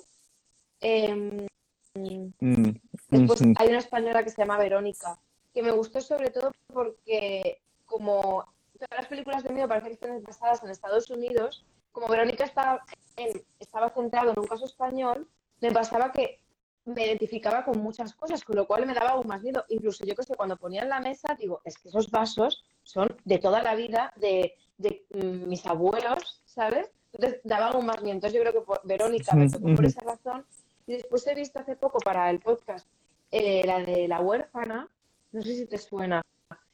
Em, 0.79 1.47
Mm, 1.95 2.71
Después 3.09 3.41
hay 3.59 3.67
una 3.67 3.77
española 3.77 4.23
que 4.23 4.31
se 4.31 4.41
llama 4.41 4.57
Verónica, 4.57 5.19
que 5.53 5.61
me 5.61 5.69
gustó 5.71 6.01
sobre 6.01 6.31
todo 6.31 6.51
porque 6.73 7.61
como 7.85 8.43
todas 8.73 8.97
las 8.97 9.05
películas 9.07 9.43
de 9.43 9.51
miedo 9.51 9.67
parece 9.67 9.89
que 9.89 9.93
están 9.93 10.23
basadas 10.23 10.63
en 10.63 10.71
Estados 10.71 11.11
Unidos, 11.11 11.63
como 11.91 12.07
Verónica 12.07 12.45
estaba, 12.45 12.83
en- 13.15 13.43
estaba 13.59 13.91
centrado 13.91 14.31
en 14.31 14.39
un 14.39 14.47
caso 14.47 14.65
español, 14.65 15.27
me 15.61 15.71
pasaba 15.71 16.11
que 16.11 16.39
me 16.85 17.05
identificaba 17.05 17.63
con 17.63 17.79
muchas 17.81 18.13
cosas, 18.13 18.43
con 18.43 18.55
lo 18.55 18.67
cual 18.67 18.85
me 18.85 18.93
daba 18.93 19.11
aún 19.11 19.27
más 19.27 19.41
miedo. 19.41 19.63
Incluso 19.69 20.05
yo 20.05 20.15
que 20.15 20.23
sé, 20.23 20.35
cuando 20.35 20.57
ponía 20.57 20.81
en 20.83 20.89
la 20.89 20.99
mesa, 20.99 21.35
digo, 21.39 21.61
es 21.63 21.77
que 21.77 21.89
esos 21.89 22.11
vasos 22.11 22.63
son 22.83 23.15
de 23.23 23.37
toda 23.39 23.63
la 23.63 23.75
vida 23.75 24.11
de, 24.17 24.55
de, 24.77 25.05
mm, 25.11 25.47
mis 25.47 25.65
abuelos, 25.65 26.41
¿sabes? 26.45 26.89
Entonces 27.13 27.39
daba 27.43 27.67
aún 27.67 27.85
más 27.85 28.01
miedo. 28.01 28.15
Entonces 28.15 28.35
yo 28.35 28.41
creo 28.41 28.53
que 28.53 28.61
por- 28.65 28.81
Verónica 28.83 29.33
me 29.35 29.49
tocó 29.49 29.73
por 29.75 29.85
esa 29.85 30.01
razón. 30.01 30.45
Y 30.85 30.93
después 30.93 31.25
he 31.27 31.35
visto 31.35 31.59
hace 31.59 31.75
poco 31.77 31.99
para 31.99 32.29
el 32.29 32.39
podcast 32.39 32.85
eh, 33.31 33.63
la 33.65 33.79
de 33.79 34.07
La 34.07 34.19
huérfana, 34.19 34.89
no 35.31 35.41
sé 35.41 35.55
si 35.55 35.65
te 35.65 35.77
suena, 35.77 36.21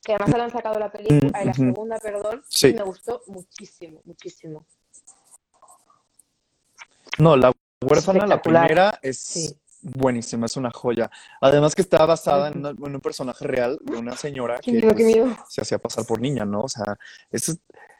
que 0.04 0.13
además 0.13 0.38
la 0.38 0.43
han 0.45 0.52
sacado 0.52 0.80
la 0.80 0.91
película, 0.91 1.19
Mm, 1.32 1.36
eh, 1.41 1.45
la 1.45 1.54
segunda, 1.54 1.98
perdón, 2.00 2.43
Sí. 2.50 2.67
y 2.69 2.74
me 2.74 2.82
gustó 2.84 3.22
muchísimo, 3.28 4.02
muchísimo. 4.06 4.65
No, 7.19 7.36
la 7.38 7.52
huérfana, 7.82 8.26
la 8.26 8.41
primera, 8.41 9.00
es 9.02 9.19
Sí. 9.19 9.56
Buenísima, 9.82 10.46
es 10.46 10.58
una 10.58 10.72
joya. 10.72 11.10
Además 11.42 11.76
que 11.76 11.82
está 11.82 12.06
basada 12.06 12.50
en, 12.50 12.60
una- 12.60 12.70
en 12.70 12.96
un 12.96 13.02
personaje 13.02 13.46
real 13.48 13.80
de 13.82 13.98
una 13.98 14.15
señora 14.15 14.60
que 14.60 14.72
miedo, 14.72 14.94
pues, 14.94 15.38
se 15.48 15.62
hacía 15.62 15.78
pasar 15.78 16.06
por 16.06 16.20
niña, 16.22 16.46
¿no? 16.46 16.62
O 16.62 16.70
sea, 16.70 16.98
eso, 17.32 17.54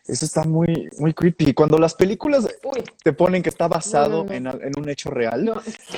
eso 0.06 0.26
está 0.26 0.44
muy, 0.44 0.90
muy 0.98 1.14
creepy. 1.14 1.54
Cuando 1.54 1.78
las 1.78 1.94
películas 1.94 2.48
Uy, 2.64 2.84
te 3.04 3.14
ponen 3.14 3.42
que 3.44 3.50
está 3.50 3.68
basado 3.68 4.24
No, 4.24 4.24
no, 4.24 4.26
no. 4.26 4.34
En, 4.34 4.62
en 4.68 4.80
un 4.80 4.90
hecho 4.90 5.10
real, 5.10 5.54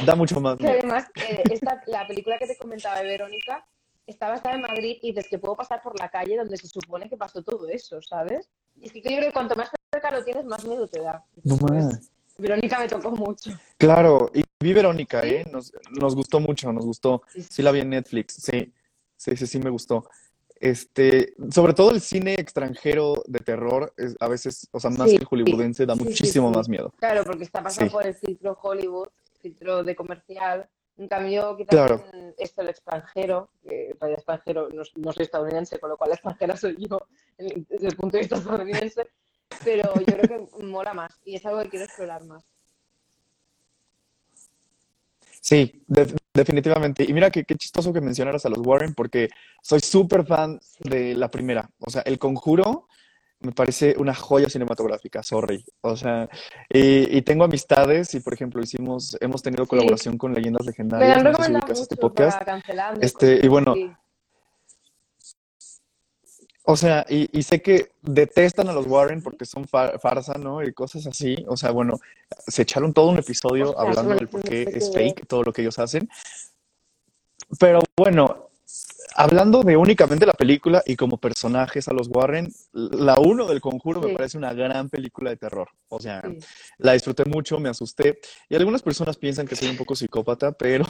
da 0.06 0.16
mucho 0.16 0.40
más 0.42 0.60
miedo. 0.60 0.74
además 0.74 1.06
eh, 1.30 1.44
esta, 1.52 1.82
la 1.88 2.06
película 2.08 2.38
que 2.38 2.48
te 2.48 2.58
comentaba 2.58 3.00
de 3.00 3.06
Verónica 3.08 3.66
está 4.08 4.30
basada 4.30 4.56
en 4.56 4.62
Madrid 4.62 4.98
y 5.02 5.10
dices 5.14 5.28
que 5.30 5.40
puedo 5.40 5.56
pasar 5.56 5.82
por 5.82 5.98
la 6.00 6.10
calle 6.10 6.36
donde 6.38 6.58
se 6.58 6.68
supone 6.68 7.10
que 7.10 7.16
pasó 7.18 7.42
todo 7.44 7.68
eso, 7.70 8.02
¿sabes? 8.02 8.50
Y 8.76 8.88
es 8.88 8.92
que 8.94 9.02
yo 9.02 9.08
creo 9.10 9.22
que 9.28 9.32
cuanto 9.32 9.56
más 9.56 9.70
cerca 9.92 10.12
lo 10.12 10.24
tienes, 10.24 10.44
más 10.46 10.66
miedo 10.66 10.88
te 10.88 11.00
da. 11.02 11.24
No 11.44 11.56
más. 11.58 12.12
Verónica 12.42 12.80
me 12.80 12.88
tocó 12.88 13.12
mucho. 13.12 13.52
Claro, 13.78 14.30
y 14.34 14.44
vi 14.60 14.74
Verónica. 14.74 15.22
¿eh? 15.26 15.46
Nos, 15.52 15.72
nos 15.92 16.16
gustó 16.16 16.40
mucho, 16.40 16.72
nos 16.74 16.86
gustó. 16.86 17.22
Sí, 17.34 17.42
sí. 17.42 17.48
Sí 17.52 17.62
la 17.62 17.72
vi 17.72 17.80
en 17.80 17.90
Netflix, 17.90 18.34
sí, 18.36 18.74
sí, 19.16 19.36
sí, 19.38 19.48
sí 19.48 19.60
me 19.60 19.70
gustó. 19.70 20.04
Este, 20.60 21.34
sobre 21.50 21.74
todo 21.74 21.90
el 21.92 22.02
cine 22.02 22.36
extranjero 22.36 23.24
de 23.26 23.40
terror, 23.40 23.94
es, 23.98 24.16
a 24.20 24.28
veces, 24.28 24.68
o 24.72 24.80
sea, 24.80 24.92
más 24.92 25.10
Sí, 25.10 25.18
que 25.18 25.24
el 25.24 25.28
hollywoodense, 25.28 25.86
da 25.88 25.96
muchísimo 25.96 26.52
más 26.52 26.70
miedo. 26.70 26.94
Claro, 26.98 27.24
porque 27.24 27.44
está 27.46 27.64
pasado 27.64 27.88
Sí. 27.88 27.92
por 27.92 28.06
el 28.06 28.14
filtro 28.14 28.58
Hollywood, 28.62 29.08
filtro 29.42 29.84
de 29.84 29.96
comercial. 29.96 30.70
En 30.98 31.08
cambio, 31.08 31.58
quizás 31.58 31.70
Claro. 31.70 32.04
esto 32.38 32.62
el 32.62 32.70
extranjero, 32.70 33.50
que 33.64 33.90
en 33.90 34.00
realidad 34.00 34.20
extranjero 34.20 34.70
no, 34.70 34.84
no 34.98 35.12
soy 35.14 35.24
estadounidense, 35.24 35.80
con 35.80 35.90
lo 35.90 35.98
cual 35.98 36.10
la 36.12 36.16
extranjera 36.16 36.56
soy 36.56 36.76
yo 36.78 37.00
desde 37.40 37.88
el 37.88 37.96
punto 37.96 38.18
de 38.18 38.20
vista 38.20 38.36
estadounidense, 38.36 39.08
pero 39.64 39.94
yo 39.96 40.06
creo 40.18 40.48
que 40.58 40.64
mola 40.64 40.94
más 40.94 41.12
y 41.26 41.36
es 41.36 41.46
algo 41.46 41.62
que 41.64 41.70
quiero 41.70 41.86
explorar 41.86 42.24
más. 42.26 42.44
Sí, 45.40 45.84
de- 45.88 46.16
definitivamente. 46.34 47.04
Y 47.04 47.14
mira 47.14 47.32
que 47.32 47.44
qué 47.44 47.56
chistoso 47.56 47.92
que 47.92 48.02
mencionaras 48.02 48.46
a 48.46 48.50
los 48.50 48.60
Warren, 48.60 48.94
porque 48.94 49.30
soy 49.62 49.80
súper 49.80 50.26
fan 50.26 50.60
de 50.80 51.16
la 51.16 51.30
primera. 51.30 51.70
O 51.80 51.90
sea, 51.90 52.02
El 52.04 52.20
Conjuro 52.20 52.88
me 53.40 53.52
parece 53.52 53.96
una 53.98 54.14
joya 54.14 54.50
cinematográfica, 54.50 55.24
sorry. 55.24 55.66
O 55.82 55.96
sea, 55.98 56.30
y, 56.70 57.18
y 57.18 57.22
tengo 57.24 57.44
amistades 57.44 58.14
y, 58.14 58.20
por 58.20 58.36
ejemplo, 58.36 58.62
hicimos, 58.62 59.18
hemos 59.20 59.42
tenido 59.42 59.64
Sí. 59.66 59.70
colaboración 59.70 60.16
con 60.18 60.34
Leyendas 60.36 60.62
Me 60.64 60.72
Legendarias, 60.72 61.18
han 61.18 61.24
no 61.24 61.34
sé 61.68 61.76
si 61.76 61.82
este 61.82 61.96
mucho 61.96 62.02
podcast. 62.02 62.38
para 62.38 62.46
cancelando. 62.46 63.02
Este, 63.02 63.40
y 63.44 63.48
bueno, 63.48 63.74
Sí. 63.74 63.92
O 66.64 66.78
sea, 66.78 67.06
y, 67.10 67.28
y 67.38 67.42
sé 67.44 67.62
que 67.62 67.92
detestan 68.02 68.70
a 68.70 68.74
los 68.74 68.86
Warren 68.86 69.22
porque 69.24 69.46
son 69.46 69.68
fa- 69.68 69.98
farsa, 70.00 70.36
¿no? 70.36 70.62
Y 70.64 70.72
cosas 70.74 71.08
así. 71.08 71.44
O 71.48 71.58
sea, 71.58 71.72
bueno, 71.72 72.00
se 72.48 72.62
echaron 72.62 72.94
todo 72.94 73.10
un 73.10 73.18
episodio 73.18 73.78
hablando 73.80 74.14
del 74.14 74.28
por 74.28 74.42
qué 74.42 74.64
es 74.72 74.94
fake 74.94 75.28
todo 75.28 75.44
lo 75.44 75.52
que 75.54 75.62
ellos 75.64 75.80
hacen. 75.80 76.08
Pero 77.60 77.80
bueno, 77.98 78.50
hablando 79.16 79.64
de 79.64 79.76
únicamente 79.76 80.26
la 80.26 80.34
película 80.34 80.84
y 80.86 80.96
como 80.96 81.18
personajes 81.18 81.88
a 81.88 81.94
los 81.94 82.08
Warren, 82.08 82.54
la 82.74 83.20
uno 83.20 83.46
del 83.48 83.60
Conjuro 83.60 84.00
me 84.00 84.14
parece 84.14 84.38
una 84.38 84.54
gran 84.54 84.90
película 84.90 85.32
de 85.32 85.38
terror. 85.38 85.68
O 85.90 86.00
sea, 86.00 86.22
Sí. 86.22 86.38
la 86.78 86.94
disfruté 86.94 87.26
mucho, 87.26 87.60
me 87.60 87.70
asusté. 87.70 88.20
Y 88.50 88.56
algunas 88.56 88.82
personas 88.84 89.18
piensan 89.18 89.48
que 89.48 89.56
soy 89.56 89.68
un 89.70 89.78
poco 89.78 89.96
psicópata, 89.96 90.52
pero 90.52 90.86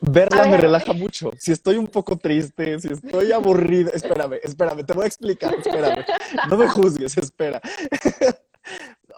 verla 0.00 0.46
me 0.46 0.56
relaja 0.56 0.92
mucho. 0.92 1.30
Si 1.38 1.52
estoy 1.52 1.76
un 1.76 1.86
poco 1.88 2.16
triste, 2.16 2.78
si 2.80 2.88
estoy 2.92 3.32
aburrido, 3.32 3.90
espérame, 3.92 4.38
espérame, 4.42 4.84
te 4.84 4.92
voy 4.92 5.04
a 5.04 5.06
explicar, 5.06 5.54
espérame. 5.54 6.04
No 6.48 6.56
me 6.56 6.68
juzgues, 6.68 7.16
espera. 7.18 7.60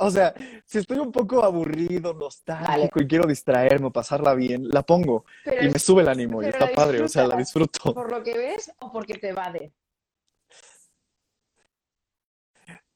O 0.02 0.10
sea, 0.10 0.32
si 0.64 0.78
estoy 0.78 0.98
un 0.98 1.12
poco 1.12 1.44
aburrido, 1.44 2.14
nostálgico 2.14 3.02
y 3.02 3.06
quiero 3.06 3.26
distraerme 3.26 3.88
o 3.88 3.90
pasarla 3.90 4.32
bien, 4.34 4.66
la 4.68 4.82
pongo 4.82 5.26
Pero 5.44 5.66
y 5.66 5.70
me 5.70 5.78
sube 5.78 6.00
el 6.02 6.08
ánimo 6.08 6.42
y 6.42 6.46
está 6.46 6.70
padre, 6.72 7.02
o 7.02 7.08
sea, 7.08 7.26
la 7.26 7.36
disfruto. 7.36 7.92
por 7.92 8.10
lo 8.10 8.22
que 8.22 8.32
ves 8.38 8.72
o 8.80 8.90
porque 8.90 9.14
te 9.18 9.32
vade. 9.34 9.72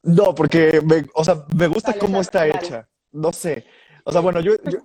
No, 0.03 0.35
porque 0.35 0.81
me, 0.85 1.05
o 1.14 1.25
sea, 1.25 1.44
me 1.55 1.66
gusta 1.66 1.90
Vale, 1.90 2.01
cómo 2.01 2.20
está 2.20 2.40
vale. 2.40 2.53
hecha. 2.57 2.88
No 3.12 3.33
sé. 3.33 3.66
O 4.05 4.12
sea, 4.12 4.20
bueno, 4.20 4.40
yo, 4.40 4.53
yo- 4.64 4.79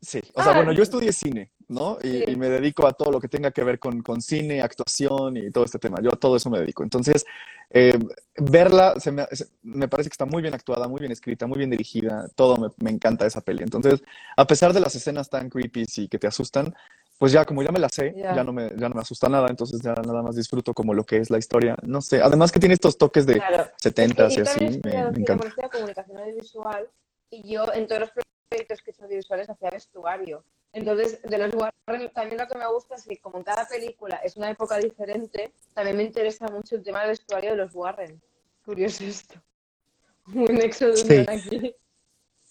sí, 0.00 0.20
o 0.34 0.42
sea, 0.42 0.52
Ah. 0.52 0.56
bueno, 0.56 0.72
yo 0.72 0.82
estudié 0.82 1.12
cine, 1.12 1.52
¿no? 1.68 1.98
Y, 2.02 2.08
Sí. 2.08 2.24
y 2.28 2.36
me 2.36 2.48
dedico 2.48 2.86
a 2.86 2.92
todo 2.92 3.10
lo 3.10 3.20
que 3.20 3.28
tenga 3.28 3.50
que 3.50 3.64
ver 3.64 3.78
con, 3.78 4.02
con 4.02 4.20
cine, 4.20 4.62
actuación 4.62 5.36
y 5.36 5.50
todo 5.50 5.64
este 5.64 5.78
tema. 5.78 5.98
Yo 6.02 6.10
a 6.12 6.16
todo 6.16 6.36
eso 6.36 6.48
me 6.50 6.58
dedico. 6.60 6.82
Entonces, 6.82 7.24
eh, 7.70 7.98
verla 8.36 8.98
se 9.00 9.10
me, 9.10 9.24
se- 9.32 9.48
me 9.62 9.88
parece 9.88 10.08
que 10.08 10.14
está 10.14 10.26
muy 10.26 10.42
bien 10.42 10.54
actuada, 10.54 10.86
muy 10.88 11.00
bien 11.00 11.10
escrita, 11.12 11.46
muy 11.46 11.58
bien 11.58 11.70
dirigida. 11.70 12.28
Todo 12.36 12.56
me, 12.56 12.68
me 12.78 12.90
encanta 12.90 13.26
esa 13.26 13.40
peli. 13.40 13.62
Entonces, 13.64 14.02
a 14.36 14.46
pesar 14.46 14.72
de 14.72 14.80
las 14.80 14.94
escenas 14.94 15.28
tan 15.28 15.48
creepy 15.50 15.84
y 15.96 16.08
que 16.08 16.18
te 16.18 16.26
asustan, 16.28 16.72
pues 17.18 17.32
ya 17.32 17.44
como 17.46 17.62
ya 17.62 17.72
me 17.72 17.78
la 17.80 17.88
sé, 17.88 18.12
Ya. 18.16 18.36
ya 18.36 18.44
no 18.44 18.52
me, 18.52 18.68
ya 18.76 18.88
no 18.88 18.94
me 18.94 19.00
asusta 19.00 19.28
nada. 19.28 19.48
Entonces 19.48 19.80
ya 19.82 19.94
nada 19.94 20.22
más 20.22 20.36
disfruto 20.36 20.72
como 20.74 20.94
lo 20.94 21.04
que 21.04 21.16
es 21.16 21.30
la 21.30 21.38
historia. 21.38 21.74
No 21.82 22.00
sé. 22.02 22.20
Además 22.22 22.52
que 22.52 22.60
tiene 22.60 22.74
estos 22.74 22.96
toques 22.98 23.26
de 23.26 23.34
Claro. 23.34 23.64
70s 23.82 24.26
Es 24.32 24.36
y 24.36 24.40
así. 24.42 24.60
Me, 24.60 24.68
me 24.70 25.12
cine 25.14 25.20
encanta. 25.22 25.68
comunicación 25.70 26.18
audiovisual 26.18 26.88
y 27.30 27.52
yo 27.52 27.64
en 27.72 27.86
todos 27.88 28.02
los 28.02 28.10
proyectos 28.50 28.82
que 28.82 28.90
he 28.90 28.92
hecho 28.92 29.04
audiovisuales 29.04 29.48
hacía 29.50 29.70
vestuario. 29.70 30.44
Entonces, 30.76 31.22
de 31.22 31.38
los 31.38 31.54
Warren, 31.54 32.10
también 32.12 32.38
lo 32.38 32.46
que 32.46 32.58
me 32.58 32.66
gusta 32.70 32.96
es 32.96 33.04
que 33.06 33.16
como 33.16 33.38
en 33.38 33.44
cada 33.44 33.66
película 33.66 34.16
es 34.16 34.36
una 34.36 34.50
época 34.50 34.76
diferente, 34.76 35.54
también 35.72 35.96
me 35.96 36.02
interesa 36.02 36.46
mucho 36.48 36.76
el 36.76 36.82
tema 36.82 37.00
del 37.00 37.10
vestuario 37.10 37.52
de 37.52 37.56
los 37.56 37.74
Warren. 37.74 38.20
Curioso 38.62 39.02
esto. 39.04 39.40
Un 40.26 40.44
nexo 40.54 40.88
de 40.88 40.96
Sí. 40.96 41.24
aquí. 41.26 41.74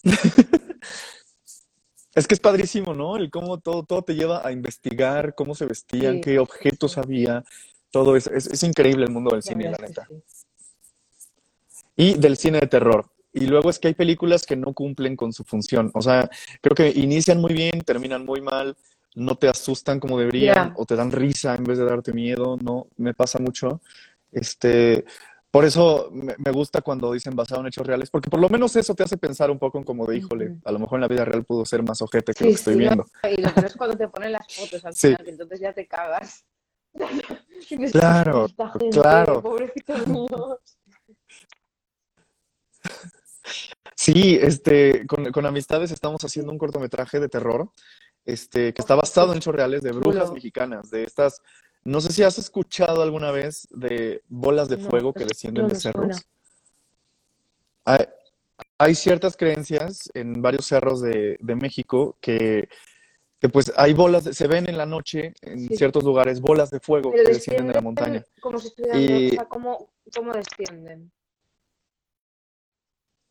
Es 2.16 2.26
que 2.26 2.32
es 2.32 2.40
padrísimo, 2.40 2.94
¿no? 2.94 3.18
El 3.18 3.30
cómo 3.30 3.58
todo, 3.60 3.82
todo 3.84 4.00
te 4.00 4.14
lleva 4.14 4.40
a 4.46 4.50
investigar 4.50 5.34
cómo 5.34 5.54
se 5.54 5.66
vestían, 5.66 6.14
Sí, 6.14 6.20
qué 6.22 6.38
objetos 6.38 6.96
había, 6.96 7.44
todo 7.90 8.16
eso. 8.16 8.30
Es, 8.32 8.46
es 8.46 8.62
increíble 8.62 9.04
el 9.04 9.10
mundo 9.12 9.30
del 9.32 9.40
La 9.40 9.42
cine, 9.42 9.70
la 9.70 9.76
neta. 9.76 10.08
sí. 10.08 10.22
Y 11.94 12.14
del 12.14 12.38
cine 12.38 12.60
de 12.60 12.68
terror. 12.68 13.10
Y 13.36 13.46
luego 13.46 13.68
es 13.68 13.78
que 13.78 13.88
hay 13.88 13.94
películas 13.94 14.46
que 14.46 14.56
no 14.56 14.72
cumplen 14.72 15.14
con 15.14 15.30
su 15.30 15.44
función. 15.44 15.90
O 15.92 16.00
sea, 16.00 16.28
creo 16.62 16.74
que 16.74 16.88
inician 16.88 17.38
muy 17.38 17.52
bien, 17.52 17.82
terminan 17.82 18.24
muy 18.24 18.40
mal, 18.40 18.74
no 19.14 19.36
te 19.36 19.46
asustan 19.46 20.00
como 20.00 20.18
deberían, 20.18 20.72
o 20.76 20.86
te 20.86 20.96
dan 20.96 21.12
risa 21.12 21.54
en 21.54 21.64
vez 21.64 21.76
de 21.76 21.84
darte 21.84 22.14
miedo, 22.14 22.56
¿no? 22.62 22.86
Me 22.96 23.12
pasa 23.12 23.38
mucho. 23.38 23.82
Este, 24.32 25.04
por 25.50 25.66
eso 25.66 26.08
me, 26.12 26.50
gusta 26.50 26.80
cuando 26.80 27.12
dicen 27.12 27.36
basado 27.36 27.60
en 27.60 27.66
hechos 27.66 27.86
reales, 27.86 28.08
porque 28.08 28.30
por 28.30 28.40
lo 28.40 28.48
menos 28.48 28.74
eso 28.74 28.94
te 28.94 29.02
hace 29.02 29.18
pensar 29.18 29.50
un 29.50 29.58
poco 29.58 29.76
en 29.76 29.84
como 29.84 30.06
de, 30.06 30.16
híjole, 30.16 30.56
a 30.64 30.72
lo 30.72 30.78
mejor 30.78 30.96
en 30.96 31.02
la 31.02 31.08
vida 31.08 31.26
real 31.26 31.44
pudo 31.44 31.66
ser 31.66 31.82
más 31.82 32.00
ojete 32.00 32.32
que 32.32 32.38
Sí, 32.38 32.44
lo 32.44 32.50
que 32.50 32.56
estoy 32.56 32.74
sí, 32.74 32.80
no, 32.80 32.86
viendo. 32.86 33.06
y 33.36 33.42
lo 33.42 33.52
peor 33.52 33.66
es 33.66 33.76
cuando 33.76 33.96
te 33.98 34.08
ponen 34.08 34.32
las 34.32 34.46
fotos 34.54 34.82
al 34.82 34.94
Sí. 34.94 35.08
final, 35.08 35.24
que 35.24 35.30
entonces 35.30 35.60
ya 35.60 35.72
te 35.74 35.86
cagas. 35.86 36.44
Claro, 37.92 38.46
gente, 38.78 39.00
claro. 39.00 39.42
pobrecitos 39.42 40.06
míos. 40.06 40.60
Sí, 43.94 44.38
este, 44.40 45.06
con, 45.06 45.30
con 45.32 45.46
amistades 45.46 45.90
estamos 45.90 46.22
haciendo 46.24 46.52
un 46.52 46.58
cortometraje 46.58 47.18
de 47.20 47.28
terror, 47.28 47.70
este, 48.24 48.74
que 48.74 48.82
está 48.82 48.94
basado 48.94 49.32
en 49.32 49.38
hechos 49.38 49.54
reales 49.54 49.82
de 49.82 49.92
brujas 49.92 50.32
mexicanas, 50.32 50.90
de 50.90 51.04
estas, 51.04 51.40
no 51.84 52.00
sé 52.00 52.12
si 52.12 52.22
has 52.22 52.38
escuchado 52.38 53.02
alguna 53.02 53.30
vez 53.30 53.66
de 53.70 54.22
bolas 54.28 54.68
de 54.68 54.76
No, 54.76 54.88
fuego 54.90 55.12
que 55.12 55.22
es- 55.22 55.28
descienden 55.28 55.68
de 55.68 55.76
cerros. 55.76 56.26
Hay, 57.84 58.04
hay 58.78 58.94
ciertas 58.94 59.36
creencias 59.36 60.10
en 60.14 60.42
varios 60.42 60.66
cerros 60.66 61.00
de, 61.00 61.36
de 61.40 61.54
México 61.54 62.16
que, 62.20 62.68
que 63.40 63.48
pues 63.48 63.72
hay 63.76 63.94
bolas, 63.94 64.24
de- 64.24 64.34
se 64.34 64.48
ven 64.48 64.68
en 64.68 64.76
la 64.76 64.86
noche 64.86 65.32
en 65.42 65.68
Sí. 65.68 65.76
ciertos 65.76 66.02
lugares 66.04 66.40
bolas 66.40 66.70
de 66.70 66.80
fuego 66.80 67.12
Pero 67.12 67.24
que 67.24 67.32
descienden 67.34 67.68
de 67.68 67.74
la 67.74 67.80
montaña. 67.80 68.24
como 68.40 68.58
si 68.58 68.68
estuvieran, 68.68 69.00
Y- 69.02 69.28
o 69.28 69.30
sea, 69.34 69.44
¿cómo, 69.46 69.90
cómo 70.14 70.32
descienden? 70.32 71.12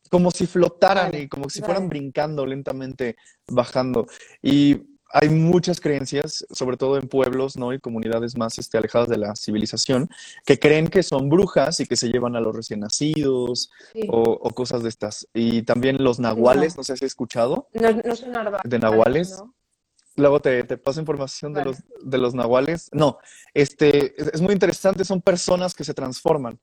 Como 0.08 0.30
si 0.30 0.46
flotaran 0.46 1.14
y 1.14 1.28
como 1.28 1.48
si 1.50 1.60
fueran 1.62 1.88
brincando 1.88 2.44
lentamente, 2.46 3.16
bajando. 3.48 4.06
Y 4.42 4.80
hay 5.12 5.28
muchas 5.28 5.80
creencias, 5.80 6.44
sobre 6.50 6.76
todo 6.76 6.98
en 6.98 7.08
pueblos, 7.08 7.56
¿no? 7.56 7.72
Y 7.72 7.78
comunidades 7.78 8.36
más 8.36 8.58
este, 8.58 8.76
alejadas 8.76 9.08
de 9.08 9.16
la 9.18 9.36
civilización, 9.36 10.08
que 10.44 10.58
creen 10.58 10.88
que 10.88 11.02
son 11.02 11.28
brujas 11.28 11.78
y 11.80 11.86
que 11.86 11.96
se 11.96 12.08
llevan 12.08 12.34
a 12.36 12.40
los 12.40 12.54
recién 12.54 12.80
nacidos 12.80 13.70
Sí. 13.92 14.00
o, 14.10 14.20
o 14.22 14.50
cosas 14.50 14.82
de 14.82 14.88
estas. 14.88 15.26
Y 15.32 15.62
también 15.62 16.02
los 16.02 16.18
nahuales, 16.18 16.74
No. 16.74 16.80
no, 16.80 16.84
sé 16.84 16.96
si 16.96 17.04
has 17.04 17.10
escuchado, 17.10 17.68
No, 17.72 17.92
no 17.92 18.16
son 18.16 18.32
de 18.64 18.78
nahuales. 18.78 19.30
¿no? 19.38 19.54
Luego 20.16 20.40
te, 20.40 20.64
te 20.64 20.76
paso 20.78 20.98
información 21.00 21.52
de 21.52 21.64
los, 21.64 21.76
de 22.02 22.18
los 22.18 22.34
nahuales. 22.34 22.88
No, 22.92 23.18
este, 23.54 24.20
es, 24.20 24.28
es 24.34 24.40
muy 24.40 24.54
interesante, 24.54 25.04
son 25.04 25.20
personas 25.22 25.74
que 25.74 25.84
se 25.84 25.94
transforman, 25.94 26.58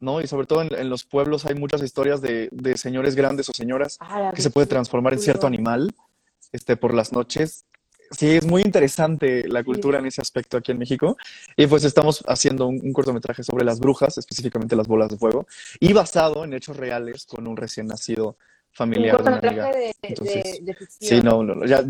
¿no? 0.00 0.20
Y 0.20 0.26
sobre 0.26 0.46
todo 0.46 0.62
en, 0.62 0.74
en 0.74 0.88
los 0.90 1.04
pueblos 1.04 1.44
hay 1.46 1.54
muchas 1.54 1.82
historias 1.82 2.20
de, 2.20 2.48
de 2.52 2.76
señores 2.76 3.14
grandes 3.16 3.48
o 3.48 3.52
señoras 3.52 3.96
Ala, 4.00 4.32
que 4.32 4.42
se 4.42 4.50
puede 4.50 4.66
transformar 4.66 5.12
en 5.14 5.18
cierto 5.20 5.46
animal 5.46 5.94
este, 6.52 6.76
por 6.76 6.94
las 6.94 7.12
noches. 7.12 7.64
Sí, 8.10 8.36
es 8.36 8.46
muy 8.46 8.62
interesante 8.62 9.46
la 9.48 9.60
Sí. 9.60 9.66
cultura 9.66 9.98
en 9.98 10.06
ese 10.06 10.22
aspecto 10.22 10.56
aquí 10.56 10.72
en 10.72 10.78
México. 10.78 11.16
Y 11.56 11.66
pues 11.66 11.84
estamos 11.84 12.24
haciendo 12.26 12.66
un, 12.66 12.80
un 12.82 12.92
cortometraje 12.94 13.42
sobre 13.42 13.64
las 13.66 13.80
brujas, 13.80 14.16
específicamente 14.16 14.74
las 14.76 14.86
bolas 14.88 15.10
de 15.10 15.18
fuego, 15.18 15.46
y 15.78 15.92
basado 15.92 16.42
en 16.44 16.54
hechos 16.54 16.76
reales 16.78 17.26
con 17.26 17.46
un 17.46 17.54
recién 17.56 17.86
nacido 17.86 18.28
Un 18.28 18.36
familiar 18.72 19.16
de 19.18 19.22
una 19.28 19.36
amiga. 19.38 19.64
cortometraje 19.64 19.78
de, 19.78 19.86
de, 19.86 19.94
Entonces, 20.08 20.64
de 20.64 20.72
Sí, 20.74 20.76
ficción. 20.86 21.24
no, 21.26 21.42
no, 21.42 21.54
no, 21.54 21.66
ya, 21.66 21.82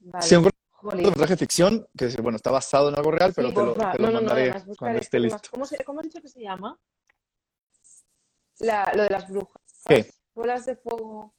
Vale. 0.00 0.26
sí, 0.26 0.36
un 0.36 0.44
Jolín. 0.84 1.04
cortometraje 1.04 1.32
de 1.32 1.38
ficción 1.38 1.88
que, 1.96 2.08
bueno, 2.20 2.36
está 2.36 2.50
basado 2.50 2.88
en 2.90 2.94
algo 2.96 3.10
real, 3.10 3.32
pero 3.34 3.48
Sí, 3.48 3.54
te 3.54 3.62
lo, 3.62 3.72
te 3.72 3.78
lo 3.78 3.84
No, 3.84 3.98
no, 3.98 4.06
no, 4.06 4.12
mandaré 4.12 4.42
además 4.42 4.66
buscaré 4.66 4.78
cuando 4.78 5.00
esté 5.00 5.18
listo. 5.20 5.48
¿Cómo, 5.50 5.64
se, 5.66 5.84
¿Cómo 5.84 6.00
has 6.00 6.04
dicho 6.04 6.20
que 6.20 6.28
se 6.28 6.40
llama? 6.40 6.78
La, 8.58 8.92
lo 8.94 9.02
de 9.02 9.10
las 9.10 9.28
brujas. 9.28 9.62
¿Qué? 9.86 10.10
Bolas 10.34 10.66
de 10.66 10.76
fuego. 10.76 11.34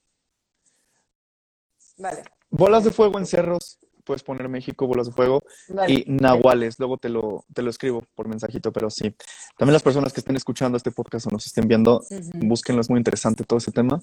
Vale, 1.97 2.23
Bolas 2.49 2.83
de 2.83 2.91
fuego 2.91 3.17
en 3.19 3.25
cerros, 3.25 3.79
puedes 4.05 4.23
poner 4.23 4.47
México, 4.47 4.87
bolas 4.87 5.07
de 5.07 5.13
fuego. 5.13 5.43
vale. 5.69 5.93
y 5.93 6.05
nahuales. 6.07 6.79
Luego 6.79 6.97
te 6.97 7.09
lo, 7.09 7.43
te 7.53 7.61
lo 7.61 7.69
escribo 7.69 8.03
por 8.15 8.27
mensajito, 8.27 8.71
pero 8.71 8.89
sí. 8.89 9.13
También 9.57 9.73
las 9.73 9.83
personas 9.83 10.13
que 10.13 10.19
estén 10.21 10.35
escuchando 10.35 10.77
este 10.77 10.91
podcast 10.91 11.27
o 11.27 11.31
nos 11.31 11.45
estén 11.47 11.67
viendo, 11.67 12.01
Ujú. 12.09 12.31
búsquenlo, 12.47 12.81
es 12.81 12.89
muy 12.89 12.99
interesante 12.99 13.43
todo 13.43 13.57
ese 13.57 13.71
tema. 13.71 14.01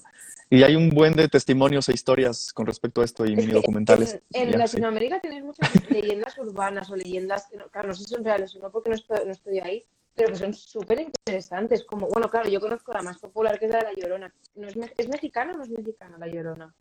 Y 0.49 0.61
hay 0.63 0.75
un 0.75 0.89
buen 0.89 1.13
de 1.13 1.27
testimonios 1.29 1.89
e 1.89 1.93
historias 1.93 2.53
con 2.53 2.65
respecto 2.67 3.01
a 3.01 3.05
esto 3.05 3.25
y 3.25 3.33
Es 3.33 3.37
mini 3.39 3.53
documentales. 3.53 4.19
En, 4.33 4.43
en 4.43 4.45
Ya, 4.47 4.51
sí. 4.51 4.57
Latinoamérica 4.57 5.19
tenéis 5.19 5.43
muchas 5.43 5.69
leyendas 5.89 6.37
urbanas 6.37 6.89
o 6.91 6.95
leyendas, 6.95 7.47
que 7.47 7.57
no- 7.57 7.67
claro, 7.69 7.87
no 7.87 7.93
sé 7.95 8.03
si 8.03 8.09
son 8.13 8.23
reales 8.23 8.55
o 8.55 8.59
no, 8.59 8.69
porque 8.69 8.89
no 8.89 8.95
estoy, 8.95 9.17
no 9.25 9.31
estoy 9.31 9.59
ahí, 9.59 9.83
pero 10.15 10.29
que 10.29 10.35
son 10.37 10.53
súper 10.53 10.99
interesantes. 10.99 11.83
Como, 11.85 12.07
bueno, 12.07 12.29
claro, 12.29 12.49
yo 12.49 12.59
conozco 12.59 12.91
la 12.93 13.01
más 13.01 13.17
popular, 13.17 13.57
que 13.57 13.65
es 13.65 13.71
la 13.71 13.79
de 13.79 13.83
La 13.85 13.93
Llorona. 13.93 14.33
¿No 14.55 14.67
es, 14.67 14.75
¿Es 14.97 15.07
mexicana 15.09 15.53
o 15.53 15.57
no 15.57 15.63
es 15.63 15.69
mexicana 15.69 16.17
La 16.19 16.27
Llorona? 16.27 16.73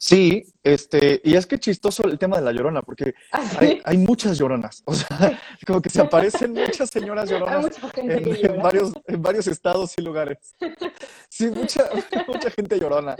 Sí, 0.00 0.44
este, 0.62 1.20
y 1.24 1.34
es 1.34 1.44
que 1.44 1.58
chistoso 1.58 2.04
el 2.04 2.18
tema 2.18 2.36
de 2.36 2.44
la 2.44 2.52
llorona, 2.52 2.82
porque 2.82 3.14
Ah, 3.32 3.42
hay, 3.58 3.68
sí. 3.68 3.82
hay 3.84 3.98
muchas 3.98 4.38
lloronas. 4.38 4.82
O 4.84 4.94
sea, 4.94 5.08
como 5.66 5.82
que 5.82 5.90
se 5.90 6.00
aparecen 6.00 6.52
muchas 6.52 6.88
señoras 6.88 7.28
lloronas 7.28 7.62
mucha 7.62 7.90
en, 8.00 8.62
varios, 8.62 8.92
en 9.06 9.20
varios 9.20 9.48
estados 9.48 9.94
y 9.98 10.02
lugares. 10.02 10.54
Sí, 11.28 11.48
mucha, 11.50 11.90
mucha 12.28 12.50
gente 12.52 12.78
llorona. 12.78 13.16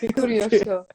Qué 0.00 0.08
curioso. 0.14 0.86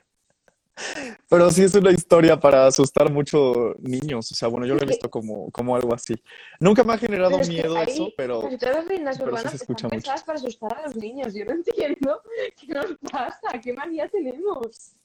Pero 1.28 1.52
sí 1.52 1.64
es 1.64 1.76
una 1.76 1.92
historia 1.92 2.40
para 2.40 2.66
asustar 2.66 3.12
mucho 3.12 3.76
niños. 3.80 4.32
O 4.32 4.36
sea, 4.36 4.48
bueno, 4.48 4.66
yo 4.66 4.76
lo 4.76 4.82
he 4.82 4.86
visto 4.86 5.10
como, 5.10 5.52
como 5.52 5.76
algo 5.76 5.94
así. 5.94 6.16
Nunca 6.60 6.84
me 6.84 6.94
ha 6.94 6.98
generado 6.98 7.32
Pero 7.32 7.42
es 7.42 7.50
que 7.50 7.54
miedo 7.54 7.78
eso, 7.82 8.10
pero 8.18 8.42
casi 8.42 8.58
todas 8.58 8.86
las 8.88 9.18
sí 9.18 9.24
urbanas 9.24 9.52
se 9.52 9.58
están 9.58 9.90
pensadas 9.90 10.24
para 10.24 10.40
asustar 10.40 10.78
a 10.78 10.88
los 10.88 10.96
niños. 10.96 11.34
Yo 11.34 11.46
no 11.46 11.52
entiendo 11.52 12.22
qué 12.58 12.74
nos 12.74 12.98
pasa, 13.12 13.60
qué 13.62 13.74
manía 13.74 14.08
tenemos. 14.08 14.96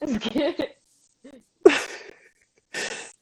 Es 0.00 0.18
que... 0.20 0.80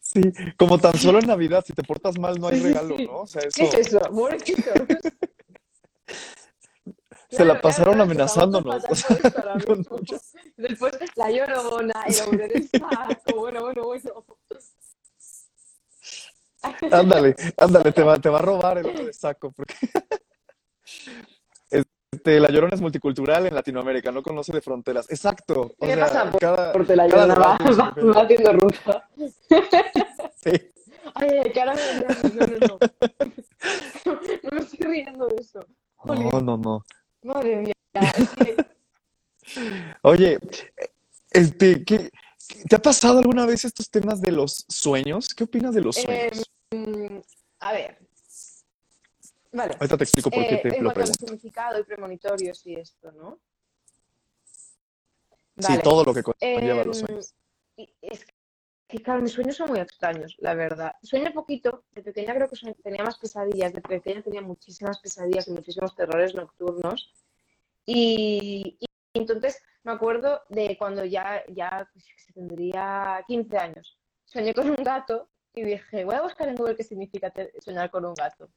sí, 0.01 0.21
como 0.57 0.79
tan 0.79 0.97
solo 0.99 1.19
en 1.19 1.27
Navidad, 1.27 1.65
si 1.67 1.73
te 1.73 1.83
portas 1.83 2.19
mal 2.19 2.39
no 2.39 2.49
hay 2.49 2.61
regalo. 2.61 2.97
¿no? 2.99 3.21
O 3.21 3.27
sea, 3.27 3.43
¿Qué 3.43 3.65
eso 3.65 3.79
es 3.79 3.87
eso? 3.89 4.01
Pobrecitos. 4.01 4.75
se 7.31 7.45
la 7.45 7.61
pasaron 7.61 8.01
amenazándonos. 8.01 8.85
o 8.89 8.95
sea, 8.95 9.17
con 9.67 9.85
Después 10.57 10.93
la 11.17 11.31
llorona, 11.31 12.05
el 12.07 12.21
hombre 12.23 12.49
del 12.49 12.69
saco, 12.69 13.37
bueno, 13.37 13.61
bueno, 13.63 13.85
bueno. 13.85 14.25
Ándale, 16.91 17.37
ándale, 17.59 17.93
te 17.93 18.03
va, 18.03 18.19
te 18.19 18.29
va 18.29 18.39
a 18.39 18.43
robar 18.43 18.79
el 18.79 18.87
otro 18.87 19.05
de 19.05 19.13
saco, 19.13 19.53
porque 19.53 19.75
este, 22.17 22.41
la 22.41 22.49
Llorona 22.51 22.75
es 22.75 22.81
multicultural 22.81 23.47
en 23.47 23.55
Latinoamérica, 23.55 24.11
no 24.11 24.23
conoce 24.23 24.53
de 24.53 24.61
fronteras. 24.61 25.11
Exacto. 25.11 25.75
O 25.79 25.87
¿Qué 25.87 25.95
sea, 25.95 26.07
pasa? 26.07 26.33
cada, 26.39 26.73
Porque 26.73 26.97
la 26.97 27.09
cada 27.09 27.35
va, 27.35 27.59
va, 27.59 28.23
haciendo 28.23 28.53
ruta. 28.53 29.09
Sí. 30.37 30.53
Ay, 31.15 31.29
me 31.29 31.53
no, 31.55 31.75
no, 32.49 32.57
no. 32.69 32.79
No 34.43 34.51
me 34.53 34.59
estoy 34.61 34.87
riendo 34.87 35.27
de 35.27 35.37
eso. 35.37 35.61
No, 36.05 36.41
no, 36.41 36.57
no. 36.57 36.85
madre 37.23 37.57
mía. 37.57 37.73
Es 37.95 38.29
que, 38.31 38.57
Oye, 40.03 40.39
este, 41.31 41.85
¿qué, 41.85 42.11
¿te 42.69 42.77
ha 42.77 42.81
pasado 42.81 43.19
alguna 43.19 43.47
vez 43.47 43.65
estos 43.65 43.91
temas 43.91 44.21
de 44.21 44.33
los 44.33 44.67
sueños? 44.69 45.35
¿Qué 45.35 45.45
opinas 45.45 45.75
de 45.75 45.81
los 45.81 45.97
eh, 45.99 46.31
sueños? 46.33 46.51
a 47.61 47.73
ver. 47.73 48.06
Vale. 49.57 49.75
Ahorita 49.81 49.97
te 49.97 50.05
explico 50.05 50.31
por 50.31 50.47
qué 50.47 50.55
Eh, 50.57 50.59
te 50.59 50.81
lo 50.83 50.93
pregunto. 50.93 51.19
significado 51.19 51.81
y 51.81 51.85
premonitorios 51.85 52.67
y 52.67 52.75
esto, 52.75 53.11
¿no? 53.13 53.39
Sí, 55.59 55.79
todo 55.83 56.05
lo 56.05 56.13
que 56.13 56.23
conlleva 56.23 56.83
Em, 56.83 56.87
los 56.87 56.99
sueños. 56.99 57.35
y 57.79 57.89
es 58.03 58.27
que, 58.87 58.99
claro, 59.03 59.23
mis 59.23 59.33
sueños 59.33 59.57
son 59.57 59.69
muy 59.71 59.81
extraños, 59.81 60.37
la 60.41 60.55
verdad. 60.55 60.93
Sueño 61.03 61.33
poquito, 61.33 61.85
de 61.93 62.03
pequeña 62.03 62.35
creo 62.35 62.49
que 62.51 62.75
tenía 62.83 63.03
más 63.03 63.17
pesadillas, 63.19 63.73
de 63.73 63.81
pequeña 63.81 64.23
tenía 64.23 64.43
muchísimas 64.43 64.99
pesadillas 65.01 65.49
y 65.49 65.53
muchísimos 65.53 65.97
terrores 65.97 66.35
nocturnos. 66.35 67.15
Y, 67.87 68.77
y 68.79 68.87
entonces 69.19 69.63
me 69.85 69.93
acuerdo 69.93 70.43
de 70.51 70.77
cuando 70.77 71.03
ya, 71.07 71.43
ya 71.49 71.89
pues, 71.95 72.05
tendría 72.35 73.25
15 73.27 73.57
años. 73.57 73.97
Soñé 74.27 74.53
con 74.53 74.69
un 74.69 74.77
gato 74.77 75.31
y 75.55 75.63
dije, 75.63 76.05
voy 76.05 76.17
a 76.17 76.23
buscar 76.23 76.47
en 76.49 76.57
Google 76.57 76.77
qué 76.77 76.85
significa 76.85 77.33
soñar 77.61 77.91
con 77.91 78.05
un 78.05 78.13
gato. 78.13 78.51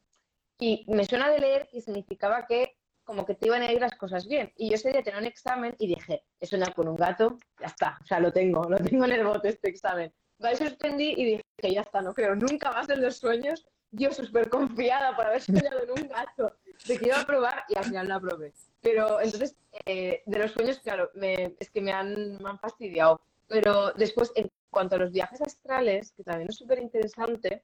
Y 0.59 0.85
me 0.87 1.05
suena 1.05 1.29
de 1.29 1.39
leer 1.39 1.67
que 1.71 1.81
significaba 1.81 2.45
que 2.45 2.75
como 3.03 3.25
que 3.25 3.33
te 3.33 3.47
iban 3.47 3.63
a 3.63 3.71
ir 3.71 3.79
las 3.81 3.95
cosas 3.95 4.27
bien. 4.27 4.53
Y 4.55 4.69
yo 4.69 4.75
ese 4.75 4.91
día 4.91 5.01
tenía 5.01 5.19
un 5.19 5.25
examen 5.25 5.75
y 5.79 5.87
dije, 5.87 6.23
he 6.39 6.45
soñado 6.45 6.73
con 6.75 6.87
un 6.87 6.95
gato, 6.95 7.37
ya 7.59 7.65
está, 7.65 7.97
o 8.03 8.05
sea, 8.05 8.19
lo 8.19 8.31
tengo, 8.31 8.63
lo 8.69 8.77
tengo 8.77 9.05
en 9.05 9.13
el 9.13 9.25
bote 9.25 9.49
este 9.49 9.69
examen. 9.69 10.13
Vale, 10.37 10.55
suspendí 10.57 11.13
y 11.17 11.25
dije, 11.25 11.43
ya 11.73 11.81
está, 11.81 12.01
no 12.01 12.13
creo 12.13 12.35
nunca 12.35 12.71
más 12.71 12.87
en 12.89 13.01
los 13.01 13.17
sueños. 13.17 13.65
Yo 13.91 14.11
súper 14.11 14.49
confiada 14.49 15.15
por 15.15 15.25
haber 15.25 15.41
soñado 15.41 15.81
en 15.81 15.89
un 15.89 16.07
gato, 16.07 16.55
de 16.87 16.97
que 16.99 17.07
iba 17.07 17.19
a 17.19 17.25
probar 17.25 17.63
y 17.69 17.75
al 17.77 17.85
final 17.85 18.07
no 18.07 18.15
aprobé. 18.15 18.53
Pero 18.81 19.19
entonces, 19.19 19.55
eh, 19.85 20.21
de 20.27 20.39
los 20.39 20.51
sueños, 20.51 20.79
claro, 20.79 21.09
me- 21.15 21.55
es 21.59 21.71
que 21.71 21.81
me 21.81 21.91
han, 21.91 22.37
me 22.37 22.49
han 22.49 22.59
fastidiado. 22.59 23.19
Pero 23.47 23.91
después, 23.93 24.31
en 24.35 24.47
cuanto 24.69 24.95
a 24.95 24.99
los 24.99 25.11
viajes 25.11 25.41
astrales, 25.41 26.11
que 26.15 26.23
también 26.23 26.49
es 26.49 26.55
súper 26.57 26.77
interesante, 26.79 27.63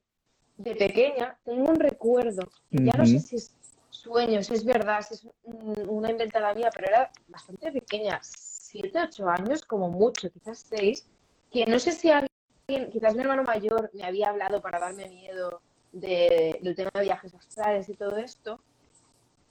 de 0.58 0.76
pequeña 0.76 1.38
tengo 1.44 1.70
un 1.70 1.76
recuerdo, 1.80 2.48
ya 2.86 2.94
no 2.98 3.06
sé 3.06 3.20
si 3.20 3.36
es 3.36 3.52
sueño, 3.90 4.42
si 4.44 4.54
es 4.54 4.64
verdad, 4.66 5.02
si 5.02 5.14
es 5.16 5.28
un- 5.44 5.86
una 5.90 6.12
inventada 6.12 6.54
mía, 6.54 6.70
pero 6.74 6.88
era 6.88 7.12
bastante 7.28 7.72
pequeña, 7.72 8.20
siete, 8.24 9.00
ocho 9.02 9.28
años, 9.30 9.64
como 9.64 9.90
mucho, 9.90 10.30
quizás 10.32 10.66
seis, 10.70 11.06
que 11.52 11.66
no 11.66 11.80
sé 11.80 11.92
si 11.92 12.10
alguien, 12.12 12.90
quizás 12.92 13.16
mi 13.16 13.22
hermano 13.22 13.44
mayor 13.44 13.90
me 13.94 14.04
había 14.04 14.30
hablado 14.30 14.62
para 14.62 14.80
darme 14.80 15.08
miedo 15.10 15.62
de- 15.92 16.60
del 16.62 16.76
tema 16.76 16.92
de 16.96 17.02
viajes 17.02 17.34
astrales 17.34 17.88
y 17.90 17.94
todo 17.96 18.18
esto. 18.18 18.62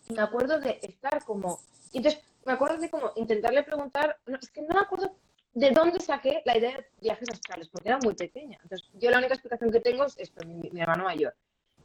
Y 0.08 0.14
me 0.14 0.22
acuerdo 0.22 0.58
de 0.60 0.78
estar 0.82 1.24
como, 1.24 1.58
entonces 1.92 2.20
me 2.44 2.52
acuerdo 2.52 2.78
de 2.78 2.90
como 2.90 3.12
intentarle 3.16 3.62
preguntar, 3.62 4.18
no, 4.26 4.36
es 4.36 4.50
que 4.50 4.60
no 4.62 4.74
me 4.74 4.80
acuerdo 4.80 5.16
de 5.54 5.70
dónde 5.70 6.00
saqué 6.00 6.42
la 6.44 6.58
idea 6.58 6.76
de 6.76 6.86
viajes 7.00 7.30
astrales, 7.30 7.68
porque 7.68 7.88
era 7.88 7.98
muy 7.98 8.14
pequeña. 8.14 8.58
Entonces, 8.62 8.88
yo 8.94 9.10
la 9.10 9.18
única 9.18 9.34
explicación 9.34 9.70
que 9.70 9.80
tengo 9.80 10.04
es 10.04 10.18
esto, 10.18 10.44
mi, 10.46 10.68
mi 10.70 10.80
hermano 10.80 11.04
mayor. 11.04 11.34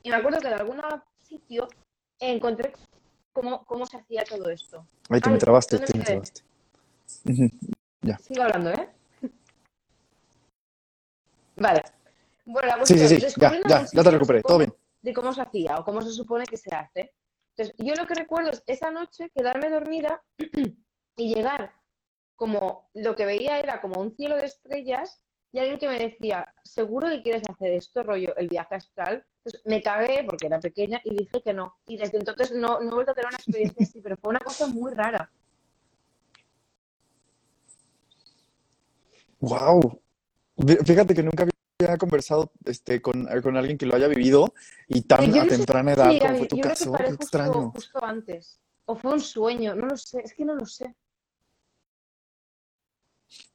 Y 0.01 0.09
me 0.09 0.15
acuerdo 0.15 0.39
que 0.39 0.47
de 0.47 0.55
algún 0.55 0.81
sitio 1.17 1.67
encontré 2.19 2.73
cómo, 3.31 3.63
cómo 3.65 3.85
se 3.85 3.97
hacía 3.97 4.23
todo 4.23 4.49
esto. 4.49 4.85
Ahí 5.09 5.21
te 5.21 5.29
me 5.29 5.35
Ay, 5.35 5.39
trabaste, 5.39 5.77
¿dónde 5.77 5.91
te 5.91 5.97
me 5.99 6.05
trabaste. 6.05 6.41
Ujú. 7.25 7.49
Sigo 8.21 8.43
hablando, 8.43 8.71
¿eh? 8.71 8.89
Vale. 11.55 11.83
Bueno, 12.45 12.67
la 12.77 12.85
Sí, 12.85 12.97
sí, 12.97 13.07
sí, 13.19 13.27
ya, 13.37 13.49
en 13.53 13.63
ya, 13.67 13.85
ya 13.91 14.03
te 14.03 14.11
recuperé, 14.11 14.41
todo 14.41 14.57
bien. 14.57 14.73
de 15.01 15.13
cómo 15.13 15.31
se 15.31 15.41
hacía 15.41 15.77
o 15.77 15.85
cómo 15.85 16.01
se 16.01 16.11
supone 16.11 16.45
que 16.45 16.57
se 16.57 16.73
hace. 16.73 17.13
Entonces, 17.55 17.75
yo 17.77 17.93
lo 17.93 18.07
que 18.07 18.15
recuerdo 18.15 18.49
es 18.49 18.63
esa 18.65 18.89
noche 18.89 19.29
quedarme 19.35 19.69
dormida 19.69 20.23
y 21.17 21.35
llegar 21.35 21.78
como 22.39 22.89
lo 22.93 23.17
que 23.17 23.25
veía 23.25 23.59
era 23.59 23.81
como 23.81 23.99
un 23.99 24.15
cielo 24.15 24.37
de 24.37 24.45
estrellas 24.45 25.21
y 25.51 25.59
alguien 25.59 25.77
que 25.77 25.89
me 25.89 25.99
decía, 25.99 26.47
seguro 26.63 27.09
que 27.09 27.21
quieres 27.21 27.43
hacer 27.49 27.73
esto, 27.73 28.01
rollo, 28.01 28.33
el 28.37 28.47
viaje 28.47 28.75
astral. 28.75 29.25
Entonces 29.39 29.61
me 29.65 29.83
cagué 29.83 30.23
porque 30.25 30.47
era 30.47 30.57
pequeña 30.57 31.01
y 31.03 31.17
dije 31.17 31.41
que 31.41 31.53
no. 31.53 31.75
Y 31.85 31.97
desde 31.97 32.17
entonces 32.17 32.53
no, 32.53 32.79
no 32.79 32.91
he 32.91 32.93
vuelto 32.93 33.11
a 33.11 33.15
tener 33.15 33.27
una 33.27 33.35
experiencia 33.35 33.85
así, 33.85 33.99
pero 33.99 34.15
fue 34.15 34.29
una 34.29 34.39
cosa 34.39 34.67
muy 34.67 34.93
rara. 34.93 35.29
Wow. 39.41 40.01
Fíjate 40.85 41.13
que 41.13 41.23
nunca 41.23 41.45
había 41.81 41.97
conversado 41.97 42.53
este, 42.63 43.01
con, 43.01 43.27
con 43.41 43.57
alguien 43.57 43.77
que 43.77 43.85
lo 43.85 43.95
haya 43.97 44.07
vivido 44.07 44.53
y 44.87 45.01
tan 45.01 45.37
a 45.37 45.43
sé 45.43 45.57
temprana 45.57 45.91
edad 45.91 46.15
a 46.15 46.19
como 46.19 46.37
fue 46.37 46.47
tu 46.47 46.55
yo 46.55 46.61
creo 46.61 46.73
que 46.73 46.79
caso. 46.79 46.93
Qué 46.93 47.03
justo, 47.03 47.23
extraño. 47.23 47.71
justo 47.71 48.05
antes. 48.05 48.61
O 48.85 48.95
fue 48.95 49.11
un 49.11 49.19
sueño, 49.19 49.75
no 49.75 49.87
lo 49.87 49.97
sé, 49.97 50.21
es 50.23 50.33
que 50.33 50.45
no 50.45 50.55
lo 50.55 50.65
sé. 50.65 50.95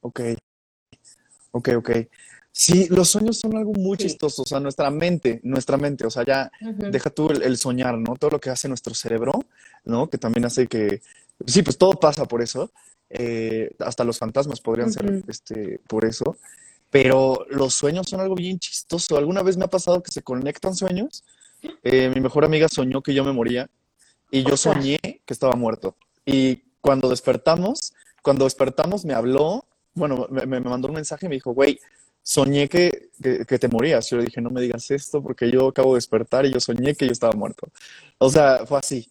Ok, 0.01 0.19
ok, 1.51 1.69
ok. 1.77 1.91
Sí, 2.51 2.87
los 2.89 3.09
sueños 3.09 3.37
son 3.37 3.57
algo 3.57 3.73
muy 3.73 3.97
Sí. 3.97 4.03
chistoso. 4.05 4.43
O 4.43 4.45
sea, 4.45 4.59
nuestra 4.61 4.89
mente, 4.89 5.41
nuestra 5.43 5.75
mente, 5.77 6.05
o 6.05 6.09
sea, 6.09 6.23
ya 6.23 6.49
deja 6.89 7.09
tú 7.09 7.29
el, 7.29 7.41
el 7.43 7.57
soñar, 7.57 7.97
¿no? 7.97 8.15
Todo 8.15 8.31
lo 8.31 8.39
que 8.39 8.49
hace 8.49 8.69
nuestro 8.69 8.93
cerebro, 8.93 9.33
¿no? 9.83 10.09
Que 10.09 10.17
también 10.17 10.45
hace 10.45 10.67
que, 10.67 11.01
sí, 11.45 11.63
pues 11.63 11.77
todo 11.77 11.91
pasa 11.91 12.25
por 12.25 12.41
eso. 12.41 12.71
Eh, 13.09 13.75
hasta 13.79 14.03
los 14.05 14.17
fantasmas 14.17 14.61
podrían 14.61 14.91
ser, 14.91 15.21
este, 15.27 15.79
por 15.87 16.05
eso. 16.05 16.37
Pero 16.89 17.45
los 17.49 17.73
sueños 17.73 18.07
son 18.09 18.21
algo 18.21 18.35
bien 18.35 18.57
chistoso. 18.57 19.17
¿Alguna 19.17 19.43
vez 19.43 19.57
me 19.57 19.65
ha 19.65 19.69
pasado 19.69 20.01
que 20.01 20.11
se 20.13 20.21
conectan 20.21 20.75
sueños? 20.75 21.25
Eh, 21.83 22.09
mi 22.15 22.21
mejor 22.21 22.45
amiga 22.45 22.67
soñó 22.69 23.01
que 23.01 23.13
yo 23.13 23.25
me 23.25 23.33
moría 23.33 23.69
y 24.31 24.43
yo 24.43 24.55
soñé 24.55 24.97
que 25.03 25.33
estaba 25.33 25.55
muerto. 25.55 25.97
Y 26.25 26.63
cuando 26.79 27.09
despertamos, 27.09 27.93
cuando 28.25 28.45
despertamos 28.45 29.05
me 29.05 29.13
habló, 29.13 29.65
bueno, 29.93 30.27
me, 30.31 30.47
me 30.47 30.59
mandó 30.59 30.87
un 30.87 30.95
mensaje 30.95 31.27
y 31.27 31.29
me 31.29 31.35
dijo, 31.35 31.53
güey, 31.53 31.79
soñé 32.23 32.67
que, 32.67 33.09
que, 33.21 33.45
que 33.45 33.59
te 33.59 33.67
morías. 33.67 34.09
Yo 34.09 34.17
le 34.17 34.25
dije, 34.25 34.41
no 34.41 34.49
me 34.49 34.61
digas 34.61 34.89
esto 34.89 35.21
porque 35.21 35.51
yo 35.51 35.67
acabo 35.67 35.93
de 35.93 35.97
despertar 35.97 36.43
y 36.47 36.51
yo 36.51 36.59
soñé 36.59 36.95
que 36.95 37.05
yo 37.05 37.11
estaba 37.11 37.33
muerto. 37.33 37.67
O 38.17 38.29
sea, 38.31 38.65
fue 38.65 38.79
así. 38.79 39.07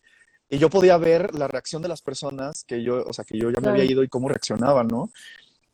Y 0.50 0.58
yo 0.58 0.68
podía 0.68 0.96
ver 0.98 1.32
la 1.34 1.46
reacción 1.46 1.80
de 1.80 1.88
las 1.88 2.02
personas 2.02 2.64
que 2.64 2.82
yo, 2.82 3.04
o 3.06 3.12
sea, 3.12 3.24
que 3.24 3.38
yo 3.38 3.50
ya 3.50 3.60
me 3.60 3.68
había 3.70 3.84
ido 3.84 4.02
y 4.02 4.08
cómo 4.08 4.28
reaccionaban, 4.28 4.88
¿no? 4.88 5.10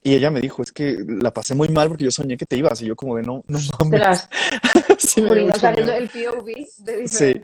Y 0.02 0.14
ella 0.14 0.30
me 0.30 0.40
dijo, 0.42 0.62
es 0.62 0.70
que 0.70 0.98
la 1.06 1.32
pasé 1.32 1.54
muy 1.54 1.68
mal 1.68 1.88
porque 1.88 2.04
yo 2.04 2.10
soñé 2.10 2.36
que 2.36 2.46
te 2.46 2.56
ibas. 2.58 2.80
Y 2.82 2.86
yo 2.86 2.94
como 2.94 3.16
de, 3.16 3.22
no, 3.22 3.42
no 3.48 3.58
mames. 3.80 4.28
Sí 4.98 5.22
me 5.22 5.28
dio 5.28 5.28
Jolín, 5.28 5.44
o 5.44 5.46
mucho 5.46 5.60
sea, 5.60 5.72
viendo 5.72 5.92
miedo. 5.92 6.04
el 6.04 6.10
POV 6.10 6.84
de 6.84 7.08
Sí. 7.08 7.40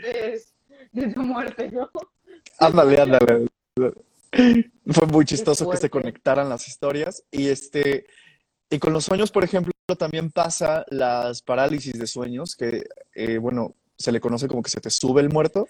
de 0.93 1.09
tu 1.09 1.23
muerte, 1.23 1.71
¿no? 1.71 1.89
Ándale, 2.59 3.01
ándale. 3.01 3.47
Fue 4.89 5.07
muy 5.07 5.25
chistoso 5.25 5.69
que 5.71 5.77
se 5.77 5.91
conectaran 5.91 6.49
las 6.49 6.69
historias. 6.69 7.25
Y 7.31 7.49
este, 7.49 8.07
y 8.71 8.79
con 8.79 8.93
los 8.93 9.05
sueños, 9.05 9.31
por 9.31 9.45
ejemplo, 9.45 9.73
también 9.99 10.31
pasa 10.31 10.85
las 10.89 11.43
parálisis 11.43 11.99
de 11.99 12.07
sueños, 12.07 12.57
que 12.57 12.87
eh, 13.15 13.39
bueno, 13.39 13.75
se 13.97 14.13
le 14.13 14.21
conoce 14.21 14.49
como 14.49 14.63
que 14.63 14.71
se 14.71 14.81
te 14.81 14.91
sube 14.91 15.21
el 15.21 15.31
muerto. 15.31 15.69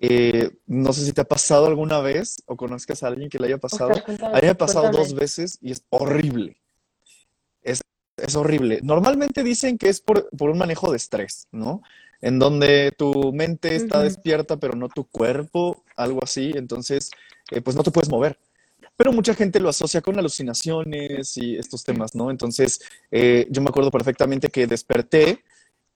Eh, 0.00 0.50
no 0.66 0.92
sé 0.92 1.04
si 1.04 1.12
te 1.12 1.22
ha 1.22 1.24
pasado 1.24 1.66
alguna 1.66 2.00
vez 2.00 2.42
o 2.46 2.56
conozcas 2.56 3.02
a 3.02 3.08
alguien 3.08 3.28
que 3.28 3.38
le 3.38 3.46
haya 3.46 3.58
pasado. 3.58 3.90
Ostras, 3.90 4.04
cuéntame, 4.04 4.32
A 4.32 4.40
mí 4.40 4.42
me 4.42 4.50
ha 4.50 4.58
pasado 4.58 4.82
cuéntame. 4.82 5.04
dos 5.04 5.14
veces 5.14 5.58
y 5.60 5.72
es 5.72 5.82
horrible. 5.90 6.60
Es, 7.62 7.80
es 8.16 8.36
horrible. 8.36 8.80
Normalmente 8.82 9.42
dicen 9.42 9.76
que 9.78 9.88
es 9.88 10.00
por, 10.00 10.28
por 10.36 10.50
un 10.50 10.58
manejo 10.58 10.90
de 10.90 10.96
estrés, 10.96 11.48
¿no? 11.50 11.82
En 12.20 12.38
donde 12.38 12.92
tu 12.96 13.32
mente 13.32 13.76
está 13.76 14.02
despierta, 14.02 14.56
pero 14.56 14.74
no 14.74 14.88
tu 14.88 15.04
cuerpo, 15.04 15.84
algo 15.96 16.20
así. 16.22 16.52
Entonces, 16.56 17.10
eh, 17.50 17.60
pues 17.60 17.76
no 17.76 17.82
te 17.82 17.90
puedes 17.90 18.10
mover. 18.10 18.38
Pero 18.96 19.12
mucha 19.12 19.34
gente 19.34 19.60
lo 19.60 19.68
asocia 19.68 20.00
con 20.00 20.18
alucinaciones 20.18 21.36
y 21.36 21.56
estos 21.56 21.84
temas, 21.84 22.16
¿no? 22.16 22.30
Entonces, 22.30 22.80
eh, 23.12 23.46
yo 23.50 23.62
me 23.62 23.68
acuerdo 23.68 23.92
perfectamente 23.92 24.48
que 24.48 24.66
desperté 24.66 25.44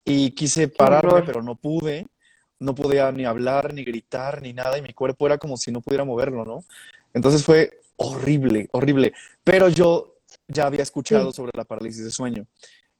y 0.04 0.30
quise 0.30 0.68
pararme, 0.68 1.22
pero 1.22 1.42
no 1.42 1.56
pude. 1.56 2.06
No 2.60 2.76
podía 2.76 3.10
ni 3.10 3.24
hablar, 3.24 3.74
ni 3.74 3.82
gritar, 3.82 4.40
ni 4.40 4.52
nada, 4.52 4.78
y 4.78 4.82
mi 4.82 4.92
cuerpo 4.92 5.26
era 5.26 5.36
como 5.38 5.56
si 5.56 5.72
no 5.72 5.80
pudiera 5.80 6.04
moverlo, 6.04 6.44
¿no? 6.44 6.64
Entonces 7.12 7.42
fue 7.44 7.80
horrible, 7.96 8.68
horrible. 8.70 9.12
Pero 9.42 9.68
yo 9.68 10.18
ya 10.46 10.66
había 10.66 10.82
escuchado 10.84 11.32
Sí. 11.32 11.36
sobre 11.36 11.50
la 11.56 11.64
parálisis 11.64 12.04
de 12.04 12.10
sueño. 12.12 12.46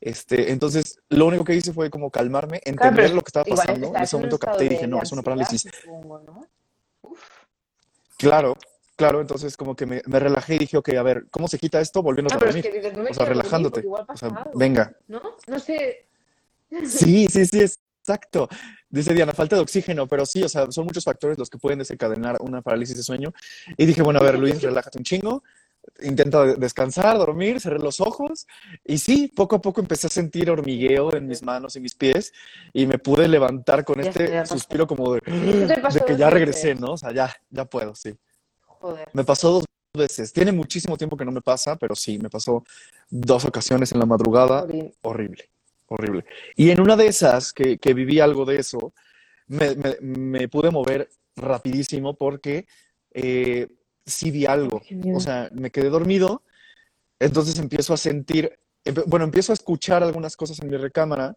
Este, 0.04 0.50
entonces, 0.50 0.98
lo 1.10 1.26
único 1.26 1.44
que 1.44 1.54
hice 1.54 1.72
fue 1.72 1.88
como 1.88 2.10
calmarme, 2.10 2.58
Claro, 2.58 2.72
entender 2.72 3.04
pero 3.04 3.14
lo 3.14 3.20
que 3.22 3.28
estaba 3.28 3.44
pasando. 3.44 3.94
En 3.94 4.02
ese 4.02 4.16
momento 4.16 4.36
capté 4.36 4.64
y 4.64 4.68
dije, 4.70 4.86
no, 4.88 5.00
es 5.00 5.12
una 5.12 5.22
parálisis. 5.22 5.62
supongo, 5.80 6.18
¿no? 6.18 6.46
Claro, 8.18 8.56
claro, 8.96 9.20
entonces 9.20 9.56
como 9.56 9.76
que 9.76 9.86
me, 9.86 10.02
me 10.06 10.18
relajé 10.18 10.56
y 10.56 10.58
dije, 10.58 10.76
ok, 10.76 10.88
a 10.94 11.02
ver, 11.04 11.26
¿cómo 11.30 11.46
se 11.46 11.56
quita 11.56 11.80
esto? 11.80 12.02
Volviéndote 12.02 12.34
Ah, 12.34 12.36
a 12.36 12.40
pero 12.40 12.50
es 12.50 12.56
dormir. 12.56 12.82
que 12.82 12.88
O 12.88 12.92
sea, 12.92 13.02
dormir 13.04 13.28
relajándote. 13.28 13.84
O 13.86 14.16
sea, 14.16 14.50
venga. 14.54 14.92
¿no? 15.06 15.22
No 15.46 15.58
sé. 15.60 16.06
Sí, 16.84 17.28
sí, 17.28 17.46
sí, 17.46 17.60
exacto. 17.60 18.48
Dice 18.88 19.14
Diana, 19.14 19.32
falta 19.32 19.54
de 19.56 19.62
oxígeno, 19.62 20.08
pero 20.08 20.26
sí, 20.26 20.42
o 20.42 20.48
sea, 20.48 20.70
son 20.72 20.86
muchos 20.86 21.04
factores 21.04 21.38
los 21.38 21.48
que 21.48 21.58
pueden 21.58 21.78
desencadenar 21.78 22.38
una 22.40 22.60
parálisis 22.60 22.96
de 22.96 23.02
sueño. 23.04 23.32
Y 23.76 23.86
dije, 23.86 24.02
bueno, 24.02 24.18
a 24.20 24.24
ver, 24.24 24.36
Luis, 24.38 24.60
relájate 24.60 24.98
un 24.98 25.04
chingo, 25.04 25.42
intenta 26.00 26.44
de- 26.44 26.54
descansar, 26.56 27.18
dormir, 27.18 27.60
cerré 27.60 27.78
los 27.78 28.00
ojos. 28.00 28.46
Y 28.84 28.98
sí, 28.98 29.28
poco 29.34 29.56
a 29.56 29.60
poco 29.60 29.80
empecé 29.80 30.06
a 30.06 30.10
sentir 30.10 30.50
hormigueo 30.50 31.14
en 31.14 31.26
mis 31.26 31.42
manos 31.42 31.76
y 31.76 31.80
mis 31.80 31.94
pies 31.94 32.32
y 32.72 32.86
me 32.86 32.98
pude 32.98 33.28
levantar 33.28 33.84
con 33.84 34.02
Ya 34.02 34.08
este 34.10 34.46
suspiro 34.46 34.86
como 34.86 35.14
de, 35.14 35.20
que 35.20 36.16
ya 36.16 36.26
veces. 36.26 36.32
regresé, 36.32 36.74
¿no? 36.74 36.92
O 36.92 36.96
sea, 36.96 37.12
ya, 37.12 37.34
ya 37.50 37.64
puedo, 37.64 37.94
sí. 37.94 38.14
Joder. 38.64 39.08
Me 39.12 39.24
pasó 39.24 39.50
dos 39.52 39.64
veces. 39.94 40.32
Tiene 40.32 40.52
muchísimo 40.52 40.96
tiempo 40.96 41.16
que 41.16 41.24
no 41.24 41.32
me 41.32 41.40
pasa, 41.42 41.76
pero 41.76 41.94
sí, 41.94 42.18
me 42.18 42.30
pasó 42.30 42.64
dos 43.10 43.44
ocasiones 43.44 43.92
en 43.92 43.98
la 43.98 44.06
madrugada. 44.06 44.66
Horrible, 45.02 45.50
horrible. 45.88 46.24
Y 46.56 46.70
en 46.70 46.80
una 46.80 46.96
de 46.96 47.06
esas, 47.06 47.52
que, 47.52 47.78
que 47.78 47.92
viví 47.94 48.18
algo 48.20 48.44
de 48.44 48.56
eso, 48.56 48.92
me, 49.46 49.74
me- 49.76 49.98
me 50.00 50.48
pude 50.48 50.70
mover 50.70 51.10
rapidísimo 51.36 52.14
porque 52.14 52.66
eh, 53.12 53.68
sí 54.06 54.30
vi 54.30 54.46
algo. 54.46 54.82
O 55.14 55.20
sea, 55.20 55.48
me 55.52 55.70
quedé 55.70 55.88
dormido, 55.90 56.42
entonces 57.18 57.58
empiezo 57.58 57.94
a 57.94 57.96
sentir, 57.96 58.58
bueno, 59.06 59.24
empiezo 59.24 59.52
a 59.52 59.54
escuchar 59.54 60.02
algunas 60.02 60.36
cosas 60.36 60.60
en 60.60 60.70
mi 60.70 60.76
recámara, 60.76 61.36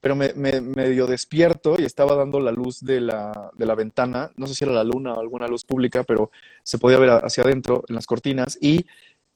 pero 0.00 0.16
me, 0.16 0.32
me- 0.34 0.60
medio 0.60 1.06
despierto 1.06 1.76
y 1.78 1.84
estaba 1.84 2.16
dando 2.16 2.40
la 2.40 2.50
luz 2.52 2.80
de 2.80 3.00
la, 3.00 3.50
de 3.54 3.66
la 3.66 3.74
ventana, 3.74 4.30
no 4.36 4.46
sé 4.46 4.54
si 4.54 4.64
era 4.64 4.72
la 4.72 4.84
luna 4.84 5.14
o 5.14 5.20
alguna 5.20 5.46
luz 5.46 5.64
pública, 5.64 6.02
pero 6.02 6.30
se 6.64 6.78
podía 6.78 6.98
ver 6.98 7.10
hacia 7.24 7.44
adentro 7.44 7.84
en 7.88 7.94
las 7.94 8.06
cortinas 8.06 8.58
y 8.60 8.84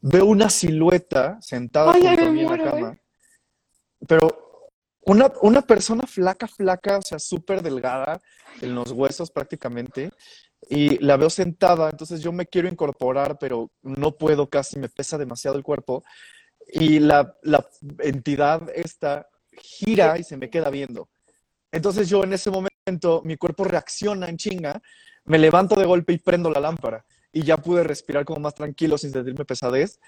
veo 0.00 0.26
una 0.26 0.50
silueta 0.50 1.38
sentada 1.40 1.92
Ay, 1.92 2.02
junto 2.02 2.26
a 2.26 2.30
mí 2.32 2.40
en 2.40 2.48
la 2.50 2.58
cama, 2.58 2.92
¿eh? 2.92 3.00
pero 4.06 4.42
una, 5.02 5.32
una 5.42 5.62
persona 5.62 6.04
flaca, 6.06 6.48
flaca, 6.48 6.98
o 6.98 7.02
sea, 7.02 7.18
súper 7.18 7.62
delgada 7.62 8.20
en 8.60 8.74
los 8.74 8.90
huesos 8.90 9.30
prácticamente, 9.30 10.10
y 10.68 10.98
la 10.98 11.16
veo 11.16 11.30
sentada, 11.30 11.90
entonces 11.90 12.20
yo 12.20 12.32
me 12.32 12.46
quiero 12.46 12.68
incorporar, 12.68 13.38
pero 13.38 13.70
no 13.82 14.16
puedo 14.16 14.48
casi, 14.48 14.78
me 14.78 14.88
pesa 14.88 15.16
demasiado 15.18 15.56
el 15.56 15.62
cuerpo, 15.62 16.02
y 16.66 16.98
la, 16.98 17.36
la 17.42 17.64
entidad 18.00 18.68
esta 18.74 19.28
gira 19.52 20.18
y 20.18 20.24
se 20.24 20.36
me 20.36 20.50
queda 20.50 20.70
viendo. 20.70 21.08
Entonces 21.72 22.08
yo 22.08 22.24
en 22.24 22.32
ese 22.32 22.50
momento, 22.50 23.22
mi 23.24 23.36
cuerpo 23.36 23.64
reacciona 23.64 24.28
en 24.28 24.36
chinga, 24.36 24.82
me 25.24 25.38
levanto 25.38 25.74
de 25.76 25.86
golpe 25.86 26.12
y 26.12 26.18
prendo 26.18 26.50
la 26.50 26.60
lámpara. 26.60 27.04
y 27.32 27.42
ya 27.42 27.58
pude 27.58 27.84
respirar 27.84 28.24
como 28.24 28.40
más 28.40 28.54
tranquilo 28.54 28.96
sin 28.96 29.12
sentirme 29.12 29.44
pesadez. 29.44 30.00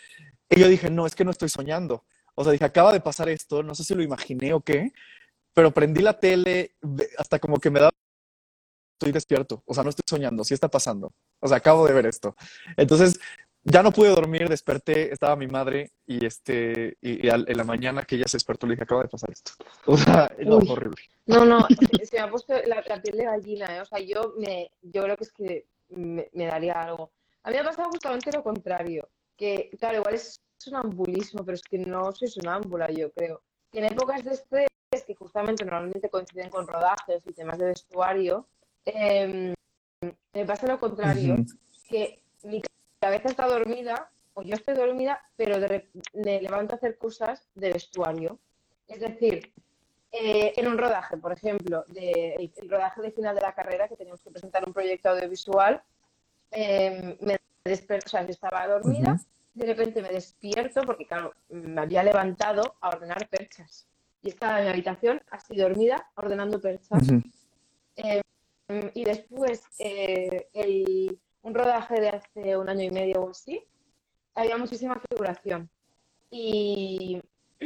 Y 0.49 0.61
yo 0.61 0.69
dije, 0.69 0.89
no, 0.91 1.07
es 1.07 1.15
que 1.15 1.25
no 1.25 1.31
estoy 1.31 1.51
soñando. 1.51 2.05
O 2.35 2.43
sea, 2.43 2.53
dije, 2.53 2.65
acaba 2.65 2.93
de 2.93 3.01
pasar 3.01 3.29
esto, 3.29 3.63
no 3.63 3.75
sé 3.75 3.85
si 3.85 3.95
lo 3.95 4.03
imaginé 4.03 4.55
o 4.55 4.61
qué, 4.63 4.93
pero 5.53 5.73
prendí 5.73 6.01
la 6.01 6.19
tele 6.19 6.77
hasta 7.19 7.39
como 7.39 7.59
que 7.59 7.71
me 7.71 7.81
da 7.81 7.91
estoy 8.99 9.13
despierto, 9.13 9.63
o 9.65 9.75
sea, 9.75 9.85
no 9.85 9.91
estoy 9.91 10.03
soñando, 10.07 10.43
sí 10.43 10.55
está 10.55 10.69
pasando, 10.69 11.13
o 11.41 11.47
sea, 11.47 11.59
acabo 11.59 11.87
de 11.87 11.95
ver 11.95 12.07
esto. 12.07 12.35
Entonces, 12.77 13.21
ya 13.63 13.83
no 13.83 13.93
pude 13.93 14.09
dormir, 14.09 14.49
desperté, 14.49 15.13
estaba 15.13 15.37
mi 15.37 15.47
madre 15.47 15.93
y 16.07 16.25
este, 16.25 16.97
y, 17.01 17.29
en 17.29 17.57
la 17.57 17.65
mañana 17.65 18.03
que 18.03 18.17
ella 18.17 18.27
se 18.27 18.37
despertó 18.37 18.67
le 18.67 18.73
dije, 18.75 18.85
acaba 18.85 19.03
de 19.03 19.09
pasar 19.09 19.31
esto. 19.31 19.53
O 19.87 19.97
sea, 19.97 20.31
no, 20.45 20.57
horrible. 20.57 20.97
No, 21.27 21.45
no, 21.45 21.67
se 22.03 22.17
me 22.17 22.23
ha 22.23 22.31
puesto 22.31 22.55
la, 22.67 22.83
piel 23.03 23.19
de 23.19 23.25
gallina, 23.25 23.77
¿eh? 23.77 23.81
o 23.81 23.85
sea, 23.85 24.01
yo, 24.01 24.35
me, 24.39 24.71
yo 24.83 25.03
creo 25.05 25.17
que 25.17 25.25
es 25.25 25.33
que 25.33 25.67
me, 25.91 26.29
daría 26.33 26.81
algo. 26.81 27.13
A 27.45 27.51
mí 27.51 27.55
me 27.55 27.61
ha 27.61 27.65
pasado 27.65 27.89
justamente 27.91 28.33
lo 28.33 28.43
contrario, 28.43 29.09
que 29.37 29.71
claro, 29.79 29.99
igual 29.99 30.15
es 30.15 30.41
sonambulismo, 30.57 31.45
pero 31.45 31.55
es 31.55 31.63
que 31.63 31.79
no 31.79 32.11
soy 32.13 32.29
sonámbula, 32.29 32.91
yo 32.91 33.13
creo. 33.13 33.43
Que 33.71 33.79
en 33.79 33.85
épocas 33.85 34.25
de 34.25 34.33
estrés, 34.33 34.69
que 35.07 35.15
justamente 35.15 35.65
normalmente 35.65 36.11
coinciden 36.11 36.51
con 36.51 36.67
rodajes 36.67 37.23
y 37.27 37.33
temas 37.33 37.59
de 37.59 37.67
vestuario, 37.67 38.49
Em, 38.95 39.55
me 40.33 40.47
pasa 40.47 40.67
lo 40.67 40.81
contrario, 40.81 41.37
que 41.89 42.23
mi 42.45 42.63
cabeza 42.99 43.29
está 43.29 43.47
dormida, 43.47 44.11
o 44.35 44.43
yo 44.43 44.55
estoy 44.55 44.75
dormida, 44.75 45.21
pero 45.37 45.57
me 46.15 46.41
levanto 46.41 46.75
a 46.75 46.77
hacer 46.77 46.97
cosas 46.97 47.47
de 47.55 47.73
vestuario. 47.73 48.39
Es 48.87 49.01
decir, 49.01 49.53
eh, 50.11 50.55
en 50.57 50.69
un 50.69 50.79
rodaje, 50.79 51.19
por 51.19 51.33
ejemplo, 51.33 51.85
de, 51.89 52.51
el, 52.57 52.71
rodaje 52.71 53.03
de 53.03 53.11
final 53.11 53.35
de 53.35 53.43
la 53.43 53.55
carrera, 53.55 53.89
que 53.89 53.97
teníamos 53.97 54.23
que 54.23 54.31
presentar 54.31 54.67
un 54.67 54.73
proyecto 54.73 55.11
audiovisual, 55.11 55.83
em, 56.51 57.17
me 57.21 57.39
o 57.67 58.09
sea, 58.09 58.23
estaba 58.23 58.67
dormida, 58.67 59.21
de 59.53 59.67
repente 59.67 60.01
me 60.01 60.09
despierto 60.09 60.81
porque, 60.83 61.05
claro, 61.05 61.35
me 61.51 61.79
había 61.83 62.03
levantado 62.03 62.77
a 62.81 62.89
ordenar 62.89 63.29
perchas. 63.29 63.87
Y 64.23 64.31
estaba 64.31 64.59
en 64.59 64.65
mi 64.65 64.71
habitación, 64.71 65.21
así 65.31 65.57
dormida, 65.57 66.09
ordenando 66.15 66.59
perchas. 66.59 67.13
Mm, 67.13 67.21
y 68.95 69.05
después, 69.05 69.63
eh, 69.79 70.49
el, 70.53 71.19
un 71.43 71.55
rodaje 71.55 72.01
de 72.01 72.09
hace 72.11 72.57
un 72.57 72.69
año 72.69 72.85
y 72.85 72.91
medio 72.91 73.23
o 73.23 73.31
así, 73.31 73.65
había 74.35 74.59
muchísima 74.59 75.01
figuración. 75.09 75.71
Y, 76.31 77.21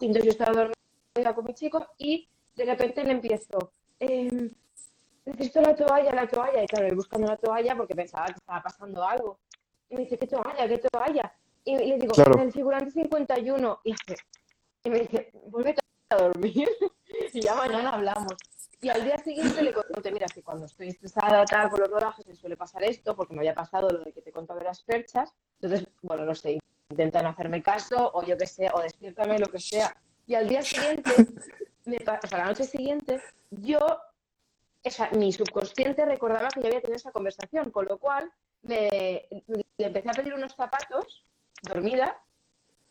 entonces 0.00 0.24
yo 0.24 0.30
estaba 0.30 0.52
dormida 0.52 1.34
con 1.34 1.44
mi 1.44 1.54
chico 1.54 1.86
y 1.98 2.28
de 2.56 2.64
repente 2.64 3.04
le 3.04 3.12
empiezo, 3.12 3.72
eh, 4.00 4.50
necesito 5.24 5.60
la 5.60 5.76
toalla, 5.76 6.12
la 6.12 6.26
toalla. 6.26 6.64
Y 6.64 6.66
claro, 6.66 6.94
buscando 6.96 7.28
la 7.28 7.36
toalla 7.36 7.76
porque 7.76 7.94
pensaba 7.94 8.26
que 8.26 8.34
estaba 8.34 8.62
pasando 8.62 9.04
algo. 9.04 9.38
Y 9.88 9.94
me 9.94 10.02
dice, 10.02 10.18
¿qué 10.18 10.26
toalla? 10.26 10.68
¿Qué 10.68 10.78
toalla? 10.78 11.32
Y, 11.64 11.76
le 11.76 11.98
digo, 11.98 12.14
en 12.16 12.40
el 12.40 12.52
figurante 12.52 12.90
51. 12.90 13.80
Y, 13.84 13.92
hace, 13.92 14.16
y 14.84 14.90
me 14.90 15.00
dice, 15.00 15.30
vuelve 15.46 15.74
a 16.08 16.16
dormir 16.16 16.68
y 17.32 17.40
ya 17.40 17.54
mañana 17.54 17.90
hablamos. 17.90 18.34
Y 18.82 18.88
al 18.88 19.04
día 19.04 19.18
siguiente 19.18 19.62
le 19.62 19.74
conté, 19.74 20.10
mira, 20.10 20.26
que 20.26 20.42
cuando 20.42 20.64
estoy 20.64 20.88
estresada 20.88 21.44
tal 21.44 21.68
por 21.68 21.80
los 21.80 21.90
rodajes 21.90 22.26
me 22.26 22.34
suele 22.34 22.56
pasar 22.56 22.82
esto, 22.82 23.14
porque 23.14 23.34
me 23.34 23.40
había 23.40 23.54
pasado 23.54 23.90
lo 23.90 23.98
de 24.02 24.12
que 24.12 24.22
te 24.22 24.32
conto 24.32 24.54
de 24.54 24.64
las 24.64 24.82
perchas. 24.82 25.34
Entonces, 25.60 25.86
bueno, 26.00 26.24
no 26.24 26.34
sé, 26.34 26.58
intentan 26.88 27.26
hacerme 27.26 27.62
caso, 27.62 28.10
o 28.14 28.22
yo 28.24 28.38
qué 28.38 28.46
sé, 28.46 28.70
o 28.72 28.80
despiértame, 28.80 29.38
lo 29.38 29.48
que 29.48 29.60
sea. 29.60 29.94
Y 30.26 30.34
al 30.34 30.48
día 30.48 30.62
siguiente, 30.62 31.10
me, 31.84 31.96
o 31.96 32.26
sea, 32.26 32.38
la 32.38 32.46
noche 32.46 32.64
siguiente, 32.64 33.20
yo, 33.50 33.78
o 33.78 34.90
sea, 34.90 35.10
mi 35.10 35.30
subconsciente 35.30 36.06
recordaba 36.06 36.48
que 36.48 36.60
yo 36.60 36.68
había 36.68 36.80
tenido 36.80 36.96
esa 36.96 37.12
conversación, 37.12 37.70
con 37.70 37.84
lo 37.84 37.98
cual 37.98 38.32
me, 38.62 39.28
le 39.76 39.86
empecé 39.86 40.08
a 40.08 40.14
pedir 40.14 40.32
unos 40.32 40.54
zapatos, 40.54 41.26
dormida, 41.62 42.18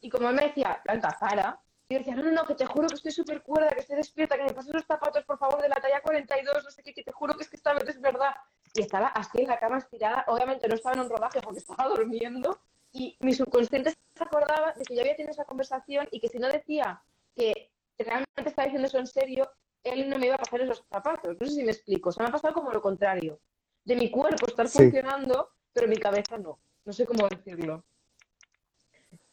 y 0.02 0.10
como 0.10 0.30
él 0.30 0.36
me 0.36 0.44
decía, 0.44 0.82
Blanca, 0.86 1.18
para, 1.20 1.60
y 1.90 1.96
decía, 1.96 2.16
no, 2.16 2.22
no, 2.22 2.32
no, 2.32 2.46
que 2.46 2.54
te 2.54 2.68
juro 2.68 2.88
que 2.88 2.96
estoy 2.96 3.12
súper 3.12 3.42
cuerda, 3.42 3.70
que 3.70 3.80
estoy 3.80 3.98
despierta, 3.98 4.38
que 4.38 4.44
me 4.44 4.54
pases 4.54 4.74
los 4.74 4.86
zapatos, 4.86 5.26
por 5.26 5.40
favor, 5.40 5.62
de 5.62 5.70
la 5.70 5.78
talla 5.78 6.02
42, 6.02 6.64
no 6.64 6.70
sé 6.70 6.84
qué, 6.84 6.94
que 6.94 7.04
te 7.04 7.12
juro 7.12 7.36
que 7.36 7.44
es 7.44 7.50
que 7.50 7.56
esta 7.56 7.74
vez 7.74 7.90
es 7.90 8.00
verdad. 8.00 8.36
Y 8.76 8.82
estaba 8.82 9.08
así 9.08 9.40
en 9.42 9.48
la 9.48 9.60
cama 9.60 9.80
estirada, 9.80 10.24
obviamente 10.28 10.68
no 10.68 10.76
estaba 10.76 10.94
en 10.94 11.02
un 11.02 11.10
rodaje 11.10 11.42
porque 11.42 11.60
estaba 11.60 11.88
durmiendo, 11.88 12.60
y 12.92 13.18
mi 13.22 13.34
subconsciente 13.34 13.92
se 13.92 14.24
acordaba 14.24 14.74
de 14.74 14.84
que 14.84 14.96
yo 14.96 15.02
había 15.02 15.16
tenido 15.16 15.32
esa 15.32 15.46
conversación 15.46 16.08
y 16.12 16.20
que 16.20 16.28
si 16.28 16.40
no 16.40 16.48
decía 16.48 17.02
que 17.36 17.72
realmente 17.98 18.50
estaba 18.50 18.66
diciendo 18.66 18.88
eso 18.88 18.98
en 18.98 19.08
serio, 19.08 19.52
él 19.84 20.10
no 20.10 20.18
me 20.18 20.28
iba 20.28 20.36
a 20.36 20.40
pasar 20.40 20.62
esos 20.62 20.84
zapatos. 20.90 21.38
No 21.40 21.48
sé 21.48 21.54
si 21.54 21.64
me 21.64 21.72
explico. 21.72 22.12
Se 22.12 22.22
me 22.22 22.30
ha 22.30 22.32
pasado 22.32 22.54
como 22.54 22.72
lo 22.72 22.82
contrario. 22.82 23.40
De 23.84 23.96
mi 23.96 24.10
cuerpo 24.10 24.48
estar 24.48 24.68
funcionando, 24.68 25.52
pero 25.74 25.88
mi 25.88 25.98
cabeza 25.98 26.38
no. 26.38 26.60
No 26.86 26.94
sé 26.94 27.06
cómo 27.06 27.28
decirlo. 27.28 27.84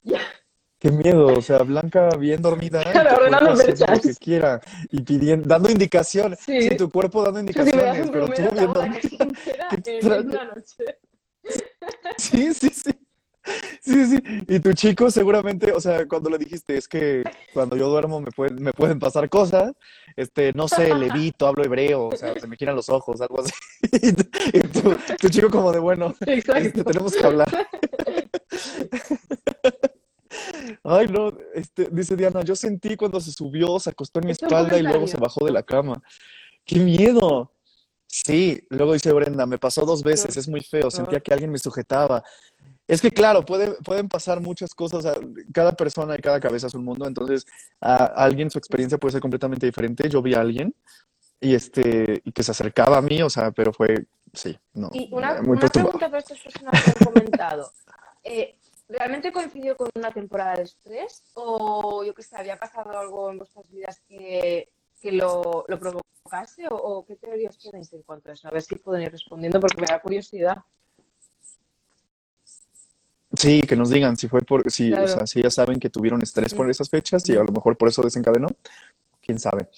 Ya. 0.03 0.21
Qué 0.87 0.93
miedo, 0.93 1.27
o 1.27 1.43
sea, 1.43 1.59
Blanca 1.65 2.11
bien 2.17 2.41
dormida, 2.41 2.81
claro, 2.93 3.29
lo 3.29 3.57
que 3.57 4.15
quiera 4.15 4.61
y 4.93 5.03
pidiendo, 5.03 5.49
dando 5.49 5.69
indicaciones, 5.69 6.39
sí. 6.39 6.77
tu 6.77 6.89
cuerpo 6.89 7.25
dando 7.25 7.41
indicaciones, 7.41 8.09
pero 8.09 8.27
tú 8.27 8.33
bien 8.33 8.73
dormida. 8.73 9.01
Sí, 12.19 12.53
sí, 12.55 12.71
sí. 12.71 12.91
Sí, 13.81 14.07
sí. 14.07 14.19
Y 14.49 14.59
tu 14.59 14.73
chico 14.73 15.11
seguramente, 15.11 15.71
o 15.73 15.81
sea, 15.81 16.07
cuando 16.07 16.31
le 16.31 16.39
dijiste, 16.39 16.77
es 16.77 16.89
que 16.89 17.23
cuando 17.53 17.77
yo 17.77 17.89
duermo 17.89 18.21
me 18.21 18.31
pueden, 18.31 18.63
me 18.63 18.73
pueden 18.73 18.99
pasar 18.99 19.29
cosas, 19.29 19.73
este, 20.17 20.53
no 20.53 20.67
sé, 20.67 20.95
levito, 20.95 21.47
hablo 21.47 21.65
hebreo, 21.65 22.09
o 22.09 22.17
sea, 22.17 22.39
se 22.39 22.47
me 22.47 22.57
giran 22.57 22.75
los 22.75 22.89
ojos, 22.89 23.21
algo 23.21 23.41
así. 23.41 23.53
Y 24.53 24.61
tu, 24.61 24.97
tu 25.21 25.29
chico 25.29 25.51
como 25.51 25.73
de, 25.73 25.79
bueno, 25.79 26.15
este, 26.27 26.85
tenemos 26.85 27.15
que 27.15 27.27
hablar. 27.27 27.49
Ay, 30.85 31.09
no, 31.09 31.33
este, 31.55 31.89
dice 31.91 32.17
Diana, 32.17 32.43
yo 32.43 32.57
sentí 32.57 32.97
cuando 32.97 33.21
se 33.21 33.33
subió, 33.33 33.79
se 33.79 33.91
acostó 33.91 34.21
en 34.21 34.27
mi 34.27 34.33
espalda 34.33 34.79
y 34.79 34.83
luego 34.83 35.07
se 35.07 35.17
bajó 35.17 35.45
de 35.45 35.53
la 35.53 35.63
cama. 35.63 36.03
¡Qué 36.65 36.79
miedo! 36.79 37.53
Sí, 38.07 38.63
luego 38.71 38.93
dice 38.93 39.13
Brenda, 39.13 39.47
me 39.47 39.59
pasó 39.59 39.85
dos 39.85 40.03
veces, 40.03 40.37
es 40.37 40.49
muy 40.49 40.61
feo, 40.61 40.91
sentía 40.91 41.21
que 41.21 41.33
alguien 41.33 41.51
me 41.51 41.59
sujetaba. 41.59 42.23
Es 42.87 43.01
que 43.01 43.11
claro, 43.11 43.45
puede, 43.45 43.73
pueden 43.83 44.09
pasar 44.09 44.41
muchas 44.41 44.75
cosas, 44.75 45.05
cada 45.53 45.73
persona 45.73 46.15
y 46.17 46.23
cada 46.23 46.39
cabeza 46.39 46.69
es 46.69 46.75
un 46.75 46.85
mundo, 46.85 47.07
entonces 47.07 47.45
a 47.81 48.05
alguien 48.05 48.51
su 48.51 48.59
experiencia 48.59 48.97
puede 48.97 49.13
ser 49.13 49.21
completamente 49.21 49.67
diferente. 49.67 50.09
Yo 50.09 50.23
vi 50.23 50.35
a 50.35 50.41
alguien 50.41 50.73
y 51.41 51.55
este 51.55 52.23
y 52.25 52.33
que 52.33 52.43
se 52.43 52.53
acercaba 52.53 52.99
a 52.99 53.03
mí, 53.03 53.21
o 53.23 53.29
sea, 53.29 53.51
pero 53.51 53.73
fue, 53.73 54.07
sí, 54.33 54.57
no. 54.73 54.89
Y 54.93 55.09
una, 55.13 55.41
una 55.41 55.69
pregunta 55.69 56.07
para 56.07 56.19
estas 56.19 56.39
personas 56.39 56.83
que 56.83 56.91
han 56.91 57.13
comentado. 57.13 57.73
Eh, 58.23 58.57
¿realmente 58.89 59.33
coincidió 59.33 59.77
con 59.77 59.91
una 59.95 60.13
temporada 60.13 60.57
de 60.57 60.63
estrés? 60.63 61.25
¿O 61.35 62.05
yo 62.05 62.15
que 62.15 62.23
sé, 62.23 62.37
había 62.37 62.59
pasado 62.59 62.99
algo 62.99 63.31
en 63.31 63.39
vuestras 63.39 63.69
vidas 63.71 64.01
que, 64.09 64.69
lo, 65.03 65.65
provocase? 65.67 66.67
¿O, 66.71 67.05
qué 67.07 67.17
teorías 67.17 67.59
tenéis 67.59 67.93
en 67.93 68.03
cuanto 68.03 68.31
a 68.31 68.35
eso? 68.35 68.49
A 68.49 68.51
ver 68.51 68.63
si 68.63 68.77
pueden 68.77 69.03
ir 69.03 69.13
respondiendo 69.13 69.61
porque 69.61 69.81
me 69.81 69.87
da 69.87 70.01
curiosidad. 70.01 70.59
Sí, 73.37 73.63
que 73.63 73.77
nos 73.77 73.91
digan 73.91 74.17
si 74.17 74.29
fue 74.29 74.41
por, 74.41 74.71
si, 74.71 74.93
o 74.93 75.09
sea, 75.09 75.27
si 75.27 75.43
ya 75.43 75.51
saben 75.51 75.79
que 75.79 75.91
tuvieron 75.91 76.23
estrés 76.23 76.55
por 76.55 76.71
esas 76.71 76.89
fechas 76.89 77.29
y 77.29 77.37
a 77.37 77.45
lo 77.45 77.53
mejor 77.53 77.77
por 77.77 77.89
eso 77.89 78.03
desencadenó, 78.03 78.49
quién 79.21 79.39
sabe. 79.39 79.69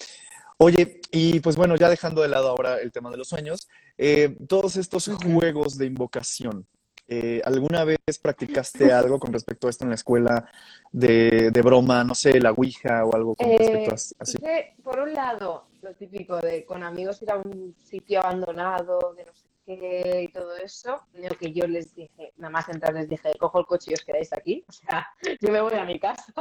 Oye, 0.57 0.99
y 1.11 1.39
pues 1.39 1.55
bueno, 1.55 1.75
ya 1.75 1.89
dejando 1.89 2.21
de 2.21 2.27
lado 2.27 2.49
ahora 2.49 2.79
el 2.79 2.91
tema 2.91 3.09
de 3.09 3.17
los 3.17 3.29
sueños, 3.29 3.67
eh, 3.97 4.35
todos 4.47 4.75
estos 4.75 5.07
juegos 5.07 5.77
de 5.77 5.85
invocación, 5.85 6.67
eh, 7.11 7.41
¿Alguna 7.43 7.83
vez 7.85 7.97
practicaste 8.21 8.93
algo 8.93 9.17
con 9.17 9.33
respecto 9.33 9.65
a 9.65 9.71
esto 9.71 9.83
en 9.83 9.89
la 9.89 9.95
escuela 9.95 10.47
de, 10.91 11.49
broma, 11.63 12.03
no 12.03 12.13
sé, 12.13 12.39
la 12.39 12.51
Ouija 12.51 13.03
o 13.03 13.15
algo 13.15 13.35
con 13.35 13.49
respecto 13.49 13.91
a 13.91 13.95
eh, 13.95 14.15
así? 14.19 14.37
por 14.83 14.99
un 14.99 15.13
lado, 15.13 15.65
lo 15.81 15.95
típico 15.95 16.37
de 16.37 16.65
con 16.65 16.83
amigos 16.83 17.19
ir 17.23 17.31
a 17.31 17.37
un 17.37 17.75
sitio 17.83 18.19
abandonado, 18.19 19.15
de 19.17 19.25
no 19.25 19.33
sé 19.33 19.47
qué 19.65 20.27
y 20.29 20.31
todo 20.31 20.55
eso, 20.57 21.01
lo 21.13 21.29
que 21.29 21.51
yo 21.51 21.65
les 21.65 21.95
dije, 21.95 22.31
nada 22.37 22.51
más 22.51 22.69
entrar 22.69 22.93
les 22.93 23.09
dije, 23.09 23.31
cojo 23.39 23.59
el 23.59 23.65
coche 23.65 23.89
y 23.89 23.95
os 23.95 24.05
quedáis 24.05 24.31
aquí, 24.31 24.63
o 24.69 24.71
sea, 24.71 25.07
yo 25.41 25.51
me 25.51 25.61
voy 25.61 25.73
a 25.73 25.85
mi 25.85 25.99
casa, 25.99 26.31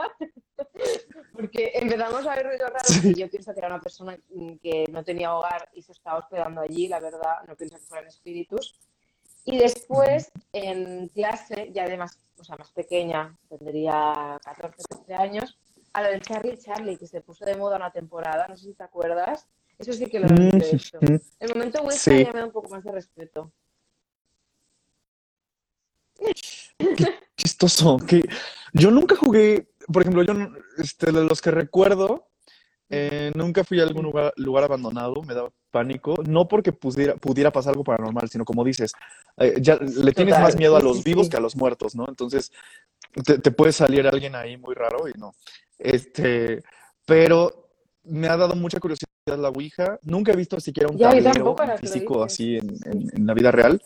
porque 1.33 1.73
empezamos 1.77 2.27
a 2.27 2.37
ver 2.37 2.45
ruidos 2.45 2.71
raros 2.71 3.05
y 3.05 3.14
yo 3.14 3.31
pienso 3.31 3.55
que 3.55 3.61
era 3.61 3.69
una 3.69 3.81
persona 3.81 4.19
que 4.62 4.85
no 4.93 5.03
tenía 5.03 5.35
hogar 5.35 5.71
y 5.73 5.81
se 5.81 5.93
estaba 5.93 6.19
hospedando 6.19 6.61
allí, 6.61 6.89
la 6.89 7.01
verdad, 7.01 7.37
no 7.47 7.57
pienso 7.57 7.77
que 7.79 7.87
fueran 7.87 8.09
espíritus. 8.09 8.79
Y 9.51 9.57
después, 9.57 10.30
en 10.53 11.09
clase, 11.09 11.70
ya 11.72 11.88
de 11.88 11.96
más, 11.96 12.18
o 12.38 12.44
sea, 12.44 12.57
más 12.57 12.70
pequeña, 12.70 13.34
tendría 13.49 14.38
14, 14.44 14.76
13 15.07 15.14
años, 15.14 15.59
a 15.94 16.03
lo 16.03 16.11
del 16.11 16.20
Charlie 16.20 16.59
Charlie, 16.59 16.99
que 16.99 17.07
se 17.07 17.22
puso 17.22 17.46
de 17.46 17.57
moda 17.57 17.76
una 17.76 17.90
temporada, 17.90 18.46
no 18.46 18.59
sé 18.59 18.66
si 18.66 18.74
te 18.74 18.82
acuerdas. 18.82 19.49
Eso 19.78 19.94
sí 19.94 20.05
que 20.05 20.20
lo 20.20 20.26
he 20.28 20.51
visto. 20.51 20.99
El 21.40 21.55
momento 21.55 21.80
Western 21.80 22.24
ya 22.24 22.32
me 22.32 22.40
da 22.40 22.44
un 22.44 22.53
poco 22.53 22.68
más 22.68 22.84
de 22.84 22.92
respeto. 22.92 23.51
Qué 26.18 26.34
chistoso. 27.34 27.96
Que 28.07 28.28
yo 28.74 28.90
nunca 28.90 29.16
jugué, 29.16 29.70
por 29.90 30.03
ejemplo, 30.03 30.24
yo 30.24 30.34
este, 30.76 31.11
de 31.11 31.24
los 31.24 31.40
que 31.40 31.53
recuerdo, 31.53 32.28
eh, 32.90 33.32
nunca 33.34 33.64
fui 33.64 33.80
a 33.80 33.84
algún 33.84 34.05
lugar, 34.05 34.34
lugar 34.36 34.64
abandonado, 34.64 35.22
me 35.22 35.32
daba 35.32 35.51
pánico, 35.71 36.14
no 36.27 36.49
porque 36.49 36.73
pudiera, 36.73 37.14
pudiera 37.16 37.51
pasar 37.51 37.73
algo 37.73 37.85
paranormal, 37.85 38.29
sino 38.29 38.45
como 38.45 38.64
dices, 38.64 38.93
eh, 39.37 39.55
ya 39.61 39.77
le 39.77 40.12
tienes 40.12 40.39
más 40.41 40.57
miedo 40.57 40.77
a 40.77 40.81
los 40.81 40.99
sí, 40.99 41.03
vivos 41.05 41.27
sí. 41.27 41.31
que 41.31 41.37
a 41.37 41.41
los 41.41 41.57
muertos, 41.57 41.95
¿no? 41.95 42.07
Entonces, 42.09 42.51
te, 43.25 43.39
te 43.39 43.51
puede 43.51 43.73
salir 43.73 44.07
alguien 44.07 44.35
ahí 44.35 44.57
muy 44.57 44.75
raro 44.75 45.09
y 45.09 45.12
no. 45.19 45.33
Este, 45.79 46.62
pero 47.05 47.71
me 48.05 48.29
ha 48.29 48.37
dado 48.37 48.55
mucha 48.55 48.81
curiosidad 48.81 49.07
la 49.27 49.51
Ouija. 49.51 49.99
Nunca 50.03 50.33
he 50.33 50.37
visto 50.37 50.59
siquiera 50.61 50.89
un 50.91 50.97
Ya, 50.99 51.11
tablero 51.11 51.55
físico 51.79 52.23
así 52.25 52.57
en, 52.57 52.69
en- 52.87 53.11
en 53.14 53.27
la 53.27 53.35
vida 53.35 53.51
real. 53.51 53.81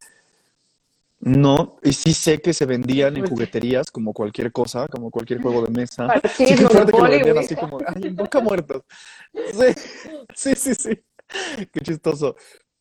No, 1.25 1.77
y 1.85 1.93
sí 1.93 2.15
sé 2.15 2.41
que 2.41 2.53
se 2.53 2.67
vendían 2.67 3.15
en 3.15 3.21
Fuerte. 3.21 3.29
jugueterías 3.35 3.91
como 3.93 4.13
cualquier 4.13 4.51
cosa, 4.51 4.89
como 4.89 5.09
cualquier 5.11 5.41
juego 5.41 5.63
de 5.65 5.71
mesa. 5.71 6.09
Parchís, 6.09 6.33
Sí, 6.37 6.57
qué 6.57 6.67
fuerte 6.69 6.93
que 6.93 6.99
lo 6.99 7.05
Monopoly, 7.05 7.17
vendían 7.19 7.39
así 7.39 7.55
Ouija. 7.55 7.67
como, 7.71 7.79
ay, 7.87 8.03
invoca 8.09 8.41
muertos. 8.41 8.83
Sí, 10.35 10.55
sí, 10.55 10.55
sí, 10.57 10.75
sí. 10.75 10.91
Qué 11.73 11.81
chistoso. 11.81 12.37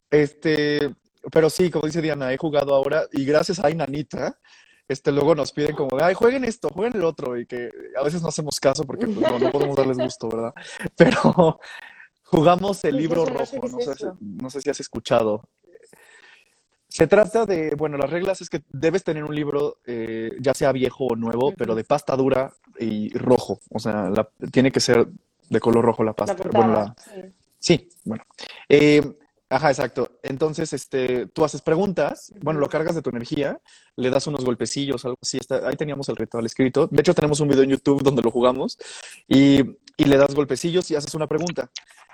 Este, 0.09 0.93
pero 1.31 1.49
sí, 1.49 1.69
como 1.69 1.85
dice 1.85 2.01
Diana, 2.01 2.33
he 2.33 2.37
jugado 2.37 2.73
ahora 2.75 3.03
y 3.11 3.25
gracias 3.25 3.59
a 3.59 3.69
Inanita, 3.69 4.37
este, 4.87 5.11
luego 5.11 5.35
nos 5.35 5.51
piden 5.53 5.75
como, 5.75 5.95
de, 5.97 6.03
ay, 6.03 6.13
jueguen 6.15 6.43
esto, 6.43 6.69
jueguen 6.69 6.97
el 6.97 7.05
otro 7.05 7.37
y 7.39 7.45
que 7.45 7.69
a 7.97 8.03
veces 8.03 8.21
no 8.21 8.27
hacemos 8.29 8.59
caso 8.59 8.83
porque 8.83 9.07
pues, 9.07 9.29
no, 9.29 9.39
no 9.39 9.51
podemos 9.51 9.75
darles 9.77 9.97
gusto, 9.97 10.27
¿verdad? 10.29 10.53
Pero 10.97 11.59
jugamos 12.23 12.83
el 12.83 12.91
¿Qué 12.91 12.97
es 12.97 13.01
libro 13.03 13.25
rojo, 13.25 13.67
no 13.69 13.79
sé, 13.79 13.85
si- 13.95 14.03
eso. 14.03 14.17
no 14.19 14.49
sé 14.49 14.61
si 14.61 14.69
has 14.69 14.79
escuchado. 14.79 15.47
Se 16.89 17.07
trata 17.07 17.45
de, 17.45 17.73
bueno, 17.77 17.97
las 17.97 18.09
reglas 18.09 18.41
es 18.41 18.49
que 18.49 18.63
debes 18.67 19.05
tener 19.05 19.23
un 19.23 19.33
libro, 19.33 19.77
eh, 19.85 20.31
ya 20.41 20.53
sea 20.53 20.73
viejo 20.73 21.05
o 21.05 21.15
nuevo, 21.15 21.53
pero 21.57 21.73
de 21.73 21.85
pasta 21.85 22.17
dura 22.17 22.51
y 22.77 23.17
rojo. 23.17 23.61
O 23.69 23.79
sea, 23.79 24.09
la- 24.09 24.29
tiene 24.51 24.73
que 24.73 24.81
ser 24.81 25.07
de 25.49 25.59
color 25.61 25.85
rojo 25.85 26.03
la 26.03 26.11
La 26.11 26.15
pasta. 26.15 26.49
Bueno, 26.51 26.73
la, 26.73 26.95
sí. 26.97 27.21
Sí, 27.61 27.87
bueno. 28.03 28.23
Eh, 28.67 29.01
ajá, 29.49 29.69
exacto. 29.69 30.19
Entonces, 30.23 30.73
este, 30.73 31.27
tú 31.27 31.45
haces 31.45 31.61
preguntas, 31.61 32.33
bueno, 32.41 32.59
lo 32.59 32.67
cargas 32.67 32.95
de 32.95 33.01
tu 33.01 33.09
energía, 33.11 33.61
le 33.95 34.09
das 34.09 34.27
unos 34.27 34.43
golpecillos, 34.43 35.05
algo 35.05 35.17
así. 35.21 35.37
Está, 35.37 35.67
ahí 35.67 35.77
teníamos 35.77 36.09
el 36.09 36.17
ritual 36.17 36.45
escrito. 36.45 36.87
De 36.87 36.99
hecho, 36.99 37.13
tenemos 37.13 37.39
un 37.39 37.47
video 37.47 37.63
en 37.63 37.69
YouTube 37.69 38.03
donde 38.03 38.21
lo 38.21 38.31
jugamos 38.31 38.77
y, 39.27 39.61
y 39.95 40.05
le 40.05 40.17
das 40.17 40.35
golpecillos 40.35 40.91
y 40.91 40.95
haces 40.95 41.13
una 41.15 41.27
pregunta. 41.27 41.71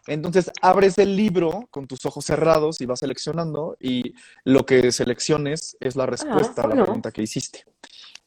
Entonces 0.07 0.49
abres 0.61 0.97
el 0.97 1.15
libro 1.15 1.67
con 1.69 1.85
tus 1.85 2.05
ojos 2.05 2.25
cerrados 2.25 2.79
y 2.79 2.85
vas 2.85 3.01
seleccionando 3.01 3.75
y 3.79 4.13
lo 4.45 4.65
que 4.65 4.91
selecciones 4.91 5.75
es 5.81 5.97
la 5.97 6.05
respuesta 6.05 6.63
a 6.63 6.67
la 6.67 6.83
pregunta 6.83 7.11
que 7.11 7.21
hiciste. 7.21 7.65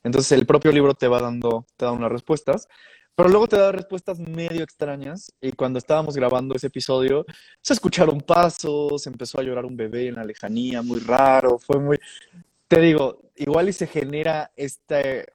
Entonces 0.05 0.33
el 0.33 0.47
propio 0.47 0.73
libro 0.73 0.95
te 0.95 1.09
va 1.09 1.21
dando, 1.21 1.67
te 1.77 1.87
da 1.87 1.93
unas 1.93 2.13
respuestas, 2.13 2.69
pero 3.21 3.29
luego 3.29 3.49
te 3.49 3.59
da 3.59 3.71
respuestas 3.71 4.19
medio 4.19 4.65
extrañas 4.65 5.31
y 5.43 5.53
cuando 5.53 5.79
estábamos 5.79 6.17
grabando 6.17 6.55
ese 6.55 6.69
episodio 6.69 7.27
se 7.61 7.75
escucharon 7.75 8.23
pasos, 8.23 9.07
empezó 9.07 9.39
a 9.39 9.43
llorar 9.43 9.67
un 9.67 9.77
bebé 9.77 10.09
en 10.09 10.15
la 10.15 10.25
lejanía, 10.25 10.81
muy 10.81 11.01
raro, 11.01 11.59
fue 11.59 11.79
muy, 11.79 11.99
te 12.67 12.81
digo, 12.81 13.21
igual 13.37 13.69
y 13.69 13.75
se 13.75 13.87
genera 13.87 14.51
este, 14.57 15.35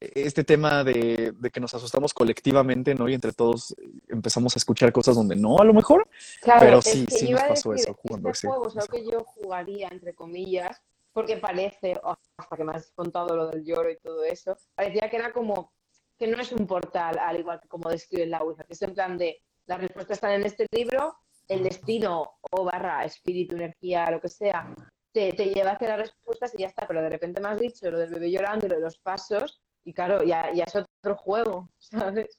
este 0.00 0.42
tema 0.42 0.82
de, 0.82 1.32
de 1.38 1.50
que 1.50 1.60
nos 1.60 1.74
asustamos 1.74 2.12
colectivamente, 2.12 2.92
¿no? 2.96 3.08
Y 3.08 3.14
entre 3.14 3.32
todos 3.32 3.76
empezamos 4.08 4.56
a 4.56 4.58
escuchar 4.58 4.90
cosas 4.90 5.14
donde 5.14 5.36
no, 5.36 5.58
a 5.60 5.64
lo 5.64 5.74
mejor, 5.74 6.08
Claro, 6.40 6.60
pero 6.60 6.78
es 6.80 6.86
sí, 6.86 7.06
que 7.06 7.14
sí 7.14 7.30
nos 7.30 7.42
pasó 7.44 7.72
eso 7.72 7.94
jugando 7.94 8.30
este 8.30 8.48
juego 8.48 8.68
que 8.90 9.04
yo 9.04 9.22
jugaría, 9.22 9.86
entre 9.92 10.12
comillas, 10.12 10.82
porque 11.12 11.36
parece, 11.36 11.94
oh, 12.02 12.16
hasta 12.36 12.56
que 12.56 12.64
me 12.64 12.72
has 12.72 12.90
contado 12.96 13.36
lo 13.36 13.46
del 13.46 13.64
lloro 13.64 13.90
y 13.92 13.96
todo 13.96 14.24
eso, 14.24 14.56
parecía 14.74 15.08
que 15.08 15.16
era 15.16 15.32
como, 15.32 15.72
que 16.18 16.26
no 16.26 16.40
es 16.40 16.52
un 16.52 16.66
portal, 16.66 17.18
al 17.18 17.38
igual 17.38 17.60
que 17.60 17.68
como 17.68 17.90
describe 17.90 18.26
la 18.26 18.38
Ouija, 18.38 18.64
que 18.64 18.72
es 18.72 18.82
en 18.82 18.94
plan 18.94 19.18
de, 19.18 19.42
las 19.66 19.80
respuestas 19.80 20.18
están 20.18 20.32
en 20.32 20.46
este 20.46 20.66
libro, 20.70 21.18
el 21.48 21.62
destino 21.62 22.38
o 22.50 22.64
barra 22.64 23.04
espíritu, 23.04 23.56
energía, 23.56 24.10
lo 24.10 24.20
que 24.20 24.28
sea, 24.28 24.74
te, 25.12 25.32
te 25.32 25.46
lleva 25.46 25.72
hacia 25.72 25.88
las 25.88 25.98
respuestas 25.98 26.54
y 26.54 26.58
ya 26.58 26.68
está, 26.68 26.86
pero 26.86 27.02
de 27.02 27.10
repente 27.10 27.40
me 27.40 27.48
has 27.48 27.58
dicho 27.58 27.90
lo 27.90 27.98
del 27.98 28.10
bebé 28.10 28.30
llorando 28.30 28.66
y 28.66 28.68
lo 28.68 28.76
de 28.76 28.82
los 28.82 28.98
pasos, 28.98 29.60
y 29.84 29.92
claro, 29.92 30.22
ya, 30.24 30.52
ya 30.52 30.64
es 30.64 30.76
otro 30.76 31.16
juego, 31.16 31.70
¿sabes? 31.78 32.38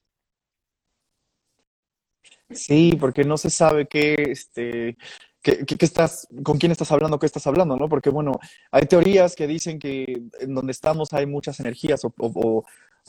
Sí, 2.49 2.95
porque 2.99 3.23
no 3.23 3.38
se 3.38 3.49
sabe 3.49 3.88
qué, 3.88 4.15
este, 4.30 4.97
qué, 5.41 5.65
qué- 5.65 5.77
qué 5.77 5.85
estás, 5.85 6.27
con 6.43 6.57
quién 6.57 6.71
estás 6.71 6.91
hablando, 6.91 7.19
qué 7.19 7.25
estás 7.25 7.47
hablando, 7.47 7.75
¿no? 7.77 7.88
Porque, 7.89 8.09
bueno, 8.09 8.39
hay 8.71 8.85
teorías 8.85 9.35
que 9.35 9.47
dicen 9.47 9.79
que 9.79 10.21
en 10.39 10.53
donde 10.55 10.71
estamos 10.71 11.13
hay 11.13 11.25
muchas 11.25 11.59
energías 11.59 12.03
o, 12.05 12.13
o- 12.17 12.63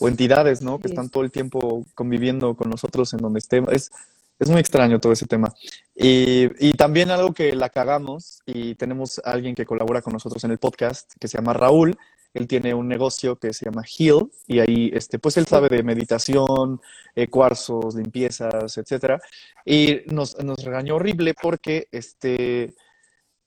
entidades, 0.07 0.63
¿no? 0.63 0.79
Que 0.79 0.87
están 0.89 1.09
todo 1.11 1.25
el 1.25 1.33
tiempo 1.33 1.85
conviviendo 1.95 2.55
con 2.55 2.71
nosotros 2.71 3.13
en 3.15 3.19
donde 3.19 3.41
estemos. 3.41 3.73
Es, 3.73 3.91
es 4.39 4.49
muy 4.49 4.61
extraño 4.61 5.01
todo 5.01 5.13
ese 5.13 5.27
tema. 5.27 5.53
Y, 5.97 6.47
y 6.65 6.73
también 6.75 7.11
algo 7.11 7.35
que 7.35 7.53
la 7.57 7.69
cagamos 7.69 8.41
y 8.47 8.77
tenemos 8.77 9.21
a 9.25 9.33
alguien 9.33 9.57
que 9.57 9.67
colabora 9.67 10.01
con 10.01 10.13
nosotros 10.13 10.45
en 10.45 10.53
el 10.53 10.59
podcast 10.59 11.11
que 11.19 11.27
se 11.27 11.39
llama 11.39 11.53
Raúl. 11.53 11.99
Él 12.35 12.47
tiene 12.47 12.75
un 12.75 12.89
negocio 12.89 13.37
que 13.37 13.53
se 13.53 13.65
llama 13.65 13.83
Heal 13.85 14.31
y 14.47 14.61
ahí, 14.61 14.91
este, 14.93 15.19
pues 15.19 15.37
él 15.37 15.47
sabe 15.47 15.69
de 15.69 15.83
meditación, 15.83 16.81
eh, 17.15 17.29
cuarzos, 17.29 17.95
limpiezas, 17.95 18.77
etcétera. 18.77 19.21
Y 19.65 20.03
nos, 20.07 20.39
nos 20.43 20.63
regañó 20.63 20.97
horrible 20.97 21.35
porque, 21.41 21.89
este, 21.91 22.75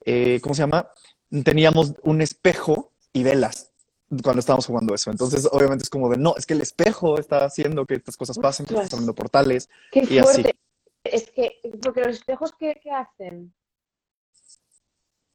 eh, 0.06 0.40
¿cómo 0.42 0.56
se 0.56 0.64
llama? 0.64 0.90
Teníamos 1.44 1.94
un 2.04 2.22
espejo 2.22 2.92
y 3.14 3.24
velas 3.24 3.72
cuando 4.24 4.40
estábamos 4.40 4.66
jugando 4.66 4.94
eso. 4.94 5.12
Entonces, 5.12 5.48
obviamente 5.52 5.84
es 5.84 5.90
como 5.90 6.10
de, 6.10 6.18
no, 6.18 6.36
es 6.36 6.46
que 6.46 6.54
el 6.54 6.62
espejo 6.62 7.18
está 7.18 7.46
haciendo 7.46 7.86
que 7.86 7.96
estas 7.96 8.18
cosas 8.18 8.38
pasen, 8.38 8.66
que 8.66 8.74
están 8.74 8.88
abriendo 8.92 9.16
portales 9.16 9.70
Qué 9.92 10.06
y 10.10 10.18
así. 10.18 10.44
Es 11.04 11.32
que, 11.32 11.60
porque 11.82 12.02
los 12.02 12.18
espejos, 12.18 12.54
¿qué, 12.60 12.80
qué 12.82 12.92
hacen? 12.92 13.54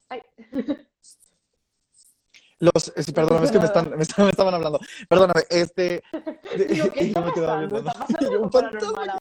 Ay, 0.08 0.20
Los, 2.58 2.90
perdóname, 3.14 3.46
es 3.46 3.52
que 3.52 3.58
me, 3.58 3.66
están, 3.66 3.90
me, 3.96 4.02
están- 4.02 4.24
me 4.24 4.30
estaban 4.30 4.54
hablando. 4.54 4.80
Perdóname, 5.08 5.42
este. 5.50 6.02
Digo, 6.70 6.90
¿qué 6.92 7.00
y 7.04 7.12
yo 7.12 7.20
está 7.20 7.20
me 7.20 7.32
quedaba 7.32 7.52
pasando? 7.54 7.58
viendo, 7.58 7.78
¿Está 7.78 7.92
¿no? 7.92 8.06
pasando 8.06 8.30
yo, 8.30 8.38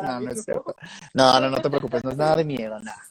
No, 0.01 0.07
no 0.07 0.19
es 0.19 0.25
mismo? 0.27 0.43
cierto. 0.43 0.75
No, 1.13 1.39
no, 1.41 1.49
no 1.49 1.57
te 1.61 1.69
preocupes, 1.69 2.03
no 2.03 2.11
es 2.11 2.17
nada 2.17 2.35
de 2.37 2.43
miedo, 2.45 2.79
nada. 2.79 3.03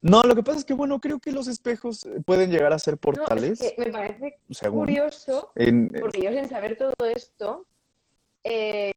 No, 0.00 0.22
lo 0.22 0.34
que 0.34 0.42
pasa 0.42 0.58
es 0.58 0.64
que, 0.64 0.74
bueno, 0.74 1.00
creo 1.00 1.20
que 1.20 1.30
los 1.30 1.46
espejos 1.46 2.08
pueden 2.26 2.50
llegar 2.50 2.72
a 2.72 2.78
ser 2.78 2.94
No, 2.94 2.98
es 2.98 3.00
portales, 3.00 3.60
que 3.60 3.74
me 3.78 3.92
parece 3.92 4.38
según. 4.50 4.80
curioso, 4.80 5.52
En, 5.54 5.88
porque 6.00 6.22
yo 6.22 6.30
sin 6.32 6.48
saber 6.48 6.76
todo 6.76 6.92
esto, 7.14 7.66
eh, 8.42 8.92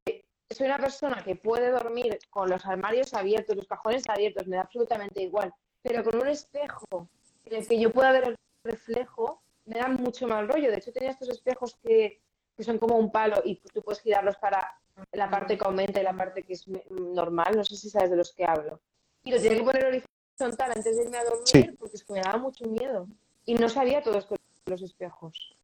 soy 0.50 0.66
una 0.66 0.80
persona 0.80 1.24
que 1.24 1.36
puede 1.36 1.70
dormir 1.70 2.18
con 2.32 2.50
los 2.50 2.66
armarios 2.66 3.14
abiertos, 3.14 3.56
los 3.56 3.68
cajones 3.68 4.04
abiertos, 4.08 4.48
me 4.48 4.56
da 4.56 4.64
absolutamente 4.64 5.22
igual, 5.22 5.54
pero 5.84 6.04
con 6.04 6.20
un 6.22 6.28
espejo 6.28 7.08
en 7.46 7.54
el 7.62 7.68
que 7.68 7.80
yo 7.80 7.92
pueda 7.92 8.12
ver 8.12 8.30
el 8.30 8.36
reflejo, 8.64 9.44
me 9.66 9.80
da 9.80 9.88
mucho 9.88 10.28
mal 10.28 10.48
rollo. 10.48 10.72
De 10.72 10.78
hecho, 10.78 10.92
tenía 10.92 11.12
estos 11.12 11.30
espejos 11.30 11.76
que, 11.84 12.22
que 12.56 12.64
son 12.64 12.78
como 12.78 12.96
un 12.98 13.12
palo 13.12 13.42
y 13.44 13.56
tú 13.74 13.82
puedes 13.82 14.02
girarlos 14.02 14.36
para 14.38 14.78
la 15.12 15.30
parte 15.30 15.58
que 15.58 15.66
aumenta 15.66 16.00
y 16.00 16.04
la 16.04 16.16
parte 16.16 16.44
que 16.44 16.54
es 16.54 16.66
normal. 16.90 17.54
No 17.56 17.64
sé 17.66 17.76
si 17.76 17.90
sabes 17.90 18.10
de 18.12 18.16
los 18.18 18.32
que 18.34 18.46
hablo. 18.46 18.80
Y 19.24 19.32
lo 19.32 19.38
tenía 19.42 19.58
que 19.58 19.64
poner 19.64 19.86
horizontal 19.86 20.72
antes 20.76 20.96
de 20.98 21.04
irme 21.04 21.18
a 21.18 21.24
dormir 21.24 21.48
Sí. 21.48 21.64
porque 21.80 21.98
es 21.98 22.04
que 22.04 22.14
me 22.14 22.22
daba 22.22 22.38
mucho 22.38 22.66
miedo. 22.66 23.08
Y 23.46 23.56
no 23.56 23.70
sabía 23.70 24.02
todo 24.04 24.18
esto 24.18 24.36
de 24.36 24.72
los 24.72 24.82
espejos. 24.82 25.56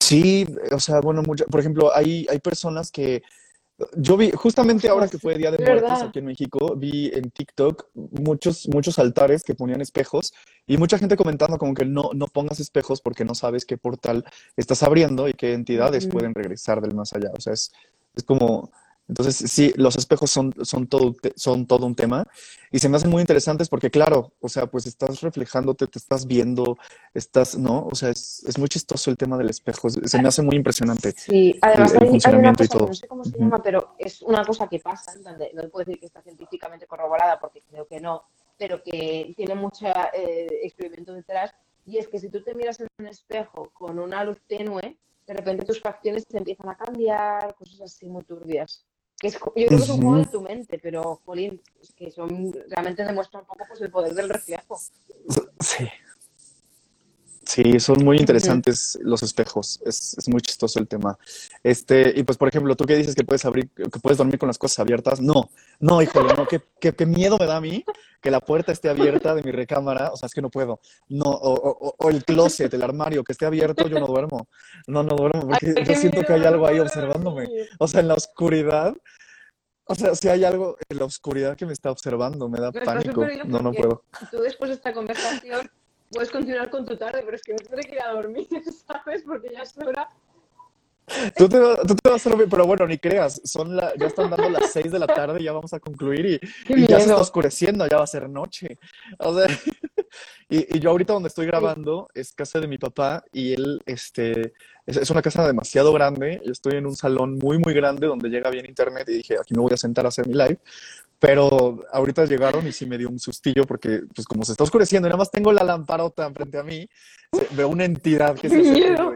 Sí, 0.00 0.46
o 0.70 0.78
sea, 0.78 1.00
bueno, 1.00 1.22
mucha- 1.22 1.46
por 1.46 1.60
ejemplo, 1.60 1.94
hay, 1.94 2.26
hay 2.30 2.38
personas 2.38 2.92
que 2.92 3.22
yo 3.96 4.16
vi, 4.16 4.30
justamente 4.30 4.88
ahora 4.88 5.08
que 5.08 5.18
fue 5.18 5.36
Día 5.36 5.50
de 5.50 5.62
Muertos 5.62 6.02
aquí 6.02 6.20
en 6.20 6.26
México, 6.26 6.74
vi 6.76 7.10
en 7.12 7.30
TikTok 7.30 7.88
muchos, 7.94 8.68
muchos 8.68 8.98
altares 8.98 9.42
que 9.42 9.54
ponían 9.54 9.80
espejos 9.80 10.32
y 10.66 10.78
mucha 10.78 10.98
gente 10.98 11.16
comentando 11.16 11.58
como 11.58 11.74
que 11.74 11.84
no, 11.84 12.10
no 12.14 12.26
pongas 12.26 12.58
espejos 12.60 13.02
porque 13.02 13.24
no 13.24 13.34
sabes 13.34 13.66
qué 13.66 13.76
portal 13.76 14.24
estás 14.56 14.82
abriendo 14.82 15.28
y 15.28 15.34
qué 15.34 15.52
entidades 15.52 16.06
pueden 16.06 16.34
regresar 16.34 16.80
del 16.80 16.94
más 16.94 17.12
allá. 17.12 17.30
O 17.36 17.40
sea, 17.40 17.52
es, 17.52 17.72
es 18.14 18.22
como, 18.22 18.70
entonces 19.08 19.36
sí, 19.36 19.72
los 19.76 19.96
espejos 19.96 20.30
son, 20.30 20.52
son 20.62 20.86
todo, 20.86 21.08
un 21.08 21.14
te- 21.14 21.32
son 21.36 21.66
todo 21.66 21.86
un 21.86 21.94
tema 21.94 22.24
y 22.72 22.78
se 22.78 22.88
me 22.88 22.96
hacen 22.96 23.10
muy 23.10 23.20
interesantes 23.20 23.68
porque 23.68 23.90
claro, 23.90 24.32
o 24.40 24.48
sea, 24.48 24.66
pues 24.66 24.86
estás 24.86 25.20
reflejándote, 25.20 25.86
te 25.86 25.98
estás 25.98 26.26
viendo, 26.26 26.76
estás, 27.14 27.56
¿no? 27.56 27.86
O 27.86 27.94
sea, 27.94 28.10
es, 28.10 28.42
es 28.46 28.58
muy 28.58 28.68
chistoso 28.68 29.10
el 29.10 29.16
tema 29.16 29.38
del 29.38 29.50
espejo, 29.50 29.88
se 29.90 30.20
me 30.20 30.28
hace 30.28 30.42
muy 30.42 30.56
impresionante. 30.56 31.12
Sí, 31.12 31.58
además 31.62 31.92
el 31.92 31.98
hay, 31.98 32.02
hay 32.02 32.02
una 32.02 32.10
funcionamiento 32.10 32.64
y 32.64 32.66
cosa 32.66 32.72
que 32.72 32.78
todo. 32.78 32.88
no 32.88 32.94
sé 32.94 33.08
cómo 33.08 33.24
se 33.24 33.30
Ujú. 33.30 33.38
llama, 33.40 33.62
pero 33.62 33.94
es 33.98 34.22
una 34.22 34.44
cosa 34.44 34.68
que 34.68 34.80
pasa, 34.80 35.12
donde 35.22 35.50
no 35.54 35.68
puedo 35.68 35.84
decir 35.84 36.00
que 36.00 36.06
está 36.06 36.22
científicamente 36.22 36.86
corroborada 36.86 37.38
porque 37.38 37.60
creo 37.62 37.86
que 37.86 38.00
no, 38.00 38.24
pero 38.58 38.82
que 38.82 39.32
tiene 39.36 39.54
mucho 39.54 39.86
eh, 40.12 40.46
experimento 40.62 41.12
detrás, 41.12 41.52
y 41.84 41.98
es 41.98 42.08
que 42.08 42.18
si 42.18 42.28
tú 42.28 42.42
te 42.42 42.54
miras 42.54 42.80
en 42.80 42.88
un 42.98 43.06
espejo 43.06 43.70
con 43.72 43.98
una 44.00 44.24
luz 44.24 44.38
tenue, 44.48 44.98
de 45.26 45.34
repente 45.34 45.64
tus 45.64 45.80
facciones 45.80 46.24
se 46.28 46.38
empiezan 46.38 46.68
a 46.68 46.76
cambiar, 46.76 47.54
cosas 47.54 47.80
así 47.82 48.08
muy 48.08 48.24
turbias. 48.24 48.84
Que 49.18 49.28
es, 49.28 49.34
yo 49.34 49.52
creo 49.52 49.68
que 49.68 49.74
es 49.76 49.88
un 49.88 50.02
juego 50.02 50.18
de 50.18 50.26
tu 50.26 50.42
mente, 50.42 50.78
pero, 50.78 51.22
jolín, 51.24 51.62
que 51.96 52.10
son, 52.10 52.52
realmente 52.68 53.04
demuestra 53.04 53.40
un 53.40 53.46
poco 53.46 53.64
pues, 53.66 53.80
el 53.80 53.90
poder 53.90 54.14
del 54.14 54.28
reflejo. 54.28 54.78
Sí. 55.60 55.88
Sí, 57.46 57.78
son 57.78 58.04
muy 58.04 58.18
interesantes 58.18 58.98
los 59.02 59.22
espejos. 59.22 59.80
Es, 59.86 60.16
es, 60.18 60.28
muy 60.28 60.40
chistoso 60.40 60.80
el 60.80 60.88
tema. 60.88 61.16
Este, 61.62 62.12
y 62.16 62.24
pues, 62.24 62.36
por 62.36 62.48
ejemplo, 62.48 62.74
tú 62.74 62.84
que 62.84 62.96
dices 62.96 63.14
que 63.14 63.22
puedes 63.22 63.44
abrir, 63.44 63.70
que 63.70 64.00
puedes 64.00 64.18
dormir 64.18 64.36
con 64.36 64.48
las 64.48 64.58
cosas 64.58 64.80
abiertas. 64.80 65.20
No, 65.20 65.48
no, 65.78 66.02
híjole, 66.02 66.34
no, 66.34 66.44
qué, 66.48 66.60
qué, 66.80 67.06
miedo 67.06 67.38
me 67.38 67.46
da 67.46 67.58
a 67.58 67.60
mí 67.60 67.84
que 68.20 68.32
la 68.32 68.40
puerta 68.40 68.72
esté 68.72 68.88
abierta 68.88 69.32
de 69.32 69.44
mi 69.44 69.52
recámara. 69.52 70.10
O 70.12 70.16
sea, 70.16 70.26
es 70.26 70.34
que 70.34 70.42
no 70.42 70.50
puedo. 70.50 70.80
No, 71.08 71.30
o, 71.30 71.94
o, 71.96 72.10
el 72.10 72.24
closet, 72.24 72.74
el 72.74 72.82
armario 72.82 73.22
que 73.22 73.30
esté 73.30 73.46
abierto, 73.46 73.86
yo 73.86 74.00
no 74.00 74.06
duermo. 74.06 74.48
No, 74.88 75.04
no 75.04 75.14
duermo, 75.14 75.42
porque 75.42 75.72
yo 75.86 75.94
siento 75.94 76.24
que 76.24 76.32
hay 76.32 76.44
algo 76.44 76.66
ahí 76.66 76.80
observándome. 76.80 77.48
O 77.78 77.86
sea, 77.86 78.00
en 78.00 78.08
la 78.08 78.14
oscuridad. 78.14 78.92
O 79.84 79.94
sea, 79.94 80.16
si 80.16 80.28
hay 80.28 80.42
algo 80.42 80.76
en 80.88 80.98
la 80.98 81.04
oscuridad 81.04 81.56
que 81.56 81.64
me 81.64 81.72
está 81.72 81.92
observando, 81.92 82.48
me 82.48 82.58
da 82.58 82.72
pánico. 82.72 83.24
No, 83.44 83.60
no 83.60 83.72
puedo. 83.72 84.02
Tú 84.32 84.38
después 84.38 84.70
de 84.70 84.74
esta 84.74 84.92
conversación 84.92 85.70
puedes 86.10 86.30
continuar 86.30 86.70
con 86.70 86.84
tu 86.86 86.96
tarde, 86.96 87.22
pero 87.24 87.36
es 87.36 87.42
que 87.42 87.52
me 87.52 87.58
tengo 87.58 87.82
que 87.82 87.94
ir 87.94 88.02
a 88.02 88.12
dormir, 88.12 88.48
¿sabes? 88.86 89.22
Porque 89.22 89.50
ya 89.52 89.62
es 89.62 89.76
hora. 89.78 90.08
Tú 91.36 91.48
te, 91.48 91.58
tú 91.86 91.94
te, 91.94 92.10
vas 92.10 92.26
a 92.26 92.30
dormir, 92.30 92.48
pero 92.50 92.66
bueno, 92.66 92.86
ni 92.86 92.98
creas, 92.98 93.40
son 93.44 93.76
la, 93.76 93.92
ya 93.96 94.06
están 94.06 94.28
dando 94.28 94.50
las 94.50 94.72
6 94.72 94.90
de 94.90 94.98
la 94.98 95.06
tarde, 95.06 95.42
ya 95.42 95.52
vamos 95.52 95.72
a 95.72 95.78
concluir 95.78 96.26
y, 96.26 96.74
y 96.74 96.86
ya 96.86 96.96
se 96.96 97.04
está 97.04 97.16
oscureciendo, 97.16 97.86
ya 97.86 97.98
va 97.98 98.04
a 98.04 98.08
ser 98.08 98.28
noche. 98.28 98.78
O 99.18 99.38
sea, 99.38 99.46
y, 100.48 100.76
y, 100.76 100.80
yo 100.80 100.90
ahorita 100.90 101.12
donde 101.12 101.28
estoy 101.28 101.46
grabando 101.46 102.08
es 102.12 102.32
casa 102.32 102.58
de 102.58 102.66
mi 102.66 102.78
papá 102.78 103.24
y 103.32 103.52
él, 103.52 103.80
este, 103.86 104.54
es, 104.84 104.96
es, 104.96 105.10
una 105.10 105.22
casa 105.22 105.46
demasiado 105.46 105.92
grande, 105.92 106.42
yo 106.44 106.50
estoy 106.50 106.74
en 106.74 106.86
un 106.86 106.96
salón 106.96 107.38
muy, 107.38 107.58
muy 107.58 107.72
grande 107.72 108.08
donde 108.08 108.28
llega 108.28 108.50
bien 108.50 108.66
internet 108.66 109.08
y 109.08 109.18
dije, 109.18 109.36
aquí 109.40 109.54
me 109.54 109.60
voy 109.60 109.74
a 109.74 109.76
sentar 109.76 110.06
a 110.06 110.08
hacer 110.08 110.26
mi 110.26 110.34
live, 110.34 110.58
pero 111.18 111.84
ahorita 111.92 112.24
llegaron 112.24 112.66
y 112.66 112.72
sí 112.72 112.84
me 112.84 112.98
dio 112.98 113.08
un 113.08 113.18
sustillo 113.18 113.64
porque, 113.64 114.02
pues, 114.14 114.26
como 114.26 114.44
se 114.44 114.52
está 114.52 114.64
oscureciendo 114.64 115.06
y 115.06 115.10
nada 115.10 115.18
más 115.18 115.30
tengo 115.30 115.52
la 115.52 115.64
lamparota 115.64 116.30
frente 116.30 116.58
a 116.58 116.62
mí, 116.62 116.88
veo 117.52 117.68
una 117.68 117.84
entidad 117.84 118.34
que 118.34 118.48
se 118.48 118.62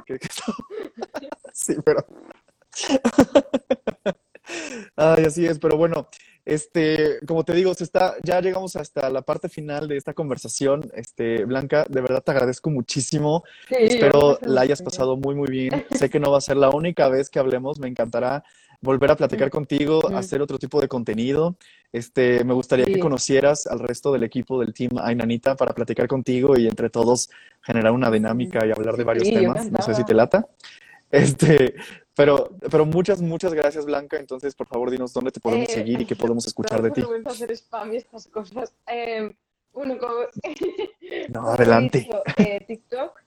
que, 0.07 0.18
que 0.18 0.28
Sí, 1.61 1.74
pero. 1.84 2.06
Ay, 4.96 5.24
así 5.24 5.46
es, 5.46 5.58
pero 5.58 5.76
bueno, 5.76 6.08
este, 6.44 7.18
como 7.26 7.44
te 7.44 7.52
digo, 7.52 7.74
se 7.74 7.84
está, 7.84 8.16
ya 8.24 8.40
llegamos 8.40 8.74
hasta 8.76 9.11
la 9.11 9.22
parte 9.22 9.48
final 9.48 9.86
de 9.86 9.96
esta 9.96 10.14
conversación. 10.14 10.90
Este, 10.94 11.44
Blanca, 11.44 11.86
de 11.88 12.00
verdad 12.00 12.22
te 12.22 12.32
agradezco 12.32 12.70
muchísimo. 12.70 13.44
Espero 13.68 14.38
la 14.42 14.62
hayas 14.62 14.82
pasado 14.82 15.16
muy, 15.16 15.34
muy 15.34 15.48
bien. 15.48 15.84
sé 15.90 16.11
que 16.11 16.18
no 16.18 16.30
va 16.30 16.38
a 16.38 16.40
ser 16.40 16.56
la 16.56 16.70
única 16.70 17.08
vez 17.08 17.30
que 17.30 17.38
hablemos. 17.38 17.78
Me 17.78 17.88
encantará 17.88 18.42
volver 18.80 19.11
a 19.11 19.16
platicar 19.16 19.50
contigo, 19.50 20.00
hacer 20.16 20.40
otro 20.40 20.58
tipo 20.58 20.80
de 20.80 20.88
contenido. 20.88 21.56
Este, 21.92 22.42
me 22.44 22.54
gustaría 22.54 22.86
que 22.86 22.98
conocieras 22.98 23.66
al 23.66 23.78
resto 23.78 24.12
del 24.12 24.22
equipo 24.22 24.58
del 24.58 24.72
team 24.72 24.92
Ainanita 25.02 25.54
para 25.54 25.74
platicar 25.74 26.08
contigo 26.08 26.58
y 26.58 26.66
entre 26.66 26.88
todos 26.88 27.30
generar 27.62 27.92
una 27.92 28.11
dinámica 28.11 28.66
y 28.66 28.70
hablar 28.70 28.96
de 28.96 29.04
varios 29.04 29.28
temas. 29.28 29.70
No 29.70 29.82
sé 29.82 29.94
si 29.94 30.04
te 30.04 30.14
lata. 30.14 30.48
Este, 31.11 31.74
pero, 32.14 32.50
pero 32.70 32.86
muchas, 32.86 33.20
muchas 33.20 33.52
gracias, 33.52 33.84
Blanca. 33.84 34.18
Entonces, 34.18 34.54
por 34.54 34.66
favor, 34.66 34.90
dinos 34.90 35.12
dónde 35.12 35.32
te 35.32 35.40
podemos 35.40 35.68
eh, 35.68 35.72
seguir 35.72 36.00
y 36.00 36.06
qué 36.06 36.16
podemos 36.16 36.46
escuchar 36.46 36.82
de 36.82 36.90
ti. 36.90 37.00
No 37.02 37.30
hacer 37.30 37.50
spam 37.52 37.92
y 37.92 37.96
estas 37.96 38.26
cosas. 38.28 38.72
Eh, 38.86 39.34
como... 39.72 39.96
no, 41.28 41.48
adelante. 41.48 42.08
eh, 42.36 42.64
TikTok, 42.66 43.20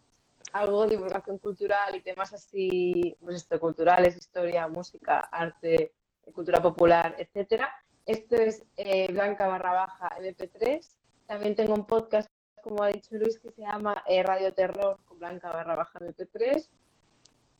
algo 0.53 0.83
de 0.83 0.91
divulgación 0.91 1.37
cultural 1.39 1.95
y 1.95 2.01
temas 2.01 2.33
así, 2.33 3.15
pues 3.21 3.37
esto, 3.37 3.59
culturales, 3.59 4.15
historia, 4.17 4.67
música, 4.67 5.19
arte, 5.31 5.93
cultura 6.33 6.61
popular, 6.61 7.15
etcétera. 7.17 7.69
Esto 8.05 8.35
es 8.35 8.63
eh, 8.77 9.11
Blanca 9.11 9.47
barra 9.47 9.73
baja 9.73 10.09
MP3. 10.19 10.85
También 11.25 11.55
tengo 11.55 11.73
un 11.73 11.85
podcast, 11.85 12.29
como 12.61 12.83
ha 12.83 12.89
dicho 12.89 13.15
Luis, 13.15 13.39
que 13.39 13.51
se 13.51 13.61
llama 13.61 14.03
eh, 14.07 14.21
Radio 14.23 14.53
Terror 14.53 14.99
con 15.05 15.19
Blanca 15.19 15.51
barra 15.51 15.75
baja 15.75 15.99
MP3. 15.99 16.67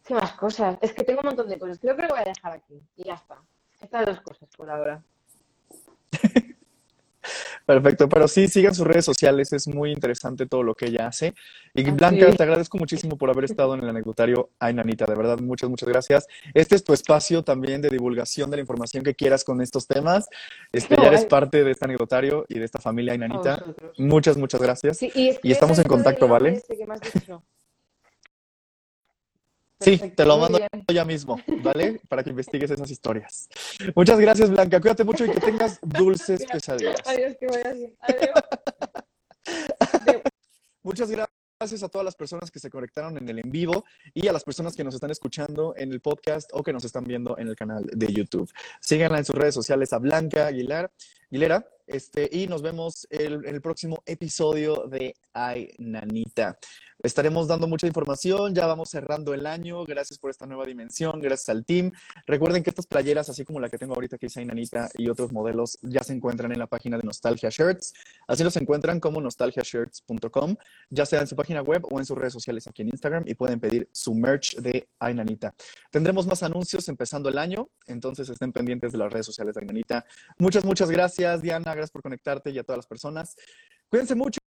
¿Qué 0.06 0.14
más 0.14 0.34
cosas? 0.34 0.78
Es 0.82 0.94
que 0.94 1.04
tengo 1.04 1.22
un 1.22 1.28
montón 1.28 1.48
de 1.48 1.58
cosas. 1.58 1.80
Creo 1.80 1.96
que 1.96 2.02
lo 2.04 2.10
voy 2.10 2.20
a 2.20 2.24
dejar 2.24 2.54
aquí 2.54 2.82
y 2.96 3.06
ya 3.06 3.14
está. 3.14 3.38
Estas 3.82 4.06
dos 4.06 4.22
cosas 4.22 4.50
por 4.56 4.70
ahora. 4.70 5.04
Perfecto, 7.66 8.10
pero 8.10 8.28
sí, 8.28 8.50
sigan 8.50 8.76
sus 8.76 8.86
redes 8.86 9.06
sociales, 9.06 9.54
es 9.54 9.70
muy 9.70 9.92
interesante 9.92 10.46
todo 10.46 10.64
lo 10.64 10.76
que 10.76 10.88
ella 10.88 11.08
hace. 11.08 11.34
Y 11.74 11.90
Blanca, 11.92 12.30
te 12.32 12.44
agradezco 12.44 12.78
muchísimo 12.78 13.18
por 13.18 13.30
haber 13.30 13.46
estado 13.46 13.74
en 13.74 13.84
el 13.84 13.90
anecdotario 13.90 14.50
Ay, 14.60 14.74
Nanita, 14.74 15.06
de 15.06 15.16
verdad, 15.16 15.40
muchas, 15.40 15.70
muchas 15.70 15.88
gracias. 15.88 16.28
Este 16.54 16.76
es 16.76 16.84
tu 16.84 16.92
espacio 16.92 17.42
también 17.42 17.82
de 17.82 17.90
divulgación 17.90 18.52
de 18.52 18.58
la 18.58 18.62
información 18.62 19.04
que 19.04 19.16
quieras 19.16 19.46
con 19.46 19.62
estos 19.62 19.88
temas. 19.88 20.28
Este, 20.74 20.98
ya 20.98 21.08
eres 21.08 21.24
parte 21.26 21.64
de 21.64 21.72
este 21.72 21.86
anecdotario 21.86 22.46
y 22.50 22.60
de 22.60 22.66
esta 22.66 22.80
familia 22.80 23.14
Ay, 23.14 23.20
Nanita. 23.20 23.64
Muchas, 23.98 24.36
muchas 24.36 24.62
gracias. 24.62 25.02
y, 25.02 25.40
estamos 25.44 25.80
en 25.80 25.86
contacto, 25.86 26.28
¿vale? 26.28 26.62
Sí, 29.84 29.98
te 30.16 30.26
lo 30.26 30.38
mando 30.38 30.60
ya 30.92 31.06
mismo, 31.06 31.40
¿vale? 31.62 32.02
Para 32.10 32.24
que 32.24 32.30
investigues 32.30 32.72
esas 32.72 32.90
historias. 32.90 33.50
Muchas 33.96 34.20
gracias, 34.20 34.50
Blanca. 34.50 34.80
Cuídate 34.80 35.04
mucho 35.04 35.26
y 35.26 35.32
que 35.32 35.40
tengas 35.40 35.80
dulces 35.84 36.46
pesadillas. 36.46 37.02
Adiós, 37.06 37.36
que 37.40 37.48
vaya 37.48 37.70
así. 37.72 37.96
Adiós. 39.80 40.22
Muchas 40.84 41.10
gracias 41.10 41.84
a 41.84 41.90
todas 41.90 42.04
las 42.04 42.16
personas 42.16 42.52
que 42.52 42.60
se 42.60 42.70
conectaron 42.70 43.18
en 43.18 43.28
el 43.30 43.40
en 43.40 43.50
vivo 43.50 43.86
y 44.14 44.28
a 44.28 44.34
las 44.34 44.44
personas 44.44 44.76
que 44.76 44.84
nos 44.84 44.96
están 44.96 45.12
escuchando 45.12 45.74
en 45.78 45.94
el 45.94 46.02
podcast 46.02 46.50
o 46.54 46.62
que 46.62 46.74
nos 46.74 46.84
están 46.84 47.06
viendo 47.06 47.38
en 47.38 47.48
el 47.48 47.56
canal 47.56 47.86
de 47.86 48.08
YouTube. 48.12 48.52
Síganla 48.82 49.20
en 49.20 49.26
sus 49.26 49.36
redes 49.36 49.54
sociales 49.54 49.94
a 49.94 50.00
Blanca 50.00 50.48
Aguilar, 50.48 50.92
Aguilera 51.34 51.66
este, 51.88 52.30
y 52.32 52.48
nos 52.48 52.62
vemos 52.62 53.08
en 53.10 53.44
el 53.46 53.62
próximo 53.62 54.04
episodio 54.06 54.88
de 54.88 55.16
Ay 55.34 55.74
Nanita. 55.80 56.58
Estaremos 57.02 57.50
dando 57.50 57.68
mucha 57.68 57.86
información, 57.86 58.56
ya 58.56 58.66
vamos 58.66 58.90
cerrando 58.90 59.34
el 59.34 59.46
año. 59.46 59.84
Gracias 59.84 60.18
por 60.18 60.30
esta 60.30 60.46
nueva 60.46 60.64
dimensión, 60.64 61.20
gracias 61.20 61.50
al 61.50 61.66
team. 61.66 61.92
Recuerden 62.26 62.64
que 62.64 62.70
estas 62.70 62.88
playeras, 62.88 63.28
así 63.28 63.44
como 63.44 63.60
la 63.60 63.68
que 63.68 63.78
tengo 63.78 63.94
ahorita 63.94 64.18
que 64.18 64.28
dice 64.28 64.46
Nanita 64.46 64.90
y 64.94 65.10
otros 65.10 65.34
modelos, 65.34 65.78
ya 65.82 66.02
se 66.02 66.14
encuentran 66.14 66.54
en 66.54 66.60
la 66.60 66.68
página 66.68 66.98
de 66.98 67.04
Nostalgia 67.04 67.50
Shirts. 67.50 67.94
Así 68.26 68.46
los 68.46 68.56
encuentran 68.56 69.02
como 69.02 69.20
nostalgiashirts.com, 69.20 70.56
ya 70.92 71.06
sea 71.06 71.20
en 71.20 71.28
su 71.28 71.36
página 71.36 71.62
web 71.62 71.84
o 71.92 72.00
en 72.00 72.06
sus 72.06 72.18
redes 72.18 72.32
sociales 72.32 72.68
aquí 72.68 72.84
en 72.84 72.90
Instagram 72.90 73.26
y 73.28 73.34
pueden 73.34 73.60
pedir 73.60 73.90
su 73.92 74.16
merch 74.16 74.56
de 74.58 74.88
Ainanita. 75.00 75.54
Tendremos 75.92 76.26
más 76.26 76.42
anuncios 76.42 76.88
empezando 76.88 77.28
el 77.28 77.38
año, 77.38 77.68
entonces 77.88 78.30
estén 78.30 78.54
pendientes 78.54 78.94
de 78.94 79.00
las 79.00 79.12
redes 79.12 79.26
sociales 79.26 79.56
de 79.56 79.62
Ainanita. 79.62 80.06
Muchas, 80.38 80.64
muchas 80.64 80.90
gracias, 81.24 81.42
Diana, 81.42 81.72
gracias 81.74 81.92
por 81.92 82.02
conectarte 82.02 82.52
y 82.52 82.60
a 82.60 82.64
todas 82.64 82.78
las 82.78 82.88
personas. 82.88 83.36
Cuídense 83.90 84.16
mucho. 84.16 84.43